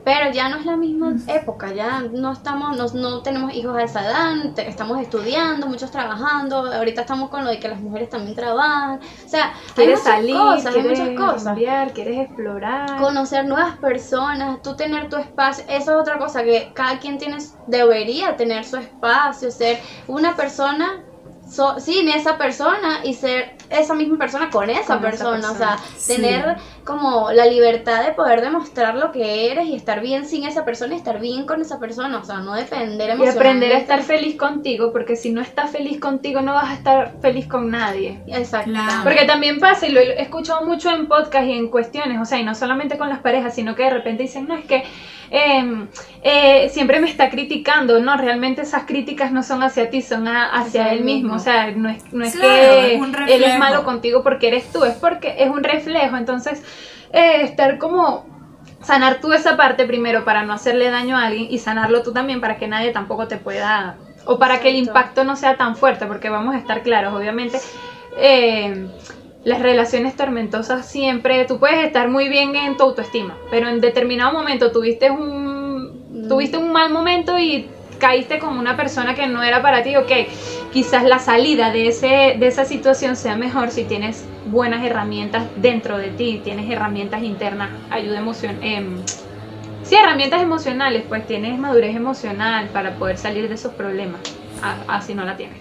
Pero 0.05 0.31
ya 0.31 0.49
no 0.49 0.57
es 0.57 0.65
la 0.65 0.77
misma 0.77 1.21
época, 1.27 1.73
ya 1.73 2.01
no 2.01 2.31
estamos, 2.33 2.77
no, 2.77 2.85
no 2.93 3.23
tenemos 3.23 3.53
hijos 3.55 3.75
a 3.77 3.83
esa 3.83 4.05
edad, 4.05 4.53
te- 4.55 4.69
estamos 4.69 5.01
estudiando, 5.01 5.67
muchos 5.67 5.91
trabajando, 5.91 6.57
ahorita 6.73 7.01
estamos 7.01 7.29
con 7.29 7.43
lo 7.43 7.49
de 7.51 7.59
que 7.59 7.67
las 7.69 7.81
mujeres 7.81 8.09
también 8.09 8.35
trabajan, 8.35 8.99
o 8.99 9.01
sea, 9.25 9.53
hay 9.75 9.89
muchas 9.89 10.03
salir, 10.03 10.27
cosas, 10.27 10.75
hay 10.75 10.83
quieres 10.83 10.99
muchas 10.99 11.11
cosas. 11.13 11.43
cambiar, 11.43 11.93
quieres 11.93 12.19
explorar. 12.19 12.95
conocer 12.95 13.45
nuevas 13.45 13.77
personas, 13.79 14.61
tú 14.61 14.75
tener 14.75 15.09
tu 15.09 15.17
espacio, 15.17 15.63
esa 15.67 15.91
es 15.93 15.97
otra 15.97 16.17
cosa 16.17 16.43
que 16.43 16.71
cada 16.73 16.99
quien 16.99 17.17
tiene, 17.17 17.37
debería 17.65 18.35
tener 18.37 18.65
su 18.65 18.77
espacio, 18.77 19.51
ser 19.51 19.81
una 20.07 20.35
persona 20.35 21.05
so- 21.49 21.79
sin 21.79 22.09
esa 22.09 22.37
persona 22.37 23.01
y 23.03 23.13
ser 23.13 23.55
esa 23.69 23.93
misma 23.95 24.17
persona 24.17 24.49
con 24.49 24.69
esa, 24.69 24.97
Con 24.99 25.05
esa 25.11 25.25
persona, 25.31 25.51
o 25.51 25.55
sea. 25.55 25.77
Sí. 25.97 26.15
tener 26.17 26.55
como 26.83 27.31
la 27.31 27.45
libertad 27.47 28.05
de 28.05 28.11
poder 28.11 28.41
demostrar 28.41 28.95
lo 28.95 29.11
que 29.11 29.51
eres 29.51 29.65
y 29.65 29.75
estar 29.75 30.01
bien 30.01 30.25
sin 30.27 30.45
esa 30.45 30.63
persona 30.65 30.93
y 30.93 30.97
estar 30.97 31.19
bien 31.19 31.45
con 31.47 31.59
esa 31.61 31.79
persona, 31.79 32.19
o 32.19 32.23
sea, 32.23 32.37
no 32.37 32.53
depender 32.53 33.09
Y 33.09 33.13
emocionalmente. 33.13 33.39
aprender 33.39 33.71
a 33.73 33.77
estar 33.79 34.01
feliz 34.03 34.37
contigo, 34.37 34.91
porque 34.91 35.15
si 35.15 35.31
no 35.31 35.41
estás 35.41 35.71
feliz 35.71 35.99
contigo 35.99 36.41
no 36.41 36.53
vas 36.53 36.69
a 36.69 36.73
estar 36.75 37.13
feliz 37.21 37.47
con 37.47 37.71
nadie. 37.71 38.21
Exacto. 38.27 38.69
Claro. 38.71 39.01
Porque 39.03 39.25
también 39.25 39.59
pasa, 39.59 39.87
y 39.87 39.91
lo 39.91 39.99
he 39.99 40.21
escuchado 40.21 40.63
mucho 40.65 40.91
en 40.91 41.07
podcast 41.07 41.47
y 41.47 41.53
en 41.53 41.69
cuestiones, 41.69 42.21
o 42.21 42.25
sea, 42.25 42.39
y 42.39 42.43
no 42.43 42.53
solamente 42.53 42.97
con 42.99 43.09
las 43.09 43.19
parejas, 43.19 43.55
sino 43.55 43.73
que 43.75 43.83
de 43.83 43.89
repente 43.89 44.23
dicen, 44.23 44.47
no, 44.47 44.55
es 44.55 44.65
que 44.65 44.83
eh, 45.31 45.87
eh, 46.21 46.69
siempre 46.69 46.99
me 46.99 47.09
está 47.09 47.31
criticando, 47.31 47.99
no, 47.99 48.15
realmente 48.15 48.61
esas 48.61 48.83
críticas 48.85 49.31
no 49.31 49.41
son 49.41 49.63
hacia 49.63 49.89
ti, 49.89 50.03
son 50.03 50.27
a- 50.27 50.45
hacia, 50.51 50.83
Hacia 50.83 50.91
él 50.93 50.99
él 50.99 51.03
mismo, 51.03 51.33
mismo. 51.33 51.34
O 51.35 51.39
sea, 51.39 51.71
no 51.71 51.89
es, 51.89 52.13
no 52.13 52.25
es 52.25 52.35
Claro, 52.35 52.75
que 52.75 52.95
es 52.95 53.01
él 53.29 53.43
es 53.43 53.59
malo 53.59 53.83
contigo 53.83 54.23
porque 54.23 54.47
eres 54.47 54.71
tú, 54.71 54.83
es 54.83 54.95
porque 54.95 55.35
es 55.39 55.49
un 55.49 55.63
reflejo, 55.63 56.17
entonces 56.17 56.63
eh, 57.11 57.41
estar 57.43 57.77
como 57.77 58.25
sanar 58.85 59.19
tú 59.19 59.33
esa 59.33 59.57
parte 59.57 59.85
primero 59.85 60.23
para 60.25 60.43
no 60.43 60.53
hacerle 60.53 60.89
daño 60.89 61.17
a 61.17 61.25
alguien 61.25 61.47
y 61.49 61.57
sanarlo 61.57 62.03
tú 62.03 62.13
también 62.13 62.39
para 62.39 62.57
que 62.57 62.67
nadie 62.67 62.91
tampoco 62.91 63.27
te 63.27 63.37
pueda 63.37 63.95
o 64.25 64.37
para 64.37 64.59
que 64.59 64.69
el 64.69 64.75
impacto 64.75 65.23
no 65.23 65.35
sea 65.35 65.57
tan 65.57 65.75
fuerte 65.75 66.05
porque 66.05 66.29
vamos 66.29 66.55
a 66.55 66.59
estar 66.59 66.83
claros 66.83 67.13
obviamente 67.13 67.59
eh, 68.17 68.87
las 69.43 69.61
relaciones 69.61 70.15
tormentosas 70.15 70.85
siempre 70.85 71.45
tú 71.45 71.57
puedes 71.59 71.83
estar 71.85 72.09
muy 72.09 72.29
bien 72.29 72.55
en 72.55 72.77
tu 72.77 72.83
autoestima 72.83 73.35
pero 73.49 73.69
en 73.69 73.81
determinado 73.81 74.33
momento 74.33 74.71
tuviste 74.71 75.09
un 75.09 76.27
tuviste 76.29 76.57
un 76.57 76.71
mal 76.71 76.91
momento 76.91 77.37
y 77.39 77.67
caíste 77.97 78.39
con 78.39 78.57
una 78.57 78.75
persona 78.75 79.15
que 79.15 79.25
no 79.25 79.41
era 79.41 79.61
para 79.61 79.81
ti 79.81 79.95
ok 79.95 80.11
quizás 80.75 81.03
la 81.05 81.17
salida 81.19 81.71
de 81.71 81.87
ese 81.87 82.35
de 82.39 82.47
esa 82.47 82.65
situación 82.65 83.15
sea 83.15 83.35
mejor 83.35 83.71
si 83.71 83.85
tienes 83.85 84.25
buenas 84.45 84.83
herramientas 84.85 85.43
dentro 85.55 85.97
de 85.97 86.09
ti 86.09 86.41
tienes 86.43 86.69
herramientas 86.69 87.23
internas 87.23 87.69
ayuda 87.89 88.19
emocional 88.19 88.59
Sí, 89.83 89.93
herramientas 89.95 90.41
emocionales, 90.41 91.03
pues 91.07 91.27
tienes 91.27 91.59
madurez 91.59 91.95
emocional 91.95 92.69
para 92.73 92.95
poder 92.95 93.19
salir 93.19 93.47
de 93.47 93.53
esos 93.53 93.71
problemas. 93.73 94.19
Así 94.87 95.13
no 95.13 95.23
la 95.25 95.37
tienes. 95.37 95.59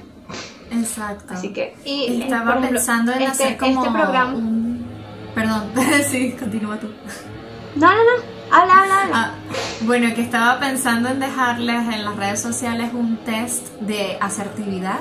Exacto. 0.73 1.35
Así 1.35 1.53
que 1.53 1.75
Y 1.85 2.05
eh, 2.05 2.19
Estaba 2.23 2.53
ejemplo, 2.53 2.71
pensando 2.71 3.13
en 3.13 3.21
este, 3.21 3.45
hacer 3.45 3.57
como 3.59 3.85
este 3.85 3.93
programa. 3.99 4.33
un- 4.35 4.87
Perdón, 5.35 5.65
sí, 6.11 6.35
continúa 6.41 6.79
tú. 6.79 6.87
No, 7.77 7.87
no, 7.89 7.97
no. 8.03 8.34
Habla, 8.55 8.83
habla, 8.83 9.03
habla. 9.03 9.17
Ah, 9.17 9.35
bueno, 9.81 10.15
que 10.15 10.23
estaba 10.23 10.61
pensando 10.61 11.09
en 11.09 11.19
dejarles 11.19 11.93
en 11.93 12.05
las 12.05 12.15
redes 12.15 12.41
sociales 12.41 12.91
un 12.95 13.17
test 13.17 13.67
de 13.81 14.17
asertividad. 14.21 15.01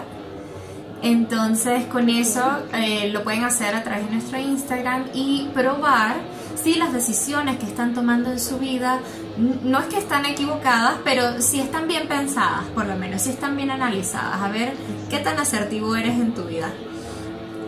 Entonces, 1.03 1.85
con 1.85 2.09
eso 2.09 2.41
eh, 2.73 3.09
lo 3.11 3.23
pueden 3.23 3.43
hacer 3.43 3.75
a 3.75 3.83
través 3.83 4.05
de 4.07 4.13
nuestro 4.13 4.39
Instagram 4.39 5.05
y 5.13 5.49
probar 5.53 6.15
si 6.55 6.75
las 6.75 6.93
decisiones 6.93 7.57
que 7.57 7.67
están 7.67 7.93
tomando 7.93 8.31
en 8.31 8.39
su 8.39 8.57
vida 8.57 8.99
no 9.37 9.81
es 9.81 9.85
que 9.85 9.99
están 9.99 10.25
equivocadas, 10.25 10.95
pero 11.03 11.39
si 11.39 11.59
están 11.59 11.87
bien 11.87 12.07
pensadas, 12.07 12.63
por 12.73 12.87
lo 12.87 12.95
menos, 12.95 13.21
si 13.21 13.29
están 13.29 13.55
bien 13.55 13.69
analizadas. 13.69 14.41
A 14.41 14.47
ver 14.47 14.73
qué 15.11 15.19
tan 15.19 15.37
asertivo 15.37 15.95
eres 15.95 16.13
en 16.13 16.33
tu 16.33 16.45
vida. 16.45 16.69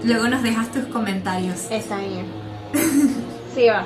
Luego 0.04 0.30
nos 0.30 0.42
dejas 0.42 0.72
tus 0.72 0.86
comentarios. 0.86 1.68
Está 1.70 1.98
bien. 1.98 2.26
Sí, 3.56 3.68
va. 3.70 3.86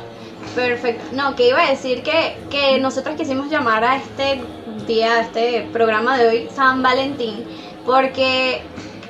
Perfecto. 0.68 1.04
No, 1.14 1.36
que 1.36 1.50
iba 1.50 1.62
a 1.62 1.70
decir 1.70 2.04
que, 2.04 2.38
que 2.50 2.80
nosotros 2.80 3.16
quisimos 3.16 3.50
llamar 3.50 3.84
a 3.84 3.98
este 3.98 4.42
día, 4.88 5.16
a 5.16 5.22
este 5.22 5.68
programa 5.72 6.18
de 6.18 6.28
hoy, 6.28 6.50
San 6.54 6.82
Valentín, 6.82 7.46
porque, 7.86 8.62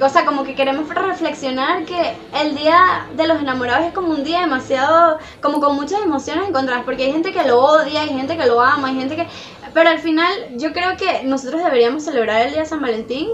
o 0.02 0.10
sea, 0.10 0.26
como 0.26 0.44
que 0.44 0.56
queremos 0.56 0.88
reflexionar 0.90 1.86
que 1.86 2.14
el 2.42 2.56
día 2.56 3.08
de 3.16 3.28
los 3.28 3.40
enamorados 3.40 3.88
es 3.88 3.94
como 3.94 4.10
un 4.10 4.24
día 4.24 4.42
demasiado, 4.42 5.20
como 5.42 5.60
con 5.60 5.76
muchas 5.76 6.02
emociones 6.02 6.48
encontradas, 6.48 6.84
porque 6.84 7.06
hay 7.06 7.12
gente 7.12 7.32
que 7.32 7.44
lo 7.44 7.60
odia, 7.60 8.02
hay 8.02 8.10
gente 8.10 8.38
que 8.38 8.46
lo 8.46 8.62
ama, 8.62 8.90
hay 8.90 8.96
gente 8.96 9.16
que... 9.16 9.28
Pero 9.74 9.90
al 9.90 10.00
final 10.00 10.32
yo 10.56 10.74
creo 10.74 10.98
que 10.98 11.24
nosotros 11.26 11.64
deberíamos 11.64 12.04
celebrar 12.04 12.42
el 12.42 12.54
día 12.54 12.62
de 12.62 12.66
San 12.66 12.82
Valentín 12.82 13.30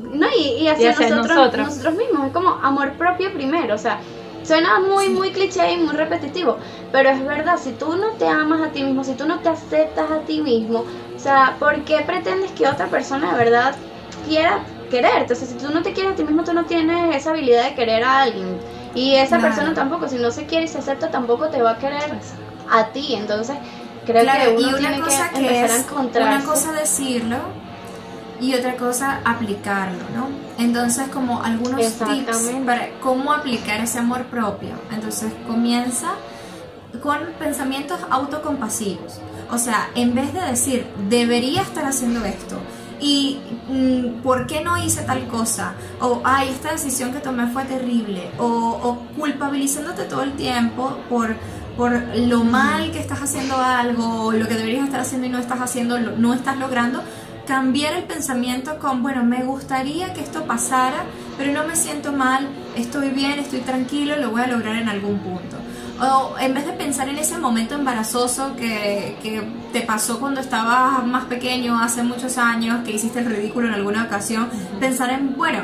no, 0.00 0.26
y, 0.36 0.62
y 0.62 0.68
hacia, 0.68 0.86
Y 0.86 0.88
hacia 0.88 1.10
nosotros, 1.10 1.36
nosotros. 1.36 1.66
nosotros 1.68 1.94
mismos, 1.94 2.26
es 2.26 2.32
como 2.32 2.50
amor 2.50 2.94
propio 2.94 3.32
primero, 3.32 3.76
o 3.76 3.78
sea, 3.78 4.00
Suena 4.48 4.80
muy, 4.80 5.10
muy 5.10 5.30
cliché 5.30 5.74
y 5.74 5.76
muy 5.76 5.94
repetitivo, 5.94 6.56
pero 6.90 7.10
es 7.10 7.22
verdad, 7.22 7.58
si 7.62 7.72
tú 7.72 7.96
no 7.96 8.12
te 8.12 8.26
amas 8.26 8.62
a 8.62 8.70
ti 8.72 8.82
mismo, 8.82 9.04
si 9.04 9.12
tú 9.12 9.26
no 9.26 9.40
te 9.40 9.50
aceptas 9.50 10.10
a 10.10 10.20
ti 10.20 10.40
mismo, 10.40 10.86
o 11.14 11.18
sea, 11.18 11.56
¿por 11.58 11.84
qué 11.84 11.98
pretendes 12.06 12.50
que 12.52 12.66
otra 12.66 12.86
persona 12.86 13.32
de 13.32 13.44
verdad 13.44 13.74
quiera 14.26 14.60
quererte? 14.90 15.34
O 15.34 15.36
sea, 15.36 15.46
si 15.46 15.54
tú 15.56 15.70
no 15.70 15.82
te 15.82 15.92
quieres 15.92 16.12
a 16.12 16.16
ti 16.16 16.24
mismo, 16.24 16.44
tú 16.44 16.54
no 16.54 16.64
tienes 16.64 17.14
esa 17.14 17.30
habilidad 17.32 17.64
de 17.68 17.74
querer 17.74 18.02
a 18.04 18.22
alguien. 18.22 18.56
Y 18.94 19.16
esa 19.16 19.36
Claro. 19.36 19.42
persona 19.54 19.74
tampoco, 19.74 20.08
si 20.08 20.16
no 20.16 20.30
se 20.30 20.46
quiere 20.46 20.64
y 20.64 20.68
se 20.68 20.78
acepta, 20.78 21.10
tampoco 21.10 21.48
te 21.48 21.60
va 21.60 21.72
a 21.72 21.78
querer 21.78 22.10
a 22.70 22.86
ti. 22.86 23.16
Entonces, 23.16 23.54
creo 24.06 24.22
Claro, 24.22 24.56
que 24.56 24.62
y 24.62 24.64
uno 24.64 24.68
una 24.68 24.78
tiene 24.78 25.00
cosa 25.00 25.28
que, 25.28 25.40
que, 25.40 25.46
empezar 25.46 25.70
a 25.70 25.74
es 25.76 25.86
encontrarse. 25.86 26.36
una 26.36 26.44
cosa 26.46 26.72
decirlo 26.72 27.36
y 28.40 28.54
otra 28.54 28.76
cosa 28.76 29.20
aplicarlo, 29.24 30.04
¿no? 30.14 30.28
Entonces 30.62 31.08
como 31.08 31.42
algunos 31.42 31.80
tips 31.80 32.50
para 32.64 32.90
cómo 33.00 33.32
aplicar 33.32 33.80
ese 33.80 33.98
amor 33.98 34.24
propio. 34.24 34.70
Entonces 34.92 35.32
comienza 35.46 36.12
con 37.02 37.18
pensamientos 37.38 38.00
autocompasivos. 38.10 39.20
O 39.50 39.58
sea, 39.58 39.88
en 39.94 40.14
vez 40.14 40.32
de 40.32 40.40
decir, 40.40 40.86
debería 41.08 41.62
estar 41.62 41.84
haciendo 41.84 42.24
esto, 42.24 42.58
y 43.00 43.38
mm, 43.68 44.22
¿por 44.22 44.46
qué 44.46 44.60
no 44.62 44.76
hice 44.76 45.02
tal 45.02 45.26
cosa? 45.28 45.74
O, 46.00 46.20
ay, 46.24 46.48
esta 46.48 46.72
decisión 46.72 47.12
que 47.12 47.20
tomé 47.20 47.46
fue 47.48 47.64
terrible. 47.64 48.30
O, 48.38 48.46
o 48.46 48.98
culpabilizándote 49.16 50.04
todo 50.04 50.22
el 50.22 50.32
tiempo 50.32 50.98
por, 51.08 51.36
por 51.76 51.92
lo 52.16 52.44
mal 52.44 52.90
que 52.90 52.98
estás 52.98 53.20
haciendo 53.22 53.56
algo, 53.56 54.26
o 54.26 54.32
lo 54.32 54.48
que 54.48 54.54
deberías 54.54 54.84
estar 54.84 55.00
haciendo 55.00 55.26
y 55.26 55.30
no 55.30 55.38
estás 55.38 55.60
haciendo, 55.60 55.98
no 55.98 56.34
estás 56.34 56.58
logrando. 56.58 57.02
Cambiar 57.48 57.94
el 57.94 58.04
pensamiento 58.04 58.78
con, 58.78 59.02
bueno, 59.02 59.24
me 59.24 59.42
gustaría 59.42 60.12
que 60.12 60.20
esto 60.20 60.44
pasara, 60.44 61.06
pero 61.38 61.50
no 61.50 61.66
me 61.66 61.76
siento 61.76 62.12
mal, 62.12 62.46
estoy 62.76 63.08
bien, 63.08 63.38
estoy 63.38 63.60
tranquilo, 63.60 64.16
lo 64.16 64.30
voy 64.30 64.42
a 64.42 64.48
lograr 64.48 64.76
en 64.76 64.86
algún 64.86 65.18
punto. 65.20 65.56
O 65.98 66.38
en 66.38 66.52
vez 66.52 66.66
de 66.66 66.72
pensar 66.74 67.08
en 67.08 67.16
ese 67.16 67.38
momento 67.38 67.74
embarazoso 67.74 68.54
que, 68.54 69.16
que 69.22 69.42
te 69.72 69.80
pasó 69.80 70.20
cuando 70.20 70.42
estabas 70.42 71.02
más 71.06 71.24
pequeño, 71.24 71.80
hace 71.80 72.02
muchos 72.02 72.36
años, 72.36 72.84
que 72.84 72.92
hiciste 72.92 73.20
el 73.20 73.24
ridículo 73.24 73.68
en 73.68 73.72
alguna 73.72 74.04
ocasión, 74.04 74.50
pensar 74.78 75.08
en, 75.08 75.34
bueno, 75.34 75.60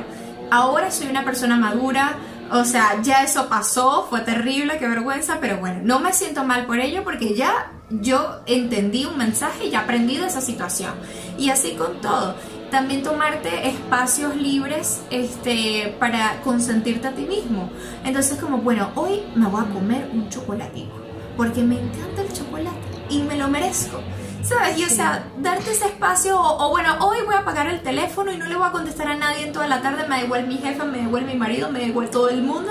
ahora 0.51 0.91
soy 0.91 1.09
una 1.09 1.23
persona 1.23 1.57
madura, 1.57 2.17
o 2.51 2.65
sea, 2.65 3.03
ya 3.03 3.23
eso 3.23 3.51
pasó, 3.51 4.07
fue 4.09 4.23
terrible, 4.23 4.79
qué 4.79 4.89
vergüenza, 4.89 5.37
pero 5.39 5.59
bueno, 5.59 5.81
no 5.83 6.01
me 6.01 6.15
siento 6.15 6.45
mal 6.45 6.65
por 6.65 6.81
ello 6.81 7.05
porque 7.05 7.35
ya 7.35 7.74
yo 7.91 8.41
entendí 8.47 9.05
un 9.05 9.19
mensaje 9.19 9.67
y 9.67 9.75
aprendí 9.75 10.17
de 10.17 10.27
esa 10.27 10.41
situación. 10.41 10.93
Y 11.39 11.51
así 11.51 11.73
con 11.73 12.01
todo. 12.01 12.35
También 12.71 13.03
tomarte 13.03 13.69
espacios 13.69 14.35
libres 14.37 15.03
este, 15.11 15.95
para 15.99 16.41
consentirte 16.43 17.09
a 17.09 17.13
ti 17.13 17.23
mismo. 17.23 17.71
Entonces 18.05 18.39
como, 18.39 18.59
bueno, 18.59 18.91
hoy 18.95 19.23
me 19.35 19.47
voy 19.47 19.63
a 19.63 19.73
comer 19.73 20.09
un 20.13 20.29
chocolatito 20.29 21.05
porque 21.37 21.63
me 21.63 21.81
encanta 21.81 22.23
el 22.23 22.33
chocolate 22.33 22.77
y 23.11 23.23
me 23.23 23.37
lo 23.37 23.49
merezco. 23.49 24.01
¿Sabes? 24.45 24.79
Y 24.79 24.85
o 24.85 24.91
sea, 24.91 25.25
darte 25.39 25.71
ese 25.73 25.87
espacio, 25.87 26.39
o, 26.39 26.67
o 26.67 26.71
bueno, 26.71 26.97
hoy 27.01 27.19
voy 27.25 27.35
a 27.35 27.39
apagar 27.39 27.67
el 27.67 27.81
teléfono 27.81 28.31
y 28.31 28.37
no 28.37 28.45
le 28.47 28.57
voy 28.57 28.67
a 28.69 28.73
contestar 28.73 29.09
a 29.09 29.17
nadie 29.17 29.47
en 29.47 29.53
toda 29.53 29.67
la 29.67 29.81
tarde, 29.81 30.03
me 30.07 30.17
da 30.17 30.23
igual 30.23 30.47
mi 30.47 30.59
jefa, 30.59 30.85
me 30.85 30.99
da 30.99 31.05
igual 31.05 31.25
mi 31.25 31.35
marido, 31.35 31.71
me 31.71 31.79
da 31.81 31.87
igual 31.87 32.11
todo 32.11 32.29
el 32.29 32.43
mundo, 32.43 32.71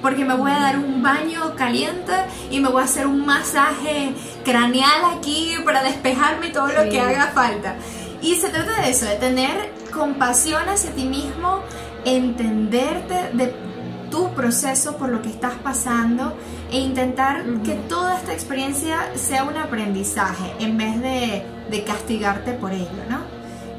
porque 0.00 0.24
me 0.24 0.34
voy 0.34 0.50
a 0.50 0.58
dar 0.58 0.78
un 0.78 1.00
baño 1.00 1.54
caliente 1.54 2.12
y 2.50 2.58
me 2.58 2.68
voy 2.68 2.82
a 2.82 2.86
hacer 2.86 3.06
un 3.06 3.24
masaje 3.24 4.14
craneal 4.44 5.04
aquí 5.16 5.54
para 5.64 5.82
despejarme 5.84 6.48
todo 6.50 6.66
lo 6.68 6.82
Sí. 6.84 6.90
que 6.90 7.00
haga 7.00 7.28
falta. 7.28 7.76
Y 8.20 8.34
se 8.36 8.48
trata 8.48 8.82
de 8.82 8.90
eso, 8.90 9.06
de 9.06 9.14
tener 9.16 9.72
compasión 9.92 10.68
hacia 10.68 10.90
ti 10.90 11.04
mismo, 11.04 11.60
entenderte 12.04 13.30
de 13.32 13.54
tu 14.10 14.28
proceso 14.34 14.96
por 14.96 15.08
lo 15.08 15.22
que 15.22 15.28
estás 15.30 15.54
pasando 15.62 16.34
e 16.72 16.78
intentar 16.78 17.44
que 17.64 17.74
toda 17.88 18.16
esta 18.16 18.32
experiencia 18.32 18.96
sea 19.14 19.44
un 19.44 19.56
aprendizaje 19.56 20.52
en 20.58 20.76
vez 20.78 21.00
de, 21.00 21.44
de 21.70 21.84
castigarte 21.84 22.52
por 22.52 22.72
ello, 22.72 22.88
¿no? 23.08 23.20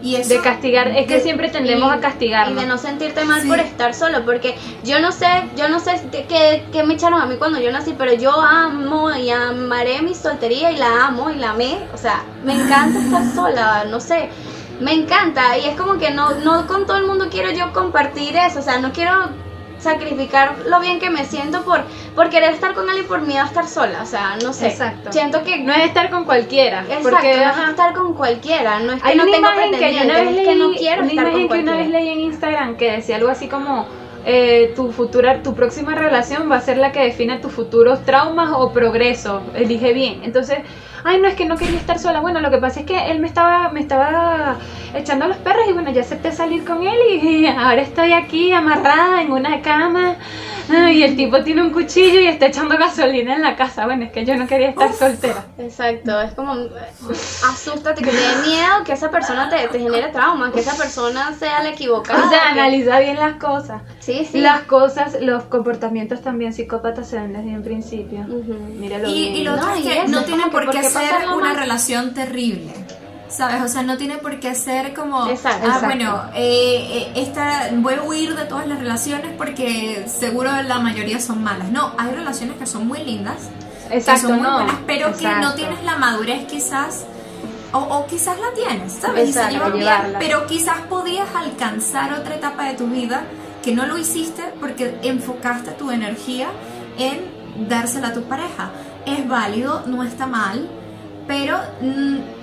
Y 0.04 0.18
eso 0.18 0.34
De 0.34 0.41
castigar, 0.41 0.89
es 0.89 1.08
que 1.08 1.16
de- 1.16 1.20
siempre 1.22 1.48
tendemos 1.50 1.89
Y- 1.94 1.98
a 1.98 2.02
castigarnos. 2.02 2.58
Y 2.58 2.62
de 2.62 2.68
no 2.70 2.78
sentirte 2.78 3.24
mal 3.24 3.41
Sí. 3.41 3.48
por 3.48 3.60
estar 3.60 3.94
solo, 3.94 4.26
porque 4.26 4.56
yo 4.84 5.00
no 5.00 5.14
sé, 5.14 5.28
yo 5.56 5.70
no 5.70 5.80
sé 5.80 6.02
qué, 6.12 6.26
qué- 6.28 6.66
qué 6.74 6.84
me 6.84 6.96
echaron 6.96 7.22
a 7.22 7.26
mí 7.26 7.38
cuando 7.38 7.58
yo 7.60 7.72
nací, 7.72 7.96
pero 7.98 8.14
yo 8.14 8.32
amo 8.41 9.12
y 9.16 9.30
amaré 9.30 10.02
mi 10.02 10.14
soltería 10.14 10.72
y 10.72 10.78
la 10.78 11.06
amo 11.06 11.30
y 11.30 11.36
la 11.36 11.52
amé. 11.52 11.78
O 11.94 11.98
sea, 11.98 12.22
me 12.44 12.54
encanta 12.54 13.00
estar 13.00 13.24
sola, 13.36 13.86
no 13.89 14.02
sé, 14.02 14.28
me 14.82 14.91
encanta. 14.91 15.58
Y 15.58 15.68
es 15.70 15.76
como 15.80 15.98
que 15.98 16.12
no, 16.12 16.32
no 16.44 16.68
con 16.68 16.86
todo 16.86 16.98
el 16.98 17.06
mundo 17.08 17.28
quiero 17.32 17.52
yo 17.52 17.72
compartir 17.72 18.36
eso, 18.36 18.60
o 18.60 18.62
sea, 18.62 18.80
no 18.80 18.91
quiero 18.91 19.30
sacrificar 19.84 20.55
lo 20.65 20.79
bien 20.79 20.99
que 20.99 21.09
me 21.09 21.25
siento 21.25 21.63
por, 21.63 21.81
por 22.15 22.29
querer 22.29 22.53
estar 22.53 22.73
con 22.73 22.89
alguien 22.89 23.07
por 23.07 23.21
miedo 23.21 23.41
a 23.43 23.45
estar 23.45 23.67
sola, 23.67 24.01
o 24.01 24.05
sea, 24.05 24.38
no 24.41 24.53
sé. 24.53 24.67
Exacto. 24.67 25.11
Siento 25.11 25.43
que 25.43 25.59
No 25.59 25.73
es 25.73 25.86
estar 25.86 26.09
con 26.09 26.25
cualquiera. 26.25 26.81
Exacto, 26.81 27.09
porque 27.09 27.36
no 27.36 27.51
es 27.51 27.69
estar 27.69 27.93
con 27.93 28.13
cualquiera, 28.13 28.79
no 28.79 28.93
es 28.93 29.01
que 29.01 29.09
Hay 29.09 29.17
no 29.17 29.23
una 29.23 29.31
tengo 29.31 29.51
imagen 29.51 29.71
que 29.71 29.93
yo 29.93 30.03
una 30.03 30.13
pretendientes, 30.13 30.15
vez 30.15 30.27
es 30.27 30.36
leí, 30.36 30.45
que 30.45 30.55
no 30.55 30.71
quiero 30.71 31.01
una 31.03 31.11
estar 31.11 31.31
con 31.31 31.47
que 31.49 31.59
una 31.59 31.75
vez 31.77 31.89
leí 31.89 32.09
en 32.09 32.19
Instagram 32.21 32.77
que 32.77 32.91
decía 32.91 33.15
algo 33.17 33.29
así 33.29 33.47
como 33.47 33.86
eh, 34.25 34.71
tu 34.75 34.91
futura, 34.91 35.43
tu 35.43 35.53
próxima 35.53 35.95
relación 35.95 36.49
va 36.49 36.55
a 36.55 36.61
ser 36.61 36.77
la 36.77 36.91
que 36.93 37.01
define 37.01 37.39
tus 37.39 37.51
futuros 37.51 38.03
traumas 38.05 38.51
o 38.55 38.71
progreso. 38.71 39.41
Elige 39.53 39.91
bien. 39.93 40.21
Entonces, 40.23 40.59
ay 41.04 41.20
no 41.20 41.28
es 41.28 41.36
que 41.36 41.45
no 41.45 41.58
quería 41.58 41.78
estar 41.78 41.99
sola. 41.99 42.20
Bueno, 42.22 42.39
lo 42.39 42.51
que 42.51 42.58
pasa 42.58 42.82
es 42.82 42.86
que 42.86 43.12
él 43.12 43.20
me 43.20 43.28
estaba, 43.28 43.70
me 43.70 43.80
estaba 43.80 44.58
echando 44.93 45.28
los 45.28 45.38
perros 45.38 45.66
y 45.70 45.74
bueno 45.74 45.91
ya 45.91 46.01
acepté 46.01 46.32
salir 46.32 46.64
con 46.66 46.84
él 46.86 46.97
y, 47.22 47.45
ahora 47.47 47.82
estoy 47.82 48.14
aquí 48.14 48.51
amarrada 48.51 49.22
en 49.22 49.32
una 49.32 49.62
cama. 49.62 50.16
Ay, 50.70 50.99
y 50.99 51.03
el 51.03 51.16
tipo 51.16 51.43
tiene 51.43 51.61
un 51.61 51.72
cuchillo 51.72 52.20
y 52.20 52.28
está 52.28 52.47
echando 52.47 52.78
gasolina 52.78 53.36
en 53.36 53.41
la 53.41 53.55
casa. 53.55 53.86
Bueno, 53.86 54.05
es 54.05 54.11
que 54.11 54.26
yo 54.26 54.36
no 54.36 54.47
quería 54.47 54.70
estar 54.70 54.93
soltera. 54.93 55.45
Exacto, 55.57 56.20
es 56.22 56.34
como 56.34 56.55
eh, 56.55 56.70
asústate, 57.49 58.01
que 58.03 58.11
te 58.11 58.16
dé 58.18 58.36
miedo 58.45 58.84
que 58.86 58.93
esa 58.93 59.09
persona 59.11 59.49
te, 59.49 59.68
te 59.68 59.80
genere 59.80 60.09
trauma, 60.09 60.51
que 60.51 60.59
esa 60.61 60.76
persona 60.76 61.34
sea 61.34 61.61
la 61.64 61.70
equivocada. 61.70 62.26
O 62.26 62.30
sea, 62.30 62.41
que- 62.53 62.59
analiza 62.59 62.99
bien 62.99 63.18
las 63.18 63.36
cosas. 63.36 63.82
Sí, 63.99 64.28
sí. 64.30 64.39
Las 64.41 64.61
cosas, 64.61 65.18
los 65.22 65.43
comportamientos 65.43 66.22
también 66.22 66.53
psicópatas 66.53 67.09
se 67.09 67.18
ven 67.20 67.34
desde 67.34 67.49
un 67.55 67.64
principio. 67.64 68.20
Ujú. 68.22 68.53
Míralo 68.80 69.09
Y, 69.09 69.14
bien. 69.14 69.36
y 69.36 69.43
lo 69.43 69.53
otro 69.55 69.74
es 69.74 69.84
que 69.86 70.07
no 70.07 70.24
tiene 70.24 70.43
por 70.47 70.61
qué 70.61 70.66
¿por 70.80 70.82
qué 70.82 70.84
ser 70.89 71.30
una 71.36 71.53
relación 71.53 72.14
terrible. 72.14 72.72
¿Sabes? 73.36 73.63
O 73.63 73.67
sea, 73.67 73.81
no 73.81 73.97
tiene 73.97 74.19
por 74.19 74.39
qué 74.39 74.53
ser 74.53 74.93
como, 74.93 75.27
Exacto. 75.27 75.61
ah, 75.63 75.65
Exacto. 75.65 75.86
bueno, 75.88 76.23
eh, 76.36 76.88
eh, 76.91 77.13
esta, 77.15 77.69
voy 77.73 77.95
a 77.95 78.03
huir 78.03 78.36
de 78.36 78.45
todas 78.45 78.67
las 78.67 78.77
relaciones 78.77 79.31
porque 79.36 80.05
seguro 80.07 80.51
la 80.61 80.77
mayoría 80.79 81.19
son 81.19 81.43
malas. 81.43 81.69
No, 81.69 81.93
hay 81.97 82.11
relaciones 82.11 82.57
que 82.57 82.67
son 82.67 82.88
muy 82.88 82.99
lindas, 83.03 83.49
Exacto, 83.89 84.27
que 84.27 84.27
son 84.27 84.38
muy 84.38 84.47
no. 84.47 84.53
buenas, 84.53 84.75
pero 84.86 85.17
que 85.17 85.23
no 85.25 85.29
Exacto. 85.31 85.55
tienes 85.55 85.84
la 85.84 85.97
madurez 85.97 86.45
quizás, 86.45 87.05
o, 87.71 87.79
o 87.79 88.05
quizás 88.05 88.38
la 88.39 88.53
tienes, 88.53 88.93
¿sabes? 88.93 89.29
Y 89.29 89.34
se 89.34 89.39
Exacto, 89.39 89.75
llevan 89.75 89.79
bien, 89.79 90.15
pero 90.19 90.45
quizás 90.45 90.81
podías 90.88 91.34
alcanzar 91.34 92.13
otra 92.13 92.36
etapa 92.36 92.65
de 92.65 92.75
tu 92.75 92.86
vida 92.86 93.23
que 93.63 93.73
no 93.73 93.88
lo 93.88 93.97
hiciste 93.97 94.43
porque 94.59 94.99
enfocaste 95.01 95.71
tu 95.71 95.89
energía 95.89 96.49
en 96.99 97.67
dársela 97.67 98.09
a 98.09 98.13
tu 98.13 98.23
pareja. 98.23 98.69
Es 99.07 99.27
válido, 99.27 99.84
no 99.88 100.03
está 100.03 100.27
mal, 100.27 100.69
pero 101.27 101.57
mm, 101.81 102.43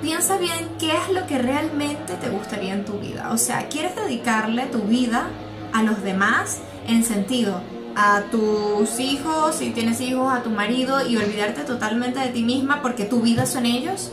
piensa 0.00 0.38
bien 0.38 0.68
qué 0.78 0.92
es 0.92 1.10
lo 1.12 1.26
que 1.26 1.38
realmente 1.38 2.14
te 2.14 2.28
gustaría 2.28 2.74
en 2.74 2.84
tu 2.84 2.94
vida. 2.98 3.30
O 3.32 3.38
sea, 3.38 3.68
¿quieres 3.68 3.96
dedicarle 3.96 4.66
tu 4.66 4.82
vida 4.82 5.28
a 5.72 5.82
los 5.82 6.02
demás 6.02 6.58
en 6.86 7.04
sentido 7.04 7.60
a 7.96 8.22
tus 8.30 9.00
hijos, 9.00 9.56
si 9.56 9.70
tienes 9.70 10.00
hijos, 10.00 10.32
a 10.32 10.42
tu 10.42 10.50
marido 10.50 11.06
y 11.06 11.16
olvidarte 11.16 11.62
totalmente 11.62 12.20
de 12.20 12.28
ti 12.28 12.42
misma 12.42 12.82
porque 12.82 13.04
tu 13.04 13.20
vida 13.20 13.46
son 13.46 13.66
ellos? 13.66 14.10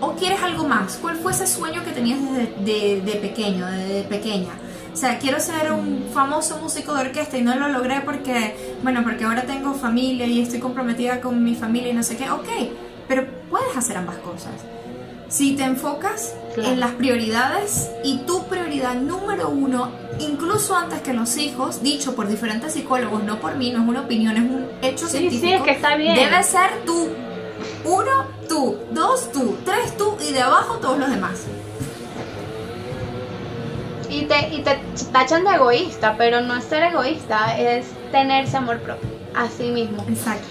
¿O 0.00 0.12
quieres 0.12 0.42
algo 0.42 0.68
más? 0.68 0.98
¿Cuál 1.00 1.16
fue 1.16 1.32
ese 1.32 1.46
sueño 1.46 1.82
que 1.84 1.90
tenías 1.90 2.18
desde 2.22 2.54
de, 2.64 3.00
de 3.00 3.12
pequeño, 3.16 3.66
de 3.66 4.04
pequeña? 4.08 4.52
O 4.92 4.96
sea, 4.96 5.18
quiero 5.18 5.40
ser 5.40 5.72
un 5.72 6.06
famoso 6.12 6.58
músico 6.58 6.94
de 6.94 7.02
orquesta 7.02 7.36
y 7.36 7.42
no 7.42 7.54
lo 7.54 7.68
logré 7.68 8.00
porque, 8.00 8.76
bueno, 8.82 9.02
porque 9.02 9.24
ahora 9.24 9.42
tengo 9.42 9.74
familia 9.74 10.26
y 10.26 10.40
estoy 10.40 10.60
comprometida 10.60 11.20
con 11.20 11.42
mi 11.42 11.54
familia 11.54 11.90
y 11.90 11.94
no 11.94 12.02
sé 12.02 12.16
qué. 12.16 12.30
Ok, 12.30 12.48
pero 13.08 13.26
puedes 13.50 13.76
hacer 13.76 13.96
ambas 13.96 14.16
cosas. 14.18 14.52
Si 15.28 15.56
te 15.56 15.64
enfocas 15.64 16.34
Claro. 16.54 16.70
en 16.70 16.80
las 16.80 16.92
prioridades 16.92 17.90
y 18.04 18.18
tu 18.20 18.44
prioridad 18.44 18.94
número 18.94 19.50
uno, 19.50 19.90
incluso 20.20 20.74
antes 20.74 21.00
que 21.02 21.12
los 21.12 21.36
hijos, 21.36 21.82
dicho 21.82 22.14
por 22.14 22.28
diferentes 22.28 22.72
psicólogos, 22.72 23.22
no 23.24 23.40
por 23.40 23.56
mí, 23.56 23.70
no 23.72 23.82
es 23.82 23.88
una 23.88 24.00
opinión, 24.02 24.36
es 24.36 24.42
un 24.42 24.66
hecho 24.80 25.06
Sí, 25.06 25.18
sí, 25.28 25.38
científico. 25.38 25.56
es 25.56 25.62
que 25.64 25.70
está 25.72 25.96
bien. 25.96 26.14
Debe 26.14 26.42
ser 26.42 26.70
tú. 26.86 27.08
Uno, 27.84 28.26
tú. 28.48 28.78
Dos, 28.92 29.30
tú. 29.32 29.56
Tres, 29.66 29.96
tú. 29.98 30.16
Y 30.26 30.32
de 30.32 30.40
abajo 30.42 30.76
todos 30.76 30.98
los 30.98 31.10
demás. 31.10 31.42
Y 34.08 34.22
te, 34.26 34.48
y 34.54 34.62
te 34.62 34.78
tachan 35.12 35.44
de 35.44 35.50
egoísta, 35.56 36.14
pero 36.16 36.40
no 36.40 36.56
es 36.56 36.64
ser 36.64 36.84
egoísta, 36.84 37.58
es 37.58 37.86
tenerse 38.12 38.56
amor 38.56 38.78
propio, 38.80 39.08
así 39.34 39.64
mismo. 39.64 40.04
Exacto. 40.08 40.46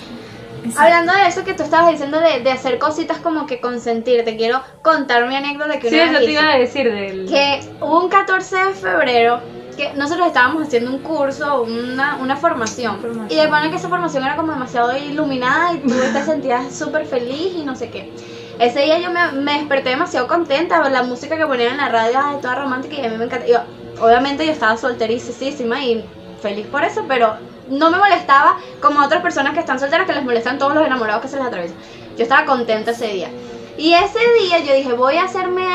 Exacto. 0.66 0.82
Hablando 0.82 1.14
de 1.14 1.28
eso 1.28 1.44
que 1.44 1.54
tú 1.54 1.64
estabas 1.64 1.92
diciendo 1.92 2.20
de, 2.20 2.42
de 2.42 2.52
hacer 2.52 2.78
cositas 2.80 3.18
como 3.20 3.46
que 3.46 3.60
consentir, 3.62 4.24
te 4.26 4.36
quiero 4.36 4.62
contar 4.82 5.28
mi 5.28 5.36
anécdota 5.36 5.80
que 5.80 5.90
Sí, 5.90 5.96
una 5.96 6.04
eso 6.06 6.14
vez 6.14 6.20
te 6.26 6.32
hice. 6.32 6.42
iba 6.42 6.52
a 6.54 6.58
decir 6.58 6.92
del... 6.94 7.26
que 7.28 7.60
hubo 7.82 8.02
un 8.04 8.10
14 8.10 8.56
de 8.58 8.74
febrero 8.74 9.40
que 9.78 9.94
nosotros 9.94 10.28
estábamos 10.28 10.64
haciendo 10.68 10.90
un 10.92 11.00
curso, 11.00 11.64
una, 11.64 12.16
una 12.22 12.38
formación. 12.38 13.00
Formación. 13.02 13.28
Y 13.30 13.42
de 13.42 13.48
poner 13.50 13.70
que 13.70 13.76
esa 13.76 13.90
formación 13.90 14.24
era 14.24 14.36
como 14.38 14.54
demasiado 14.54 14.96
iluminada 14.98 15.74
y 15.74 15.80
tú 15.80 15.94
te 16.14 16.24
sentías 16.24 16.74
súper 16.74 17.06
feliz 17.06 17.54
y 17.56 17.64
no 17.66 17.76
sé 17.76 17.90
qué. 17.90 18.12
Ese 18.58 18.80
día 18.84 19.00
yo 19.00 19.12
me, 19.12 19.34
me 19.34 19.54
desperté 19.56 19.90
demasiado 19.90 20.28
contenta, 20.28 20.88
la 20.90 21.04
música 21.04 21.36
que 21.38 21.46
ponían 21.46 21.72
en 21.72 21.78
la 21.78 21.90
radio 21.90 22.20
ay, 22.24 22.38
toda 22.42 22.56
romántica 22.56 22.96
y 22.96 23.06
a 23.06 23.10
mí 23.10 23.18
me 23.18 23.26
encanta. 23.26 23.46
Yo, 23.48 23.58
obviamente 24.02 24.46
yo 24.46 24.54
estaba 24.54 24.78
solterísima 24.78 25.84
y 25.84 26.06
feliz 26.42 26.66
por 26.68 26.86
eso, 26.86 27.04
pero 27.06 27.36
no 27.70 27.90
me 27.90 27.98
molestaba 27.98 28.58
como 28.82 29.04
otras 29.04 29.22
personas 29.22 29.54
que 29.54 29.60
están 29.60 29.80
solteras 29.80 30.06
que 30.08 30.14
les 30.14 30.24
molestan 30.24 30.58
todos 30.58 30.74
los 30.76 30.86
enamorados 30.86 31.22
que 31.22 31.28
se 31.28 31.38
les 31.38 31.46
atraviesan. 31.46 31.78
Yo 32.18 32.24
estaba 32.24 32.46
contenta 32.46 32.92
ese 32.92 33.08
día. 33.08 33.30
Y 33.78 33.94
ese 33.94 34.20
día 34.40 34.60
yo 34.60 34.74
dije, 34.74 34.94
voy 34.94 35.18
a 35.18 35.24
hacerme 35.26 35.68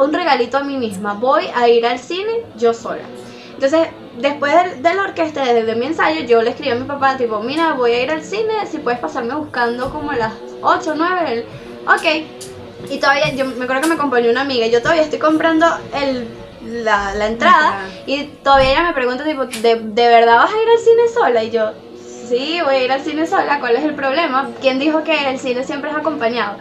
un 0.00 0.12
regalito 0.12 0.56
a 0.58 0.62
mí 0.62 0.76
misma, 0.78 1.14
voy 1.14 1.44
a 1.54 1.68
ir 1.68 1.84
al 1.84 1.98
cine 1.98 2.44
yo 2.56 2.72
sola. 2.72 3.02
Entonces, 3.54 3.88
después 4.18 4.54
del- 4.54 4.82
de 4.82 4.94
la 4.94 5.02
orquesta, 5.02 5.44
desde 5.44 5.74
mi 5.76 5.86
ensayo, 5.86 6.20
yo 6.24 6.40
le 6.42 6.50
escribí 6.50 6.70
a 6.70 6.74
mi 6.76 6.84
papá, 6.84 7.16
tipo, 7.18 7.40
mira, 7.40 7.74
voy 7.74 7.92
a 7.92 8.02
ir 8.02 8.10
al 8.10 8.22
cine, 8.24 8.66
si 8.70 8.78
puedes 8.78 8.98
pasarme 9.00 9.34
buscando 9.34 9.90
como 9.90 10.10
a 10.12 10.16
las 10.16 10.32
8 10.62 10.92
o 10.92 10.94
9, 10.94 11.20
él, 11.32 11.44
ok. 11.86 12.90
Y 12.90 12.98
todavía, 12.98 13.32
yo 13.34 13.44
me 13.44 13.64
acuerdo 13.64 13.82
que 13.82 13.88
me 13.88 13.94
acompañó 13.94 14.30
una 14.30 14.40
amiga, 14.40 14.66
yo 14.66 14.80
todavía 14.80 15.02
estoy 15.02 15.18
comprando 15.18 15.66
el, 15.94 16.26
la, 16.72 17.14
la 17.14 17.26
entrada, 17.26 17.78
y 18.06 18.24
todavía 18.42 18.70
ella 18.72 18.82
me 18.84 18.92
pregunta, 18.92 19.24
tipo, 19.24 19.44
¿de, 19.46 19.76
¿de 19.76 20.08
verdad 20.08 20.36
vas 20.36 20.50
a 20.52 20.62
ir 20.62 20.68
al 20.68 20.78
cine 20.78 21.02
sola? 21.14 21.44
Y 21.44 21.50
yo, 21.50 21.72
sí, 22.28 22.60
voy 22.64 22.74
a 22.76 22.84
ir 22.84 22.92
al 22.92 23.02
cine 23.02 23.26
sola, 23.26 23.60
¿cuál 23.60 23.76
es 23.76 23.84
el 23.84 23.94
problema? 23.94 24.50
¿Quién 24.60 24.78
dijo 24.78 25.04
que 25.04 25.28
el 25.30 25.38
cine 25.38 25.64
siempre 25.64 25.90
es 25.90 25.96
acompañado? 25.96 26.56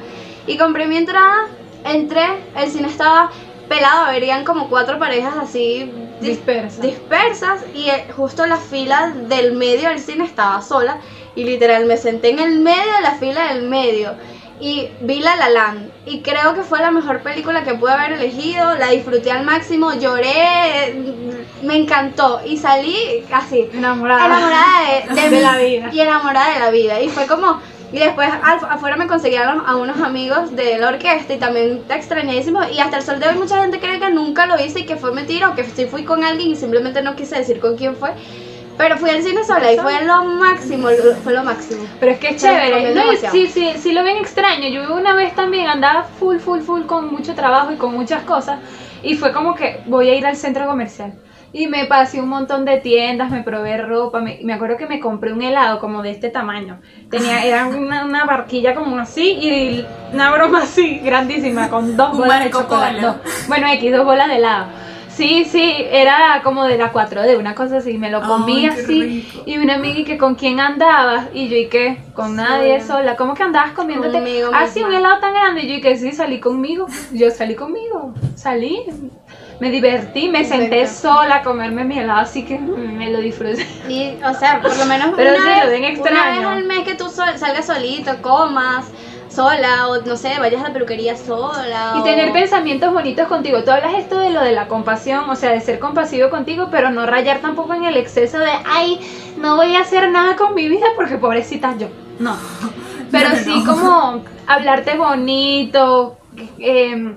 Y 0.47 0.57
compré 0.57 0.85
mi 0.87 0.97
entrada, 0.97 1.47
entré, 1.85 2.25
el 2.57 2.69
cine 2.69 2.87
estaba 2.87 3.31
pelado, 3.69 4.05
habrían 4.07 4.43
como 4.43 4.69
cuatro 4.69 4.99
parejas 4.99 5.33
así 5.41 5.91
dis- 6.19 6.27
Dispersas. 6.27 6.81
dispersas 6.81 7.61
y 7.73 7.89
eh, 7.89 8.05
justo 8.15 8.45
la 8.45 8.57
fila 8.57 9.13
del 9.29 9.53
medio 9.53 9.87
del 9.89 9.99
cine 9.99 10.25
estaba 10.25 10.61
sola 10.61 10.97
y 11.35 11.45
literal 11.45 11.85
me 11.85 11.95
senté 11.95 12.31
en 12.31 12.39
el 12.39 12.59
medio 12.59 12.93
de 12.95 13.01
la 13.01 13.11
fila 13.15 13.53
del 13.53 13.63
medio 13.69 14.13
y 14.61 14.89
vi 15.01 15.19
La 15.19 15.35
La 15.35 15.49
Land. 15.49 15.89
Y 16.05 16.21
creo 16.21 16.53
que 16.53 16.61
fue 16.61 16.79
la 16.79 16.91
mejor 16.91 17.21
película 17.21 17.63
que 17.63 17.73
pude 17.73 17.91
haber 17.91 18.13
elegido, 18.13 18.75
la 18.75 18.89
disfruté 18.89 19.31
al 19.31 19.43
máximo, 19.43 19.93
lloré, 19.93 20.89
eh, 20.89 21.45
me 21.63 21.75
encantó. 21.75 22.41
Y 22.45 22.57
salí 22.57 23.25
así 23.33 23.67
Enamorada. 23.73 24.25
enamorada 24.25 25.03
de, 25.15 25.29
de 25.35 25.41
la 25.41 25.57
vida. 25.57 25.89
y 25.91 25.99
enamorada 25.99 26.53
de 26.53 26.59
la 26.59 26.69
vida. 26.71 27.01
Y 27.01 27.09
fue 27.09 27.25
como 27.25 27.59
y 27.93 27.99
después 27.99 28.29
afuera 28.41 28.95
me 28.95 29.07
conseguían 29.07 29.63
a 29.65 29.75
unos 29.75 29.99
amigos 29.99 30.55
de 30.55 30.77
la 30.77 30.89
orquesta 30.89 31.33
y 31.33 31.37
también 31.37 31.81
extrañadísimo. 31.89 32.61
Y 32.71 32.79
hasta 32.79 32.97
el 32.97 33.03
sol 33.03 33.19
de 33.19 33.27
hoy 33.27 33.35
mucha 33.35 33.59
gente 33.61 33.79
cree 33.79 33.99
que 33.99 34.09
nunca 34.11 34.45
lo 34.45 34.57
hice 34.63 34.81
y 34.81 34.85
que 34.85 34.95
fue 34.95 35.11
mentira 35.11 35.49
o 35.49 35.55
que 35.55 35.65
sí 35.65 35.85
fui 35.87 36.05
con 36.05 36.23
alguien 36.23 36.51
y 36.51 36.55
simplemente 36.55 37.01
no 37.01 37.15
quise 37.15 37.35
decir 37.37 37.59
con 37.59 37.75
quién 37.75 37.97
fue 37.97 38.11
Pero 38.81 38.97
fui 38.97 39.09
al 39.11 39.21
cine 39.21 39.43
sola 39.43 39.71
y 39.71 39.77
fue 39.77 40.03
lo 40.05 40.23
máximo, 40.25 40.89
lo- 40.89 41.15
fue 41.23 41.33
lo 41.33 41.43
máximo. 41.43 41.83
Pero 41.99 42.11
es 42.13 42.17
que 42.19 42.29
es 42.29 42.41
Se 42.41 42.47
lo 42.47 42.53
chévere. 42.53 42.69
recomiendo 42.73 42.99
No, 42.99 43.05
y 43.05 43.15
demasiado. 43.15 43.35
sí, 43.35 43.47
sí, 43.47 43.73
sí 43.77 43.91
lo 43.93 44.03
ven 44.03 44.17
extraño. 44.17 44.67
Yo 44.69 44.95
una 44.95 45.13
vez 45.13 45.35
también 45.35 45.67
andaba 45.67 46.03
full, 46.03 46.37
full, 46.37 46.61
full 46.61 46.81
con 46.83 47.11
mucho 47.11 47.35
trabajo 47.35 47.71
y 47.71 47.75
con 47.75 47.93
muchas 47.93 48.23
cosas. 48.23 48.59
Y 49.03 49.15
fue 49.15 49.31
como 49.33 49.53
que 49.55 49.81
voy 49.85 50.09
a 50.09 50.15
ir 50.15 50.25
al 50.25 50.35
centro 50.35 50.65
comercial. 50.67 51.13
Y 51.53 51.67
me 51.67 51.85
pasé 51.85 52.21
un 52.21 52.29
montón 52.29 52.63
de 52.63 52.77
tiendas, 52.77 53.29
me 53.29 53.43
probé 53.43 53.77
ropa. 53.77 54.21
Me, 54.21 54.39
me 54.43 54.53
acuerdo 54.53 54.77
que 54.77 54.87
me 54.87 54.99
compré 55.01 55.33
un 55.33 55.41
helado 55.41 55.79
como 55.79 56.01
de 56.01 56.11
este 56.11 56.29
tamaño. 56.29 56.79
Tenía, 57.09 57.43
era 57.43 57.65
una, 57.67 58.05
una 58.05 58.23
barquilla 58.25 58.73
como 58.73 58.97
así 58.97 59.31
y 59.33 59.85
una 60.13 60.31
broma 60.31 60.63
así, 60.63 60.99
grandísima, 61.03 61.69
con 61.69 61.97
dos 61.97 62.13
Un 62.13 62.19
bolas 62.19 62.39
de 62.39 62.45
Marco 62.45 62.61
chocolate. 62.61 62.95
Polo. 63.01 63.07
dos. 63.07 63.47
Bueno, 63.49 63.67
X, 63.67 63.91
dos 63.91 64.05
bolas 64.05 64.27
de 64.29 64.35
helado. 64.37 64.65
Sí, 65.15 65.45
sí, 65.45 65.75
era 65.91 66.41
como 66.43 66.63
de 66.65 66.77
la 66.77 66.91
4D, 66.91 67.37
una 67.37 67.53
cosa 67.53 67.77
así. 67.77 67.97
Me 67.97 68.09
lo 68.09 68.21
comí 68.21 68.65
Ay, 68.65 68.67
así. 68.67 69.01
rico. 69.01 69.43
Y 69.45 69.57
una 69.57 69.75
amiga 69.75 69.99
y 69.99 70.03
que 70.05 70.17
con 70.17 70.35
quién 70.35 70.59
andabas. 70.59 71.27
Y 71.33 71.47
yo 71.49 71.57
y 71.57 71.67
que 71.67 71.97
con 72.15 72.35
nadie 72.35 72.81
sola. 72.81 73.15
¿Cómo 73.15 73.33
que 73.33 73.43
andabas 73.43 73.71
comiéndote 73.73 74.13
Conmigo 74.19 74.49
así 74.53 74.79
misma. 74.79 74.89
un 74.89 74.95
helado 74.95 75.19
tan 75.19 75.33
grande? 75.33 75.61
Y 75.63 75.67
yo 75.67 75.73
y 75.75 75.81
que 75.81 75.95
sí, 75.97 76.11
salí 76.11 76.39
conmigo. 76.39 76.87
Yo 77.11 77.29
salí 77.29 77.55
conmigo. 77.55 78.13
Salí. 78.35 78.83
Me 79.59 79.69
divertí, 79.69 80.27
me 80.27 80.43
senté 80.43 80.87
sola 80.87 81.35
a 81.35 81.41
comerme 81.43 81.83
mi 81.83 81.99
helado, 81.99 82.21
así 82.21 82.43
que 82.43 82.57
me 82.57 83.11
lo 83.11 83.19
disfruté. 83.19 83.63
Y, 83.87 84.17
o 84.23 84.33
sea, 84.33 84.59
por 84.59 84.75
lo 84.75 84.85
menos 84.87 85.11
Pero 85.15 85.35
una, 85.35 85.43
sí, 85.43 85.49
vez, 85.49 85.63
lo 85.65 85.69
ven 85.69 85.79
una 85.81 85.87
extraño. 85.89 86.39
vez 86.39 86.47
al 86.47 86.63
mes 86.65 86.79
que 86.79 86.95
tú 86.95 87.09
sol- 87.11 87.37
salgas 87.37 87.67
solito, 87.67 88.11
comas 88.23 88.85
sola 89.31 89.87
o 89.87 90.01
no 90.01 90.15
sé, 90.17 90.33
vayas 90.39 90.61
a 90.63 90.67
la 90.67 90.73
peluquería 90.73 91.15
sola. 91.17 91.93
Y 91.95 91.99
o- 91.99 92.03
tener 92.03 92.31
pensamientos 92.33 92.91
bonitos 92.93 93.27
contigo. 93.27 93.63
Tú 93.63 93.71
hablas 93.71 93.93
esto 93.95 94.19
de 94.19 94.29
lo 94.31 94.41
de 94.41 94.51
la 94.51 94.67
compasión, 94.67 95.29
o 95.29 95.35
sea, 95.35 95.51
de 95.51 95.61
ser 95.61 95.79
compasivo 95.79 96.29
contigo, 96.29 96.67
pero 96.71 96.89
no 96.91 97.05
rayar 97.05 97.39
tampoco 97.39 97.73
en 97.73 97.85
el 97.85 97.97
exceso 97.97 98.37
de, 98.39 98.51
ay, 98.65 98.99
no 99.37 99.55
voy 99.55 99.75
a 99.75 99.81
hacer 99.81 100.09
nada 100.11 100.35
con 100.35 100.53
mi 100.55 100.67
vida 100.67 100.87
porque 100.95 101.17
pobrecita 101.17 101.75
yo. 101.77 101.87
No. 102.19 102.35
Pero 103.11 103.29
No, 103.29 103.35
sí 103.35 103.63
no. 103.65 103.73
como 103.75 104.23
hablarte 104.47 104.95
bonito, 104.97 106.17
eh, 106.59 107.15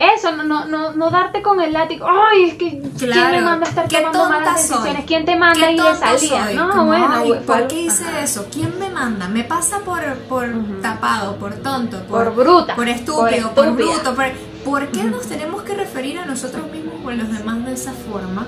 eso, 0.00 0.32
no, 0.32 0.42
no, 0.44 0.64
no, 0.64 0.92
no 0.94 1.10
darte 1.10 1.42
con 1.42 1.60
el 1.60 1.74
látigo. 1.74 2.06
Ay, 2.08 2.44
es 2.50 2.54
que 2.54 2.70
¿quién 2.98 3.10
Claro, 3.12 3.36
me 3.36 3.42
manda 3.42 3.66
a 3.66 3.68
estar 3.68 3.86
tomando 3.88 4.28
malas 4.30 4.66
soy. 4.66 4.76
decisiones? 4.78 5.04
¿Quién 5.06 5.24
te 5.26 5.36
manda 5.36 5.66
¿Qué 5.66 5.72
y 5.72 5.76
de 5.78 5.94
salida? 5.94 6.46
soy? 6.46 6.56
No, 6.56 6.70
Como, 6.70 6.86
bueno, 6.86 7.08
ay, 7.12 7.32
¿por 7.46 7.66
qué 7.68 7.82
hice 7.82 8.04
ajá. 8.04 8.20
eso? 8.22 8.46
¿Quién 8.50 8.78
me 8.78 8.88
manda? 8.88 9.28
Me 9.28 9.44
pasa 9.44 9.80
por, 9.80 10.02
por 10.28 10.48
tapado, 10.80 11.36
por 11.36 11.54
tonto, 11.56 12.02
Por 12.06 12.34
bruta, 12.34 12.74
por 12.74 12.86
por 12.86 12.88
estúpido, 12.88 13.50
por, 13.54 13.72
bruto. 13.74 14.14
Por, 14.14 14.32
¿por 14.64 14.88
qué 14.88 15.04
nos 15.04 15.26
tenemos 15.26 15.62
que 15.64 15.74
referir 15.74 16.18
a 16.18 16.24
nosotros 16.24 16.70
mismos 16.72 16.94
o 17.04 17.08
a 17.10 17.14
los 17.14 17.30
demás 17.30 17.62
de 17.66 17.74
esa 17.74 17.92
forma? 17.92 18.46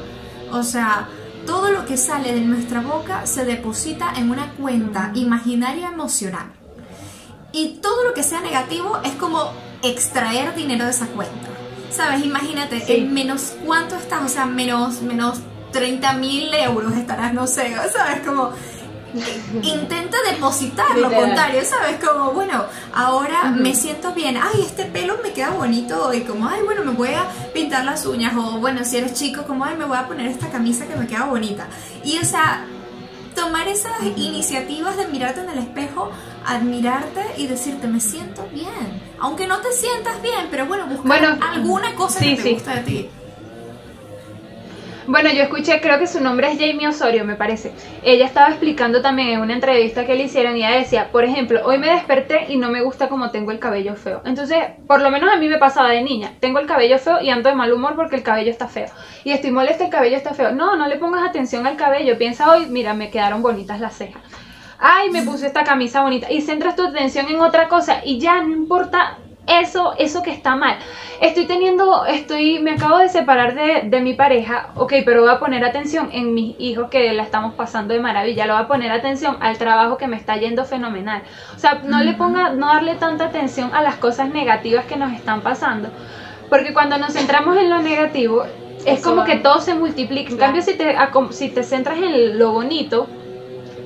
O 0.53 0.63
sea, 0.63 1.09
todo 1.47 1.71
lo 1.71 1.85
que 1.85 1.97
sale 1.99 2.33
de 2.35 2.41
nuestra 2.41 2.81
boca 2.81 3.27
se 3.27 3.45
deposita 3.45 4.13
en 4.17 4.31
una 4.31 4.53
cuenta 4.53 5.11
imaginaria 5.15 5.89
emocional. 5.89 6.47
Y 7.53 7.79
todo 7.83 8.05
lo 8.05 8.15
que 8.15 8.23
sea 8.23 8.41
negativo 8.41 8.99
es 9.05 9.13
como 9.13 9.53
extraer 9.83 10.55
dinero 10.55 10.85
de 10.85 10.91
esa 10.91 11.07
cuenta. 11.07 11.49
¿Sabes? 11.91 12.25
Imagínate, 12.25 12.81
Sí. 12.81 12.95
en 12.95 13.13
menos 13.13 13.53
cuánto 13.67 13.97
estás, 13.97 14.23
o 14.25 14.29
sea, 14.29 14.47
menos, 14.47 15.03
menos 15.03 15.41
30 15.73 16.15
mil 16.15 16.53
euros 16.55 16.95
estarás, 16.95 17.35
no 17.35 17.47
sé, 17.47 17.75
¿sabes? 17.93 18.21
Como 18.27 18.51
intenta 19.63 20.17
depositar 20.31 20.89
lo 20.97 21.09
Literal. 21.09 21.27
contrario, 21.27 21.61
¿sabes? 21.65 21.97
Como, 22.03 22.31
bueno, 22.33 22.65
ahora 22.95 23.45
me 23.51 23.75
siento 23.75 24.13
bien, 24.15 24.39
ay, 24.39 24.63
este 24.63 24.85
pelo 24.87 25.19
me 25.23 25.33
queda 25.33 25.51
bonito 25.51 26.07
hoy, 26.09 26.23
como, 26.23 26.49
ay, 26.49 26.61
bueno, 26.65 26.83
me 26.85 26.93
voy 26.93 27.11
a 27.11 27.27
pintar 27.53 27.85
las 27.85 28.07
uñas, 28.07 28.33
o 28.37 28.59
bueno, 28.59 28.85
si 28.85 28.97
eres 28.97 29.13
chico, 29.15 29.43
como, 29.45 29.65
ay, 29.65 29.77
me 29.77 29.85
voy 29.85 29.99
a 29.99 30.07
poner 30.07 30.29
esta 30.29 30.49
camisa 30.49 30.87
que 30.87 30.97
me 30.97 31.07
queda 31.07 31.27
bonita. 31.27 31.67
Y, 32.05 32.19
o 32.19 32.25
sea, 32.25 32.65
tomar 33.35 33.69
esas 33.69 33.93
iniciativas 34.17 34.97
de 34.97 35.07
mirarte 35.09 35.41
en 35.41 35.51
el 35.51 35.59
espejo, 35.59 36.11
admirarte 36.47 37.23
y 37.39 37.47
decirte, 37.47 37.87
me 37.87 38.01
siento 38.01 38.47
bien. 38.53 39.03
Aunque 39.21 39.47
no 39.47 39.59
te 39.61 39.73
sientas 39.73 40.21
bien, 40.23 40.49
pero 40.51 40.67
bueno, 40.67 40.87
buscar 40.87 41.07
Bueno, 41.07 41.39
alguna 41.41 41.95
cosa 41.95 42.19
sí, 42.21 42.31
que 42.31 42.37
te 42.37 42.43
sí. 42.43 42.55
gusta 42.55 42.75
de 42.77 42.81
ti. 42.83 43.11
Bueno, 45.13 45.29
yo 45.29 45.43
escuché, 45.43 45.79
creo 45.83 45.99
que 45.99 46.07
su 46.07 46.23
nombre 46.23 46.51
es 46.51 46.59
Jamie 46.59 46.89
Osorio, 46.89 47.27
me 47.27 47.35
parece. 47.35 47.71
Ella 48.03 48.25
estaba 48.25 48.49
explicando 48.49 49.03
también 49.03 49.29
en 49.29 49.41
una 49.43 49.53
entrevista 49.53 50.07
que 50.07 50.15
le 50.15 50.23
hicieron 50.23 50.57
y 50.57 50.61
ella 50.65 50.79
decía, 50.79 51.13
por 51.13 51.23
ejemplo, 51.23 51.61
hoy 51.67 51.77
me 51.77 51.91
desperté 51.91 52.47
y 52.49 52.57
no 52.57 52.71
me 52.71 52.81
gusta 52.81 53.11
como 53.11 53.31
tengo 53.31 53.51
el 53.51 53.59
cabello 53.59 53.95
feo. 53.95 54.23
Entonces, 54.25 54.59
por 54.87 55.03
lo 55.03 55.11
menos 55.11 55.31
a 55.31 55.37
mí 55.37 55.49
me 55.49 55.59
pasaba 55.59 55.91
de 55.91 56.01
niña, 56.01 56.33
tengo 56.41 56.61
el 56.61 56.67
cabello 56.67 56.99
feo 56.99 57.21
y 57.21 57.29
ando 57.29 57.51
de 57.51 57.55
mal 57.55 57.75
humor 57.75 57.95
porque 57.95 58.17
el 58.17 58.23
cabello 58.23 58.51
está 58.51 58.69
feo. 58.69 58.87
Y 59.23 59.33
estoy 59.33 59.51
molesta, 59.51 59.85
el 59.85 59.91
cabello 59.91 60.17
está 60.17 60.33
feo. 60.33 60.53
No, 60.53 60.77
no 60.77 60.89
le 60.89 60.97
pongas 60.97 61.29
atención 61.29 61.67
al 61.67 61.77
cabello, 61.77 62.17
piensa 62.17 62.51
hoy, 62.51 62.65
mira, 62.71 62.95
me 62.95 63.11
quedaron 63.11 63.43
bonitas 63.43 63.81
las 63.81 63.95
cejas. 63.95 64.23
Ay, 64.79 65.11
me 65.11 65.25
puse 65.25 65.47
esta 65.47 65.63
camisa 65.63 66.01
bonita. 66.01 66.33
Y 66.33 66.41
centras 66.41 66.75
tu 66.75 66.87
atención 66.87 67.29
en 67.29 67.39
otra 67.43 67.69
cosa 67.69 68.01
y 68.03 68.19
ya 68.19 68.43
no 68.43 68.55
importa 68.55 69.19
eso, 69.47 69.95
eso 69.99 70.23
que 70.23 70.31
está 70.31 70.55
mal. 70.57 70.77
Estoy 71.21 71.47
teniendo, 71.47 72.05
estoy, 72.07 72.59
me 72.61 72.73
acabo 72.73 72.99
de 72.99 73.09
separar 73.09 73.55
de, 73.55 73.83
de 73.89 74.01
mi 74.01 74.15
pareja, 74.15 74.71
ok, 74.77 74.93
pero 75.05 75.23
voy 75.23 75.31
a 75.31 75.39
poner 75.39 75.65
atención 75.65 76.11
en 76.13 76.35
mis 76.35 76.55
hijos 76.59 76.89
que 76.91 77.13
la 77.13 77.23
estamos 77.23 77.55
pasando 77.55 77.95
de 77.95 78.01
maravilla, 78.01 78.47
lo 78.47 78.55
voy 78.55 78.63
a 78.63 78.69
poner 78.69 78.91
atención 78.93 79.37
al 79.41 79.59
trabajo 79.59 79.97
que 79.97 80.07
me 80.09 80.17
está 80.17 80.37
yendo 80.37 80.65
fenomenal. 80.65 81.23
O 81.55 81.59
sea, 81.59 81.81
no 81.85 82.03
le 82.03 82.15
ponga, 82.15 82.51
no 82.51 82.67
darle 82.69 82.95
tanta 82.97 83.27
atención 83.27 83.71
a 83.75 83.83
las 83.83 83.97
cosas 83.97 84.31
negativas 84.31 84.85
que 84.87 84.97
nos 84.97 85.13
están 85.13 85.43
pasando, 85.43 85.91
porque 86.49 86.73
cuando 86.73 86.99
nos 86.99 87.13
centramos 87.13 87.57
en 87.57 87.71
lo 87.71 87.81
negativo, 87.83 88.45
es 88.85 88.99
Eso 89.01 89.11
como 89.11 89.23
va. 89.23 89.27
que 89.27 89.37
todo 89.37 89.61
se 89.61 89.75
multiplica. 89.75 90.31
En 90.31 90.37
Claro. 90.37 90.53
cambio, 90.55 90.63
si 90.63 90.77
te, 90.77 90.97
si 91.31 91.49
te 91.51 91.63
centras 91.63 91.99
en 91.99 92.39
lo 92.39 92.51
bonito, 92.53 93.07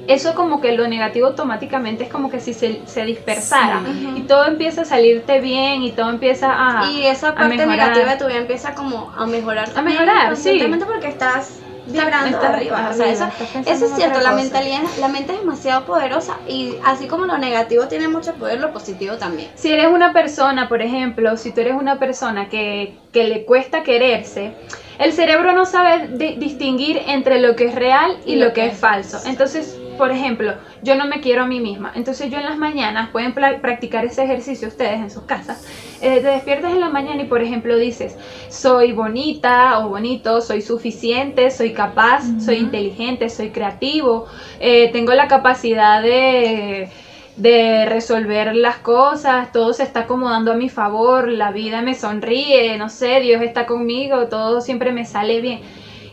eso 0.09 0.34
como 0.34 0.61
que 0.61 0.72
lo 0.72 0.86
negativo 0.88 1.26
automáticamente 1.28 2.04
es 2.04 2.11
como 2.11 2.30
que 2.30 2.40
si 2.40 2.54
se, 2.54 2.80
se 2.86 3.04
dispersara 3.04 3.82
Sí. 3.84 4.14
y 4.16 4.20
todo 4.22 4.46
empieza 4.46 4.82
a 4.82 4.84
salirte 4.84 5.40
bien 5.40 5.82
y 5.82 5.92
todo 5.92 6.11
empieza 6.11 6.48
a 6.52 6.90
y 6.90 7.07
esa 7.07 7.28
a 7.30 7.34
parte 7.34 7.66
negativa 7.66 8.12
de 8.12 8.16
tu 8.18 8.26
vida 8.26 8.38
empieza 8.38 8.74
como 8.74 9.12
a 9.16 9.26
mejorar 9.26 9.68
también 9.70 9.98
mejorar, 9.98 10.36
sí. 10.36 10.61
porque 10.86 11.09
estás 11.09 11.61
vibrando 11.86 12.36
estás 12.36 12.50
arriba. 12.54 12.88
O 12.90 12.94
sea, 12.94 13.07
eso, 13.11 13.28
eso 13.64 13.84
es 13.86 13.92
cierto, 13.94 14.20
la 14.20 14.32
mentalidad, 14.32 14.80
la 14.98 15.09
mente 15.09 15.32
es 15.34 15.40
demasiado 15.40 15.84
poderosa 15.84 16.38
y 16.48 16.74
así 16.84 17.07
como 17.07 17.26
lo 17.26 17.38
negativo 17.38 17.86
tiene 17.86 18.09
mucho 18.09 18.34
poder, 18.34 18.61
lo 18.61 18.72
positivo 18.72 19.16
también. 19.16 19.50
Si 19.54 19.72
eres 19.72 19.86
una 19.86 20.12
persona, 20.12 20.68
por 20.68 20.82
ejemplo, 20.82 21.36
si 21.36 21.52
tú 21.52 21.61
eres 21.61 21.74
una 21.74 21.98
persona 21.98 22.48
que, 22.48 22.96
que 23.12 23.24
le 23.24 23.44
cuesta 23.44 23.82
quererse, 23.84 24.52
el 24.98 25.12
cerebro 25.12 25.52
no 25.52 25.64
sabe 25.64 26.09
di- 26.09 26.36
distinguir 26.36 27.00
entre 27.07 27.40
lo 27.40 27.54
que 27.54 27.66
es 27.66 27.74
real 27.74 28.16
y, 28.26 28.36
lo 28.36 28.52
que 28.52 28.66
es 28.66 28.76
falso. 28.78 29.20
Entonces, 29.26 29.78
por 29.97 30.11
ejemplo, 30.11 30.55
yo 30.82 30.94
no 30.94 31.07
me 31.07 31.20
quiero 31.20 31.42
a 31.42 31.47
mí 31.47 31.61
misma. 31.61 31.92
Entonces 31.94 32.30
yo 32.30 32.38
en 32.38 32.44
las 32.44 32.59
mañanas, 32.59 33.11
pueden 33.11 33.32
practicar 33.34 34.05
ese 34.05 34.24
ejercicio 34.24 34.68
ustedes 34.68 35.01
en 35.01 35.11
sus 35.11 35.24
casas, 35.24 35.66
eh, 36.01 36.20
te 36.20 36.28
despiertas 36.28 36.72
en 36.72 36.80
la 36.80 36.88
mañana 36.88 37.22
y 37.22 37.26
por 37.26 37.42
ejemplo 37.42 37.76
dices, 37.76 38.16
soy 38.49 38.92
bonita 38.92 39.78
o 39.80 39.88
bonito, 39.88 40.40
soy 40.40 40.62
suficiente, 40.62 41.51
soy 41.51 41.72
capaz, 41.72 42.22
soy 42.40 42.57
inteligente, 42.57 43.28
soy 43.28 43.51
creativo, 43.51 44.26
eh, 44.61 44.90
tengo 44.92 45.12
la 45.14 45.28
capacidad 45.28 46.03
de 46.03 46.90
de 47.36 47.84
resolver 47.86 48.57
las 48.57 48.78
cosas, 48.78 49.53
todo 49.53 49.72
se 49.72 49.82
está 49.82 50.01
acomodando 50.01 50.53
a 50.53 50.57
mi 50.57 50.68
favor, 50.68 51.28
la 51.28 51.53
vida 51.53 51.82
me 51.82 51.94
sonríe, 51.94 52.76
no 52.78 52.88
sé, 52.88 53.20
Dios 53.20 53.42
está 53.42 53.66
conmigo, 53.66 54.28
todo 54.28 54.61
siempre 54.61 54.90
me 54.90 55.05
sale 55.05 55.40
bien. 55.40 55.61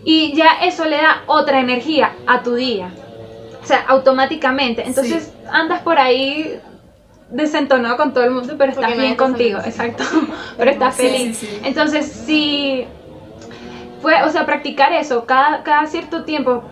Y 0.04 0.34
ya 0.36 0.60
eso 0.64 0.86
le 0.86 0.98
da 0.98 1.24
otra 1.28 1.62
energía 1.62 2.14
a 2.28 2.44
tu 2.44 2.56
día. 2.56 2.92
O 3.64 3.66
sea, 3.66 3.86
automáticamente. 3.88 4.86
Entonces 4.86 5.32
andas 5.52 5.82
por 5.82 5.98
ahí 5.98 6.60
desentonado 7.30 7.98
con 7.98 8.14
todo 8.14 8.24
el 8.26 8.32
mundo, 8.32 8.56
pero 8.58 8.72
estás 8.74 8.96
bien 8.98 9.16
contigo, 9.16 9.60
exacto. 9.64 10.04
pero 10.58 10.72
estás 10.72 10.96
Sí, 10.96 11.02
feliz. 11.04 11.38
sí. 11.38 11.60
Entonces, 11.64 12.06
si 12.06 12.86
fue, 14.02 14.22
o 14.24 14.30
sea, 14.30 14.46
practicar 14.46 14.92
eso 14.94 15.26
cada, 15.26 15.64
cada 15.64 15.88
cierto 15.88 16.26
tiempo, 16.26 16.64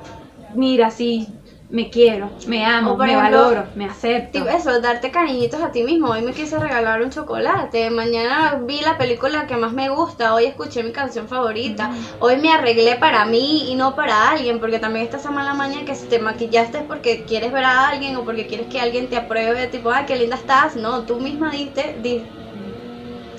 mira, 0.54 0.92
sí, 0.92 1.30
me 1.72 1.90
quiero, 1.90 2.38
me 2.44 2.66
amo, 2.66 3.00
me 3.00 3.16
ejemplo, 3.16 3.16
valoro, 3.16 3.72
me 3.76 3.86
acepto. 3.86 4.48
Eso, 4.48 4.80
darte 4.82 5.12
cariñitos 5.12 5.62
a 5.64 5.72
ti 5.72 5.84
mismo. 5.84 6.10
Hoy 6.12 6.22
me 6.22 6.34
quise 6.34 6.60
regalar 6.60 7.02
un 7.02 7.10
chocolate. 7.12 7.90
Mañana 7.90 8.60
vi 8.68 8.82
la 8.82 8.98
película 8.98 9.48
que 9.48 9.58
más 9.58 9.74
me 9.74 9.90
gusta. 9.90 10.34
Hoy 10.36 10.46
escuché 10.46 10.84
mi 10.84 10.92
canción 10.92 11.28
favorita. 11.30 11.92
Hoy 12.20 12.38
me 12.38 12.52
arreglé 12.54 12.98
para 12.98 13.26
mí 13.26 13.72
y 13.72 13.76
no 13.76 13.96
para 13.96 14.30
alguien. 14.30 14.60
Porque 14.60 14.80
también 14.80 15.06
está 15.06 15.18
esa 15.18 15.32
mala 15.32 15.54
maña 15.54 15.86
que 15.86 15.96
si 15.96 16.08
te 16.08 16.20
maquillaste 16.20 16.80
es 16.80 16.86
porque 16.86 17.26
quieres 17.26 17.52
ver 17.54 17.64
a 17.66 17.88
alguien 17.90 18.16
o 18.18 18.26
porque 18.26 18.48
quieres 18.48 18.68
que 18.68 18.80
alguien 18.82 19.10
te 19.10 19.18
apruebe. 19.18 19.68
Tipo, 19.68 19.92
ay, 19.92 20.06
qué 20.06 20.18
linda 20.18 20.36
estás. 20.38 20.76
No, 20.76 21.06
tú 21.06 21.20
misma 21.20 21.52
diste, 21.52 21.96
di- 22.00 22.32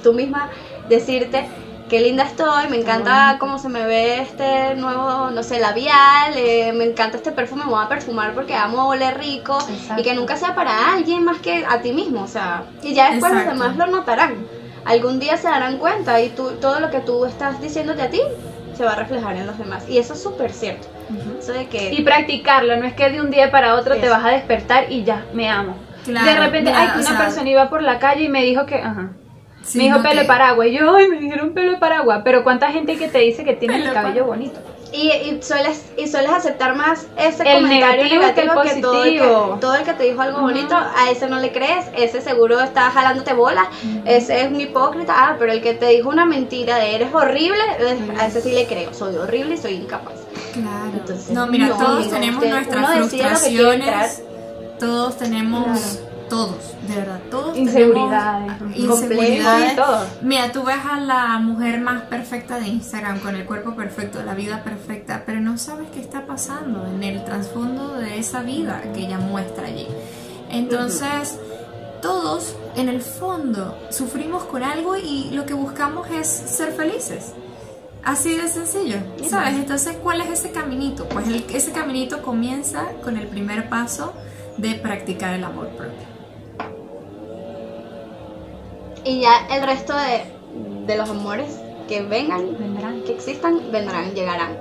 tú 0.02 0.12
misma 0.14 0.50
decirte. 0.82 1.50
Qué 1.92 2.00
linda 2.00 2.24
estoy, 2.24 2.68
me 2.70 2.78
encanta 2.78 3.36
cómo 3.38 3.58
se 3.58 3.68
me 3.68 3.84
ve 3.84 4.22
este 4.22 4.74
nuevo, 4.76 5.28
no 5.30 5.42
sé, 5.42 5.60
labial, 5.60 6.32
eh, 6.36 6.72
me 6.72 6.84
encanta 6.84 7.18
este 7.18 7.32
perfume, 7.32 7.66
me 7.66 7.70
voy 7.70 7.84
a 7.84 7.88
perfumar 7.90 8.32
porque 8.32 8.54
amo 8.54 8.88
oler 8.88 9.18
rico 9.18 9.58
Exacto. 9.70 10.00
y 10.00 10.02
que 10.02 10.14
nunca 10.14 10.36
sea 10.38 10.54
para 10.54 10.94
alguien 10.94 11.22
más 11.22 11.40
que 11.40 11.66
a 11.68 11.82
ti 11.82 11.92
mismo, 11.92 12.22
o 12.22 12.26
sea, 12.26 12.62
y 12.82 12.94
ya 12.94 13.10
después 13.10 13.30
Exacto. 13.32 13.50
los 13.50 13.60
demás 13.60 13.76
lo 13.76 13.94
notarán. 13.94 14.36
Algún 14.86 15.20
día 15.20 15.36
se 15.36 15.48
darán 15.48 15.76
cuenta 15.76 16.18
y 16.22 16.30
tú, 16.30 16.52
todo 16.62 16.80
lo 16.80 16.90
que 16.90 17.00
tú 17.00 17.26
estás 17.26 17.60
diciéndote 17.60 18.00
a 18.00 18.08
ti 18.08 18.22
se 18.74 18.84
va 18.86 18.92
a 18.92 18.96
reflejar 18.96 19.36
en 19.36 19.46
los 19.46 19.58
demás. 19.58 19.86
Y 19.86 19.98
eso 19.98 20.14
es 20.14 20.22
súper 20.22 20.50
cierto. 20.50 20.88
Eso 21.38 21.52
de 21.52 21.68
que... 21.68 21.92
Y 21.92 22.00
practicarlo, 22.04 22.74
no 22.78 22.86
es 22.86 22.94
que 22.94 23.10
de 23.10 23.20
un 23.20 23.30
día 23.30 23.50
para 23.50 23.74
otro 23.74 23.96
te 23.98 24.08
vas 24.08 24.24
a 24.24 24.30
despertar 24.30 24.90
y 24.90 25.04
ya, 25.04 25.26
me 25.34 25.50
amo. 25.50 25.76
Claro, 26.06 26.26
de 26.26 26.40
repente, 26.40 26.70
mira, 26.70 26.80
ay, 26.84 26.88
o 26.94 27.00
una 27.00 27.02
sea- 27.10 27.18
persona 27.18 27.50
iba 27.50 27.68
por 27.68 27.82
la 27.82 27.98
calle 27.98 28.22
y 28.24 28.28
me 28.30 28.42
dijo 28.44 28.64
que, 28.64 28.76
ajá. 28.76 29.10
Sí, 29.64 29.78
me 29.78 29.84
dijo 29.84 29.96
no 29.98 30.02
pelo 30.02 30.14
te- 30.14 30.20
de 30.20 30.26
paraguas. 30.26 30.68
Y 30.68 30.72
yo, 30.72 30.94
ay, 30.96 31.08
me 31.08 31.18
dijeron 31.18 31.52
pelo 31.52 31.72
de 31.72 31.78
paraguas. 31.78 32.20
Pero 32.24 32.42
¿cuánta 32.44 32.70
gente 32.72 32.96
que 32.96 33.08
te 33.08 33.18
dice 33.18 33.44
que 33.44 33.54
tiene 33.54 33.76
el 33.84 33.92
cabello 33.92 34.24
bonito? 34.26 34.58
Y, 34.94 35.08
y 35.10 35.38
sueles 35.42 35.86
y 35.96 36.06
sueles 36.06 36.30
aceptar 36.32 36.76
más 36.76 37.06
ese 37.16 37.44
El 37.50 37.62
comentario 37.62 38.04
negativo 38.04 38.20
que 38.34 38.40
el 38.42 38.46
negativo 38.46 38.62
que, 38.62 38.80
todo, 38.82 39.04
el 39.04 39.12
que 39.14 39.60
todo 39.60 39.74
el 39.76 39.82
que 39.84 39.92
te 39.94 40.02
dijo 40.04 40.20
algo 40.20 40.40
bonito, 40.40 40.76
a 40.76 41.10
ese 41.10 41.28
no 41.28 41.38
le 41.40 41.50
crees, 41.50 41.86
ese 41.96 42.20
seguro 42.20 42.60
está 42.60 42.90
jalándote 42.90 43.32
bola, 43.32 43.70
ese 44.04 44.42
es 44.42 44.48
un 44.50 44.60
hipócrita, 44.60 45.14
ah, 45.16 45.36
pero 45.38 45.50
el 45.52 45.62
que 45.62 45.72
te 45.72 45.86
dijo 45.86 46.10
una 46.10 46.26
mentira 46.26 46.76
de 46.76 46.94
eres 46.96 47.14
horrible, 47.14 47.56
eh, 47.78 47.98
a 48.20 48.26
ese 48.26 48.42
sí 48.42 48.52
le 48.52 48.66
creo, 48.66 48.92
soy 48.92 49.16
horrible 49.16 49.54
y 49.54 49.56
soy 49.56 49.76
incapaz. 49.76 50.12
Claro. 50.52 50.90
Entonces, 50.92 51.30
no, 51.30 51.46
mira, 51.46 51.68
no, 51.68 51.76
todos 51.78 51.98
digo, 52.04 52.10
tenemos 52.10 52.42
usted- 52.44 52.50
nuestras 52.54 52.90
frustraciones. 52.98 54.22
Todos 54.78 55.16
tenemos, 55.16 56.00
todos, 56.32 56.74
de 56.88 56.96
verdad, 56.96 57.20
todos 57.30 57.56
Inseguridades. 57.58 58.58
tenemos 58.58 58.98
sí, 59.00 59.76
todo. 59.76 60.06
Mira, 60.22 60.50
tú 60.50 60.62
ves 60.62 60.78
a 60.90 60.98
la 60.98 61.38
mujer 61.38 61.80
más 61.80 62.02
perfecta 62.04 62.58
de 62.58 62.68
Instagram 62.68 63.20
con 63.20 63.36
el 63.36 63.44
cuerpo 63.44 63.74
perfecto, 63.76 64.22
la 64.22 64.34
vida 64.34 64.64
perfecta, 64.64 65.24
pero 65.26 65.40
no 65.40 65.58
sabes 65.58 65.88
qué 65.92 66.00
está 66.00 66.24
pasando 66.24 66.86
en 66.86 67.02
el 67.02 67.22
trasfondo 67.24 67.94
de 67.98 68.18
esa 68.18 68.40
vida 68.42 68.80
que 68.94 69.00
ella 69.00 69.18
muestra 69.18 69.66
allí. 69.66 69.86
Entonces, 70.50 71.38
todos 72.00 72.56
en 72.76 72.88
el 72.88 73.00
fondo 73.02 73.78
sufrimos 73.90 74.44
con 74.44 74.62
algo 74.62 74.96
y 74.96 75.30
lo 75.32 75.44
que 75.44 75.54
buscamos 75.54 76.08
es 76.10 76.26
ser 76.28 76.72
felices. 76.72 77.32
Así 78.04 78.34
de 78.36 78.48
sencillo, 78.48 78.96
¿sabes? 79.28 79.54
Entonces, 79.54 79.96
¿cuál 80.02 80.20
es 80.22 80.30
ese 80.30 80.50
caminito? 80.50 81.06
Pues 81.08 81.28
el- 81.28 81.44
ese 81.54 81.70
caminito 81.72 82.22
comienza 82.22 82.86
con 83.04 83.16
el 83.16 83.28
primer 83.28 83.68
paso 83.68 84.12
de 84.56 84.74
practicar 84.74 85.34
el 85.34 85.44
amor 85.44 85.68
propio. 85.68 86.11
Y 89.04 89.20
ya 89.20 89.46
el 89.50 89.62
resto 89.62 89.94
de, 89.96 90.24
de 90.86 90.96
los 90.96 91.08
amores 91.10 91.64
que 91.86 92.02
vengan, 92.02 92.56
Vendrán. 92.56 93.02
que 93.04 93.12
existan, 93.12 93.70
vendrán, 93.70 94.14
llegarán. 94.14 94.60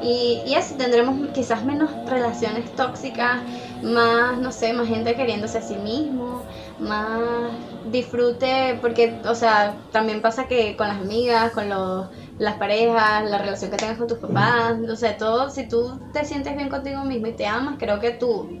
Y, 0.00 0.42
y 0.46 0.54
así 0.54 0.76
tendremos 0.76 1.28
quizás 1.32 1.64
menos 1.64 1.90
relaciones 2.06 2.74
tóxicas, 2.74 3.44
más, 3.82 4.38
no 4.38 4.50
sé, 4.52 4.72
más 4.72 4.88
gente 4.88 5.14
queriéndose 5.14 5.58
a 5.58 5.62
sí 5.62 5.76
mismo, 5.76 6.46
más 6.78 7.52
disfrute, 7.84 8.78
porque, 8.80 9.20
o 9.24 9.34
sea, 9.34 9.84
también 9.92 10.22
pasa 10.22 10.48
que 10.48 10.76
con 10.76 10.88
las 10.88 10.98
amigas, 11.00 11.52
con 11.52 11.68
los, 11.68 12.08
las 12.38 12.56
parejas, 12.56 13.24
la 13.28 13.38
relación 13.38 13.70
que 13.70 13.78
tengas 13.78 13.98
con 13.98 14.08
tus 14.08 14.18
papás, 14.18 14.76
o 14.90 14.96
sea, 14.96 15.16
todo, 15.16 15.50
si 15.50 15.68
tú 15.68 16.00
te 16.12 16.24
sientes 16.24 16.56
bien 16.56 16.68
contigo 16.70 17.04
mismo 17.04 17.26
y 17.28 17.36
te 17.36 17.46
amas, 17.46 17.76
creo 17.78 18.00
que 18.00 18.12
tú, 18.12 18.54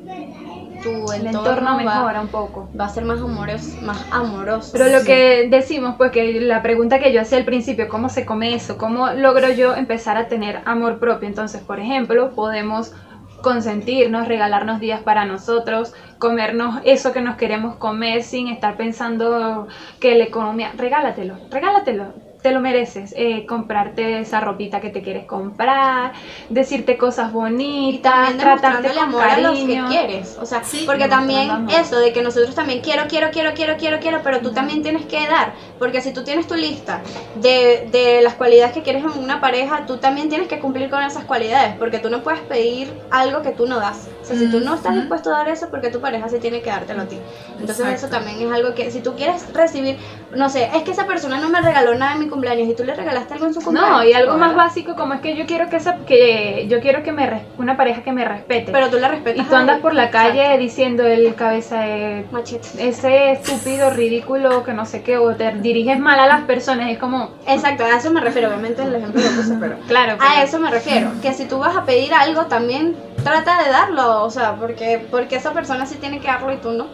tu 0.82 1.10
El 1.12 1.26
entorno, 1.28 1.50
entorno 1.50 1.70
va, 1.84 1.94
mejora 1.94 2.20
un 2.20 2.28
poco. 2.28 2.68
va 2.78 2.86
a 2.86 2.88
ser 2.88 3.04
más 3.04 3.20
amoroso, 3.20 3.80
más 3.82 4.06
amoroso. 4.10 4.70
Pero 4.72 4.88
lo 4.88 5.00
Sí. 5.00 5.06
que 5.06 5.48
decimos, 5.50 5.94
pues 5.96 6.10
que 6.12 6.40
la 6.40 6.62
pregunta 6.62 6.98
que 6.98 7.12
yo 7.12 7.20
hacía 7.20 7.38
al 7.38 7.44
principio, 7.44 7.88
¿cómo 7.88 8.08
se 8.08 8.26
come 8.26 8.54
eso? 8.54 8.76
¿Cómo 8.78 9.10
logro 9.10 9.50
yo 9.50 9.74
empezar 9.74 10.16
a 10.16 10.28
tener 10.28 10.60
amor 10.66 10.98
propio? 10.98 11.28
Entonces, 11.28 11.62
por 11.62 11.80
ejemplo, 11.80 12.34
podemos 12.34 12.92
consentirnos, 13.40 14.28
regalarnos 14.28 14.78
días 14.80 15.02
para 15.02 15.24
nosotros, 15.24 15.92
comernos 16.18 16.80
eso 16.84 17.12
que 17.12 17.20
nos 17.20 17.36
queremos 17.36 17.76
comer 17.76 18.22
sin 18.22 18.48
estar 18.48 18.76
pensando 18.76 19.66
que 20.00 20.14
la 20.14 20.24
economía, 20.24 20.72
regálatelo, 20.76 21.38
regálatelo. 21.50 22.14
Te 22.42 22.50
lo 22.50 22.60
mereces, 22.60 23.14
eh, 23.16 23.46
comprarte 23.46 24.18
esa 24.20 24.40
ropita 24.40 24.80
que 24.80 24.90
te 24.90 25.00
quieres 25.02 25.26
comprar, 25.26 26.12
decirte 26.48 26.98
cosas 26.98 27.30
y 27.30 27.32
bonitas, 27.34 28.12
también 28.12 28.38
tratarte 28.38 28.88
con 28.88 28.98
amor 28.98 29.22
a 29.22 29.38
los 29.38 29.52
que 29.52 29.60
cariño. 29.60 29.88
quieres. 29.88 30.36
O 30.40 30.46
sea, 30.46 30.64
Sí, 30.64 30.82
porque 30.86 31.06
también 31.08 31.50
amor. 31.50 31.72
eso 31.72 31.98
de 32.00 32.12
que 32.12 32.20
nosotros 32.22 32.54
también 32.54 32.80
quiero, 32.80 33.04
quiero, 33.08 33.30
quiero, 33.30 33.52
quiero, 33.54 33.76
quiero, 33.78 34.00
quiero, 34.00 34.20
pero 34.24 34.40
tú 34.40 34.50
también 34.52 34.82
tienes 34.82 35.06
que 35.06 35.26
dar. 35.28 35.52
Porque 35.78 36.00
si 36.00 36.12
tú 36.12 36.24
tienes 36.24 36.46
tu 36.48 36.54
lista 36.54 37.00
de, 37.36 37.88
de 37.92 38.20
las 38.22 38.34
cualidades 38.34 38.72
que 38.72 38.82
quieres 38.82 39.04
en 39.04 39.22
una 39.22 39.40
pareja, 39.40 39.86
tú 39.86 39.98
también 39.98 40.28
tienes 40.28 40.48
que 40.48 40.58
cumplir 40.58 40.90
con 40.90 41.02
esas 41.02 41.24
cualidades. 41.24 41.76
Porque 41.78 41.98
tú 42.00 42.10
no 42.10 42.22
puedes 42.24 42.40
pedir 42.40 42.92
algo 43.10 43.42
que 43.42 43.50
tú 43.52 43.66
no 43.66 43.78
das. 43.78 44.08
O 44.20 44.24
sea, 44.24 44.36
si 44.36 44.50
tú 44.50 44.60
no 44.60 44.74
estás 44.74 44.94
dispuesto 44.94 45.30
a 45.32 45.38
dar 45.38 45.48
eso, 45.48 45.68
porque 45.70 45.90
tu 45.90 46.00
pareja 46.00 46.28
sí 46.28 46.38
tiene 46.40 46.60
que 46.60 46.70
dártelo 46.70 47.02
a 47.02 47.06
ti. 47.06 47.18
Entonces 47.60 47.80
Exacto. 47.86 48.06
eso 48.06 48.08
también 48.08 48.40
es 48.48 48.52
algo 48.52 48.74
que 48.74 48.90
si 48.90 49.00
tú 49.00 49.14
quieres 49.14 49.52
recibir, 49.52 49.96
no 50.34 50.48
sé, 50.48 50.70
es 50.74 50.82
que 50.82 50.90
esa 50.92 51.06
persona 51.06 51.38
no 51.38 51.48
me 51.48 51.60
regaló 51.60 51.94
nada 51.94 52.14
en 52.14 52.20
mi 52.20 52.28
cumpleaños 52.32 52.68
y 52.68 52.74
tú 52.74 52.82
le 52.84 52.94
regalaste 52.94 53.34
algo 53.34 53.46
en 53.46 53.54
su 53.54 53.60
cumpleaños. 53.60 53.96
No, 53.98 54.04
y 54.04 54.12
algo 54.12 54.36
más 54.36 54.50
¿verdad? 54.50 54.64
básico 54.64 54.96
como 54.96 55.14
es 55.14 55.20
que 55.20 55.36
yo 55.36 55.46
quiero 55.46 55.68
que 55.68 55.76
esa, 55.76 55.98
que 56.06 56.66
yo 56.68 56.80
quiero 56.80 57.02
que 57.02 57.12
me 57.12 57.44
una 57.58 57.76
pareja 57.76 58.02
que 58.02 58.12
me 58.12 58.24
respete. 58.24 58.72
Pero 58.72 58.88
tú 58.90 58.98
le 58.98 59.06
respetas 59.08 59.46
y 59.46 59.48
tú 59.48 59.54
a 59.54 59.60
andas 59.60 59.80
por 59.80 59.94
la 59.94 60.10
calle 60.10 60.40
Exacto. 60.42 60.60
diciendo 60.62 61.06
el 61.06 61.34
cabeza 61.34 61.80
de 61.80 62.26
Machete. 62.32 62.88
ese 62.88 63.32
estúpido, 63.32 63.90
ridículo, 63.90 64.64
que 64.64 64.72
no 64.72 64.84
sé 64.86 65.02
qué, 65.02 65.18
o 65.18 65.34
te 65.36 65.52
diriges 65.52 65.98
mal 65.98 66.18
a 66.18 66.26
las 66.26 66.42
personas, 66.42 66.90
es 66.90 66.98
como, 66.98 67.30
Exacto, 67.46 67.84
a 67.84 67.96
eso 67.96 68.10
me 68.12 68.20
refiero, 68.20 68.48
obviamente 68.48 68.82
el 68.82 68.94
ejemplo 68.94 69.20
lo 69.20 69.30
puse, 69.36 69.54
pero 69.60 69.76
claro, 69.86 70.14
a 70.14 70.16
pero- 70.18 70.42
eso 70.42 70.58
me 70.58 70.70
refiero, 70.70 71.10
que 71.22 71.32
si 71.34 71.44
tú 71.46 71.58
vas 71.58 71.76
a 71.76 71.84
pedir 71.84 72.12
algo 72.14 72.46
también 72.46 72.96
trata 73.22 73.62
de 73.62 73.70
darlo, 73.70 74.22
o 74.24 74.30
sea, 74.30 74.56
porque 74.56 75.06
porque 75.10 75.36
esa 75.36 75.52
persona 75.52 75.86
sí 75.86 75.96
tiene 75.96 76.18
que 76.20 76.26
darlo 76.28 76.52
y 76.52 76.56
tú 76.56 76.70
no. 76.72 76.86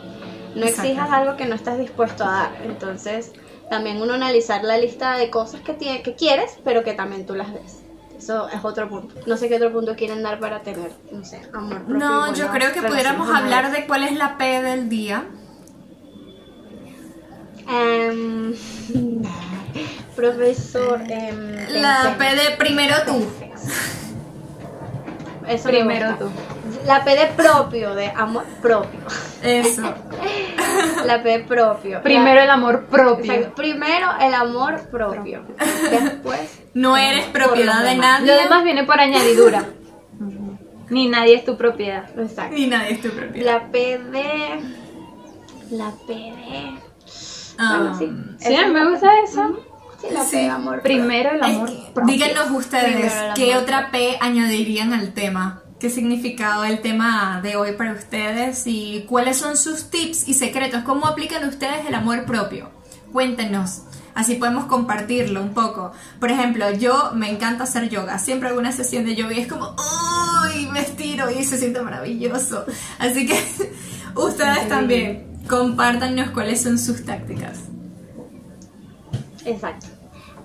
No 0.54 0.64
Exacto. 0.64 0.88
exijas 0.88 1.10
algo 1.12 1.36
que 1.36 1.44
no 1.46 1.54
estás 1.54 1.78
dispuesto 1.78 2.24
a 2.24 2.30
dar. 2.32 2.48
Entonces, 2.64 3.32
también 3.68 4.00
uno 4.00 4.14
analizar 4.14 4.64
la 4.64 4.78
lista 4.78 5.16
de 5.16 5.30
cosas 5.30 5.60
que 5.60 5.74
tiene, 5.74 6.02
que 6.02 6.14
quieres, 6.14 6.58
pero 6.64 6.84
que 6.84 6.94
también 6.94 7.26
tú 7.26 7.34
las 7.34 7.52
des. 7.52 7.82
Eso 8.16 8.48
es 8.48 8.64
otro 8.64 8.88
punto. 8.88 9.14
No 9.26 9.36
sé 9.36 9.48
qué 9.48 9.56
otro 9.56 9.72
punto 9.72 9.94
quieren 9.94 10.22
dar 10.22 10.40
para 10.40 10.62
tener, 10.62 10.90
no 11.12 11.24
sé, 11.24 11.40
amor 11.52 11.84
propio. 11.84 11.96
No, 11.96 12.34
yo 12.34 12.48
creo 12.48 12.72
que 12.72 12.82
pudiéramos 12.82 13.28
hablar 13.30 13.70
de 13.70 13.86
cuál 13.86 14.02
es 14.02 14.16
la 14.16 14.36
P 14.36 14.62
del 14.62 14.88
día. 14.88 15.24
Em, 17.68 18.54
profesor, 20.16 21.00
em, 21.08 21.80
La. 21.80 22.16
P 22.18 22.24
de 22.24 22.56
primero 22.56 22.96
tú. 23.06 23.24
Eso 25.46 25.68
me 25.68 25.74
primero 25.78 26.16
tú. 26.18 26.28
La 26.86 27.04
P 27.04 27.10
de 27.16 27.26
propio, 27.26 27.94
de 27.94 28.06
amor 28.08 28.44
propio. 28.62 29.00
Eso. 29.42 29.82
La 31.04 31.22
P 31.22 31.28
de 31.28 31.40
propio. 31.40 32.02
Primero 32.02 32.36
La- 32.36 32.44
el 32.44 32.50
amor 32.50 32.84
propio. 32.86 33.54
Primero 33.54 34.08
el 34.20 34.34
amor 34.34 34.80
propio. 34.90 35.42
Después. 35.90 36.60
No 36.74 36.96
eres 36.96 37.24
propiedad 37.26 37.82
de 37.82 37.96
nadie. 37.96 38.26
Lo 38.26 38.34
demás 38.40 38.62
viene 38.62 38.84
por 38.84 39.00
añadidura. 39.00 39.64
Ni 40.90 41.08
nadie 41.08 41.34
es 41.34 41.44
tu 41.44 41.56
propiedad. 41.56 42.08
Exacto. 42.18 42.56
Y 42.56 42.66
nadie 42.68 42.92
es 42.92 43.00
tu 43.00 43.10
propiedad. 43.10 43.52
La 43.60 43.66
P 43.72 43.98
de. 43.98 44.60
La 45.70 45.90
P 46.06 46.12
de. 46.14 46.78
Ah, 47.58 47.78
Bueno, 47.80 47.98
sí. 47.98 48.10
Sí, 48.38 48.56
me 48.72 48.80
la 48.84 48.90
gusta 48.90 49.08
P. 49.10 49.22
eso. 49.24 49.64
Sí, 50.00 50.06
la 50.12 50.20
P 50.20 50.26
Sí. 50.26 50.36
de 50.36 50.48
amor 50.50 50.82
Primero 50.82 51.30
el 51.30 51.36
es 51.40 51.42
amor 51.56 51.68
que- 51.68 51.90
propio. 51.92 52.14
díganos 52.14 52.50
ustedes 52.52 53.12
qué 53.34 53.56
otra 53.56 53.90
P 53.90 54.16
añadirían 54.20 54.92
al 54.92 55.12
tema. 55.14 55.62
¿Qué 55.78 55.90
significado 55.90 56.64
el 56.64 56.80
tema 56.80 57.40
de 57.40 57.54
hoy 57.54 57.72
para 57.72 57.92
ustedes? 57.92 58.64
¿Y 58.66 59.04
cuáles 59.08 59.36
son 59.36 59.56
sus 59.56 59.90
tips 59.90 60.26
y 60.26 60.34
secretos? 60.34 60.82
¿Cómo 60.82 61.06
aplican 61.06 61.48
ustedes 61.48 61.86
el 61.86 61.94
amor 61.94 62.24
propio? 62.24 62.70
Cuéntenos. 63.12 63.82
Así 64.12 64.34
podemos 64.34 64.64
compartirlo 64.64 65.40
un 65.40 65.54
poco. 65.54 65.92
Por 66.18 66.32
ejemplo, 66.32 66.68
yo 66.72 67.12
me 67.14 67.30
encanta 67.30 67.62
hacer 67.62 67.88
yoga. 67.88 68.18
Siempre 68.18 68.48
hago 68.48 68.58
una 68.58 68.72
sesión 68.72 69.04
de 69.04 69.14
yoga 69.14 69.34
y 69.34 69.40
es 69.40 69.46
como, 69.46 69.76
¡Uy! 70.52 70.66
Me 70.66 70.80
estiro 70.80 71.30
y 71.30 71.44
se 71.44 71.56
siente 71.56 71.80
maravilloso. 71.80 72.66
Así 72.98 73.24
que 73.24 73.40
ustedes 74.16 74.68
también 74.68 75.44
compártanos 75.48 76.30
cuáles 76.30 76.60
son 76.60 76.76
sus 76.80 77.04
tácticas. 77.04 77.58
Exacto. 79.44 79.97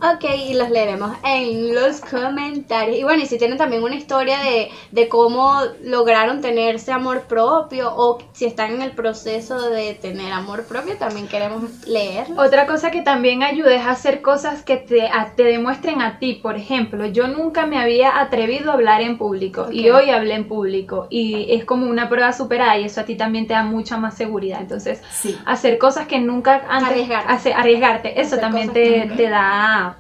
Ok, 0.04 0.26
y 0.50 0.54
los 0.56 0.70
leeremos 0.70 1.16
en 1.24 1.74
los 1.74 2.02
comentarios. 2.02 2.98
Y 2.98 3.04
bueno, 3.04 3.24
y 3.24 3.26
si 3.26 3.38
tienen 3.38 3.58
también 3.58 3.84
una 3.84 3.96
historia 3.96 4.40
de, 4.40 4.70
de 4.92 5.08
cómo 5.08 5.60
lograron 5.84 6.42
tener 6.42 6.76
ese 6.76 6.92
amor 6.92 7.22
propio 7.22 7.90
o 7.96 8.18
si 8.34 8.46
están 8.46 8.72
en 8.74 8.82
el 8.82 8.92
proceso 8.92 9.70
de 9.70 9.94
tener 9.94 10.34
amor 10.34 10.66
propio, 10.66 10.98
también 10.98 11.28
queremos 11.28 11.86
leer. 11.88 12.28
Otra 12.38 12.66
cosa 12.66 12.92
que 12.92 13.02
también 13.02 13.44
ayuda 13.44 13.74
es 13.76 13.86
hacer 13.86 14.22
cosas 14.22 14.62
que 14.64 14.76
te, 14.78 15.08
a- 15.08 15.34
te 15.36 15.44
demuestren 15.44 16.02
a 16.02 16.20
ti. 16.20 16.34
Por 16.34 16.58
ejemplo, 16.58 17.06
yo 17.06 17.28
nunca 17.28 17.66
me 17.66 17.78
había 17.80 18.20
atrevido 18.20 18.72
a 18.72 18.74
hablar 18.74 19.02
en 19.02 19.18
público 19.18 19.68
y 19.72 19.90
hoy 19.90 20.10
hablé 20.10 20.34
en 20.36 20.48
público 20.50 21.08
y 21.10 21.54
es 21.54 21.64
como 21.64 21.86
una 21.88 22.10
prueba 22.10 22.34
superada 22.34 22.78
y 22.78 22.84
eso 22.86 23.00
a 23.02 23.06
ti 23.06 23.16
también 23.16 23.48
te 23.48 23.54
da 23.54 23.64
mucha 23.64 23.98
más 23.98 24.16
seguridad. 24.16 24.60
Entonces, 24.62 25.02
Sí. 25.12 25.38
hacer 25.46 25.78
cosas 25.78 26.08
que 26.08 26.20
nunca 26.20 26.62
antes 26.70 26.92
Arriesgarte. 26.92 27.54
arriesgarte, 27.54 28.20
eso 28.20 28.36
Hacer 28.36 28.40
también 28.42 28.74
te, 28.74 28.84
que- 29.08 29.14
te 29.16 29.30
da 29.30 29.93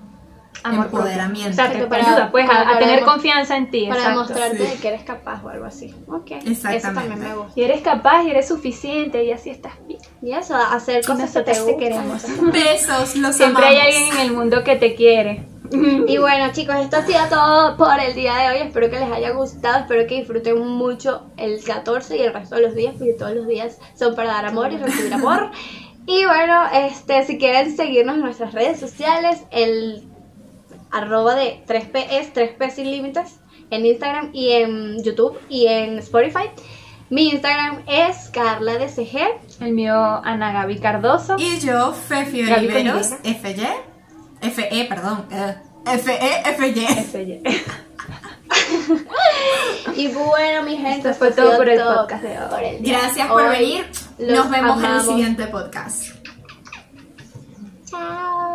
amor 0.64 0.88
propio. 0.88 0.99
Empoderamiento. 0.99 1.49
O 1.51 1.53
sea, 1.53 1.66
te, 1.68 1.74
Exacto, 1.74 1.89
para- 1.89 2.07
ayuda 2.07 2.32
pues 2.32 2.45
para- 2.47 2.70
a, 2.76 2.80
tener 2.80 2.99
demo- 2.99 3.11
confianza 3.11 3.57
en 3.57 3.70
ti. 3.72 3.86
Para 3.88 4.01
exacto. 4.01 4.22
demostrarte 4.22 4.68
sí. 4.68 4.82
que 4.82 4.88
eres 4.88 5.03
capaz 5.03 5.43
o 5.43 5.49
algo 5.49 5.66
así. 5.66 5.93
Ok. 6.07 6.32
Eso 6.32 6.49
Exactamente. 6.49 6.93
también 6.93 7.20
me 7.20 7.36
gusta. 7.36 7.53
Y 7.59 7.64
eres 7.64 7.82
capaz 7.82 8.24
y 8.24 8.30
eres 8.32 8.47
suficiente 8.47 9.24
y 9.24 9.32
así 9.32 9.49
estás 9.49 9.74
bien. 9.88 9.99
Y 10.22 10.32
eso, 10.34 10.55
hacer 10.55 11.05
cosas 11.05 11.32
que 11.32 11.41
te 11.43 11.78
queremos. 11.78 12.24
Besos, 12.53 13.16
los 13.18 13.36
Siempre 13.36 13.66
hay 13.66 13.78
alguien 13.78 14.14
en 14.14 14.20
el 14.20 14.32
mundo 14.32 14.64
que 14.64 14.76
te 14.76 14.95
quiere. 14.95 15.45
Y 16.07 16.18
bueno 16.20 16.51
chicos, 16.51 16.76
esto 16.76 16.97
ha 16.97 17.05
sido 17.05 17.20
todo 17.32 17.78
por 17.78 17.99
el 17.99 18.14
día 18.14 18.36
de 18.36 18.47
hoy. 18.49 18.68
Espero 18.68 18.91
que 18.91 18.99
les 18.99 19.11
haya 19.11 19.32
gustado, 19.32 19.80
espero 19.80 20.05
que 20.07 20.16
disfruten 20.16 20.59
mucho 20.59 21.24
el 21.38 21.64
14 21.64 22.16
y 22.18 22.22
el 22.22 22.34
resto 22.34 22.55
de 22.57 22.61
los 22.61 22.76
días, 22.76 22.93
porque 22.97 23.14
todos 23.14 23.34
los 23.34 23.47
días 23.47 23.80
son 23.95 24.14
para 24.14 24.34
dar 24.34 24.45
amor 24.45 24.72
y 24.72 24.78
recibir 24.78 25.14
amor. 25.14 25.49
Y 26.05 26.26
bueno, 26.26 26.64
este, 26.74 27.26
si 27.26 27.38
quieren 27.38 27.78
seguirnos 27.78 28.16
en 28.18 28.24
nuestras 28.24 28.53
redes 28.53 28.78
sociales, 28.78 29.41
el 29.51 30.03
arroba 30.93 31.35
de 31.35 31.63
3P 31.67 32.05
es 32.11 32.33
3P 32.33 32.69
sin 32.71 32.91
límites 32.91 33.39
en 33.71 33.85
Instagram 33.85 34.29
y 34.33 34.51
en 34.51 35.03
YouTube 35.03 35.37
y 35.49 35.67
en 35.67 35.99
Spotify. 35.99 36.49
Mi 37.09 37.29
Instagram 37.29 37.83
es 37.87 38.29
Carla 38.29 38.77
DCG. 38.77 39.17
El 39.61 39.73
mío, 39.73 39.95
Ana 40.23 40.51
Gaby 40.53 40.79
Cardoso. 40.79 41.35
Y 41.37 41.59
yo, 41.59 41.93
Fefi 41.93 42.41
Oliveros. 42.51 43.09
FY, 43.23 44.49
FE, 44.51 44.85
perdón, 44.89 45.25
eh, 45.31 45.55
FE, 45.97 46.19
FY. 46.57 46.85
FY. 46.85 47.41
Y 49.95 50.07
bueno, 50.09 50.63
mi 50.63 50.77
gente, 50.77 51.09
Esto 51.09 51.13
fue 51.13 51.31
todo 51.31 51.57
por 51.57 51.69
el 51.69 51.79
todo 51.79 52.01
podcast 52.01 52.23
de 52.23 52.37
hoy. 52.39 52.45
por 52.49 52.63
el 52.63 52.81
día 52.83 52.99
Gracias 52.99 53.27
por 53.27 53.41
hoy. 53.43 53.49
venir. 53.49 53.85
Nos 54.19 54.49
vemos 54.49 54.83
en 54.83 54.91
el 54.91 55.01
siguiente 55.01 55.47
podcast. 55.47 56.07
Chao. 57.85 58.53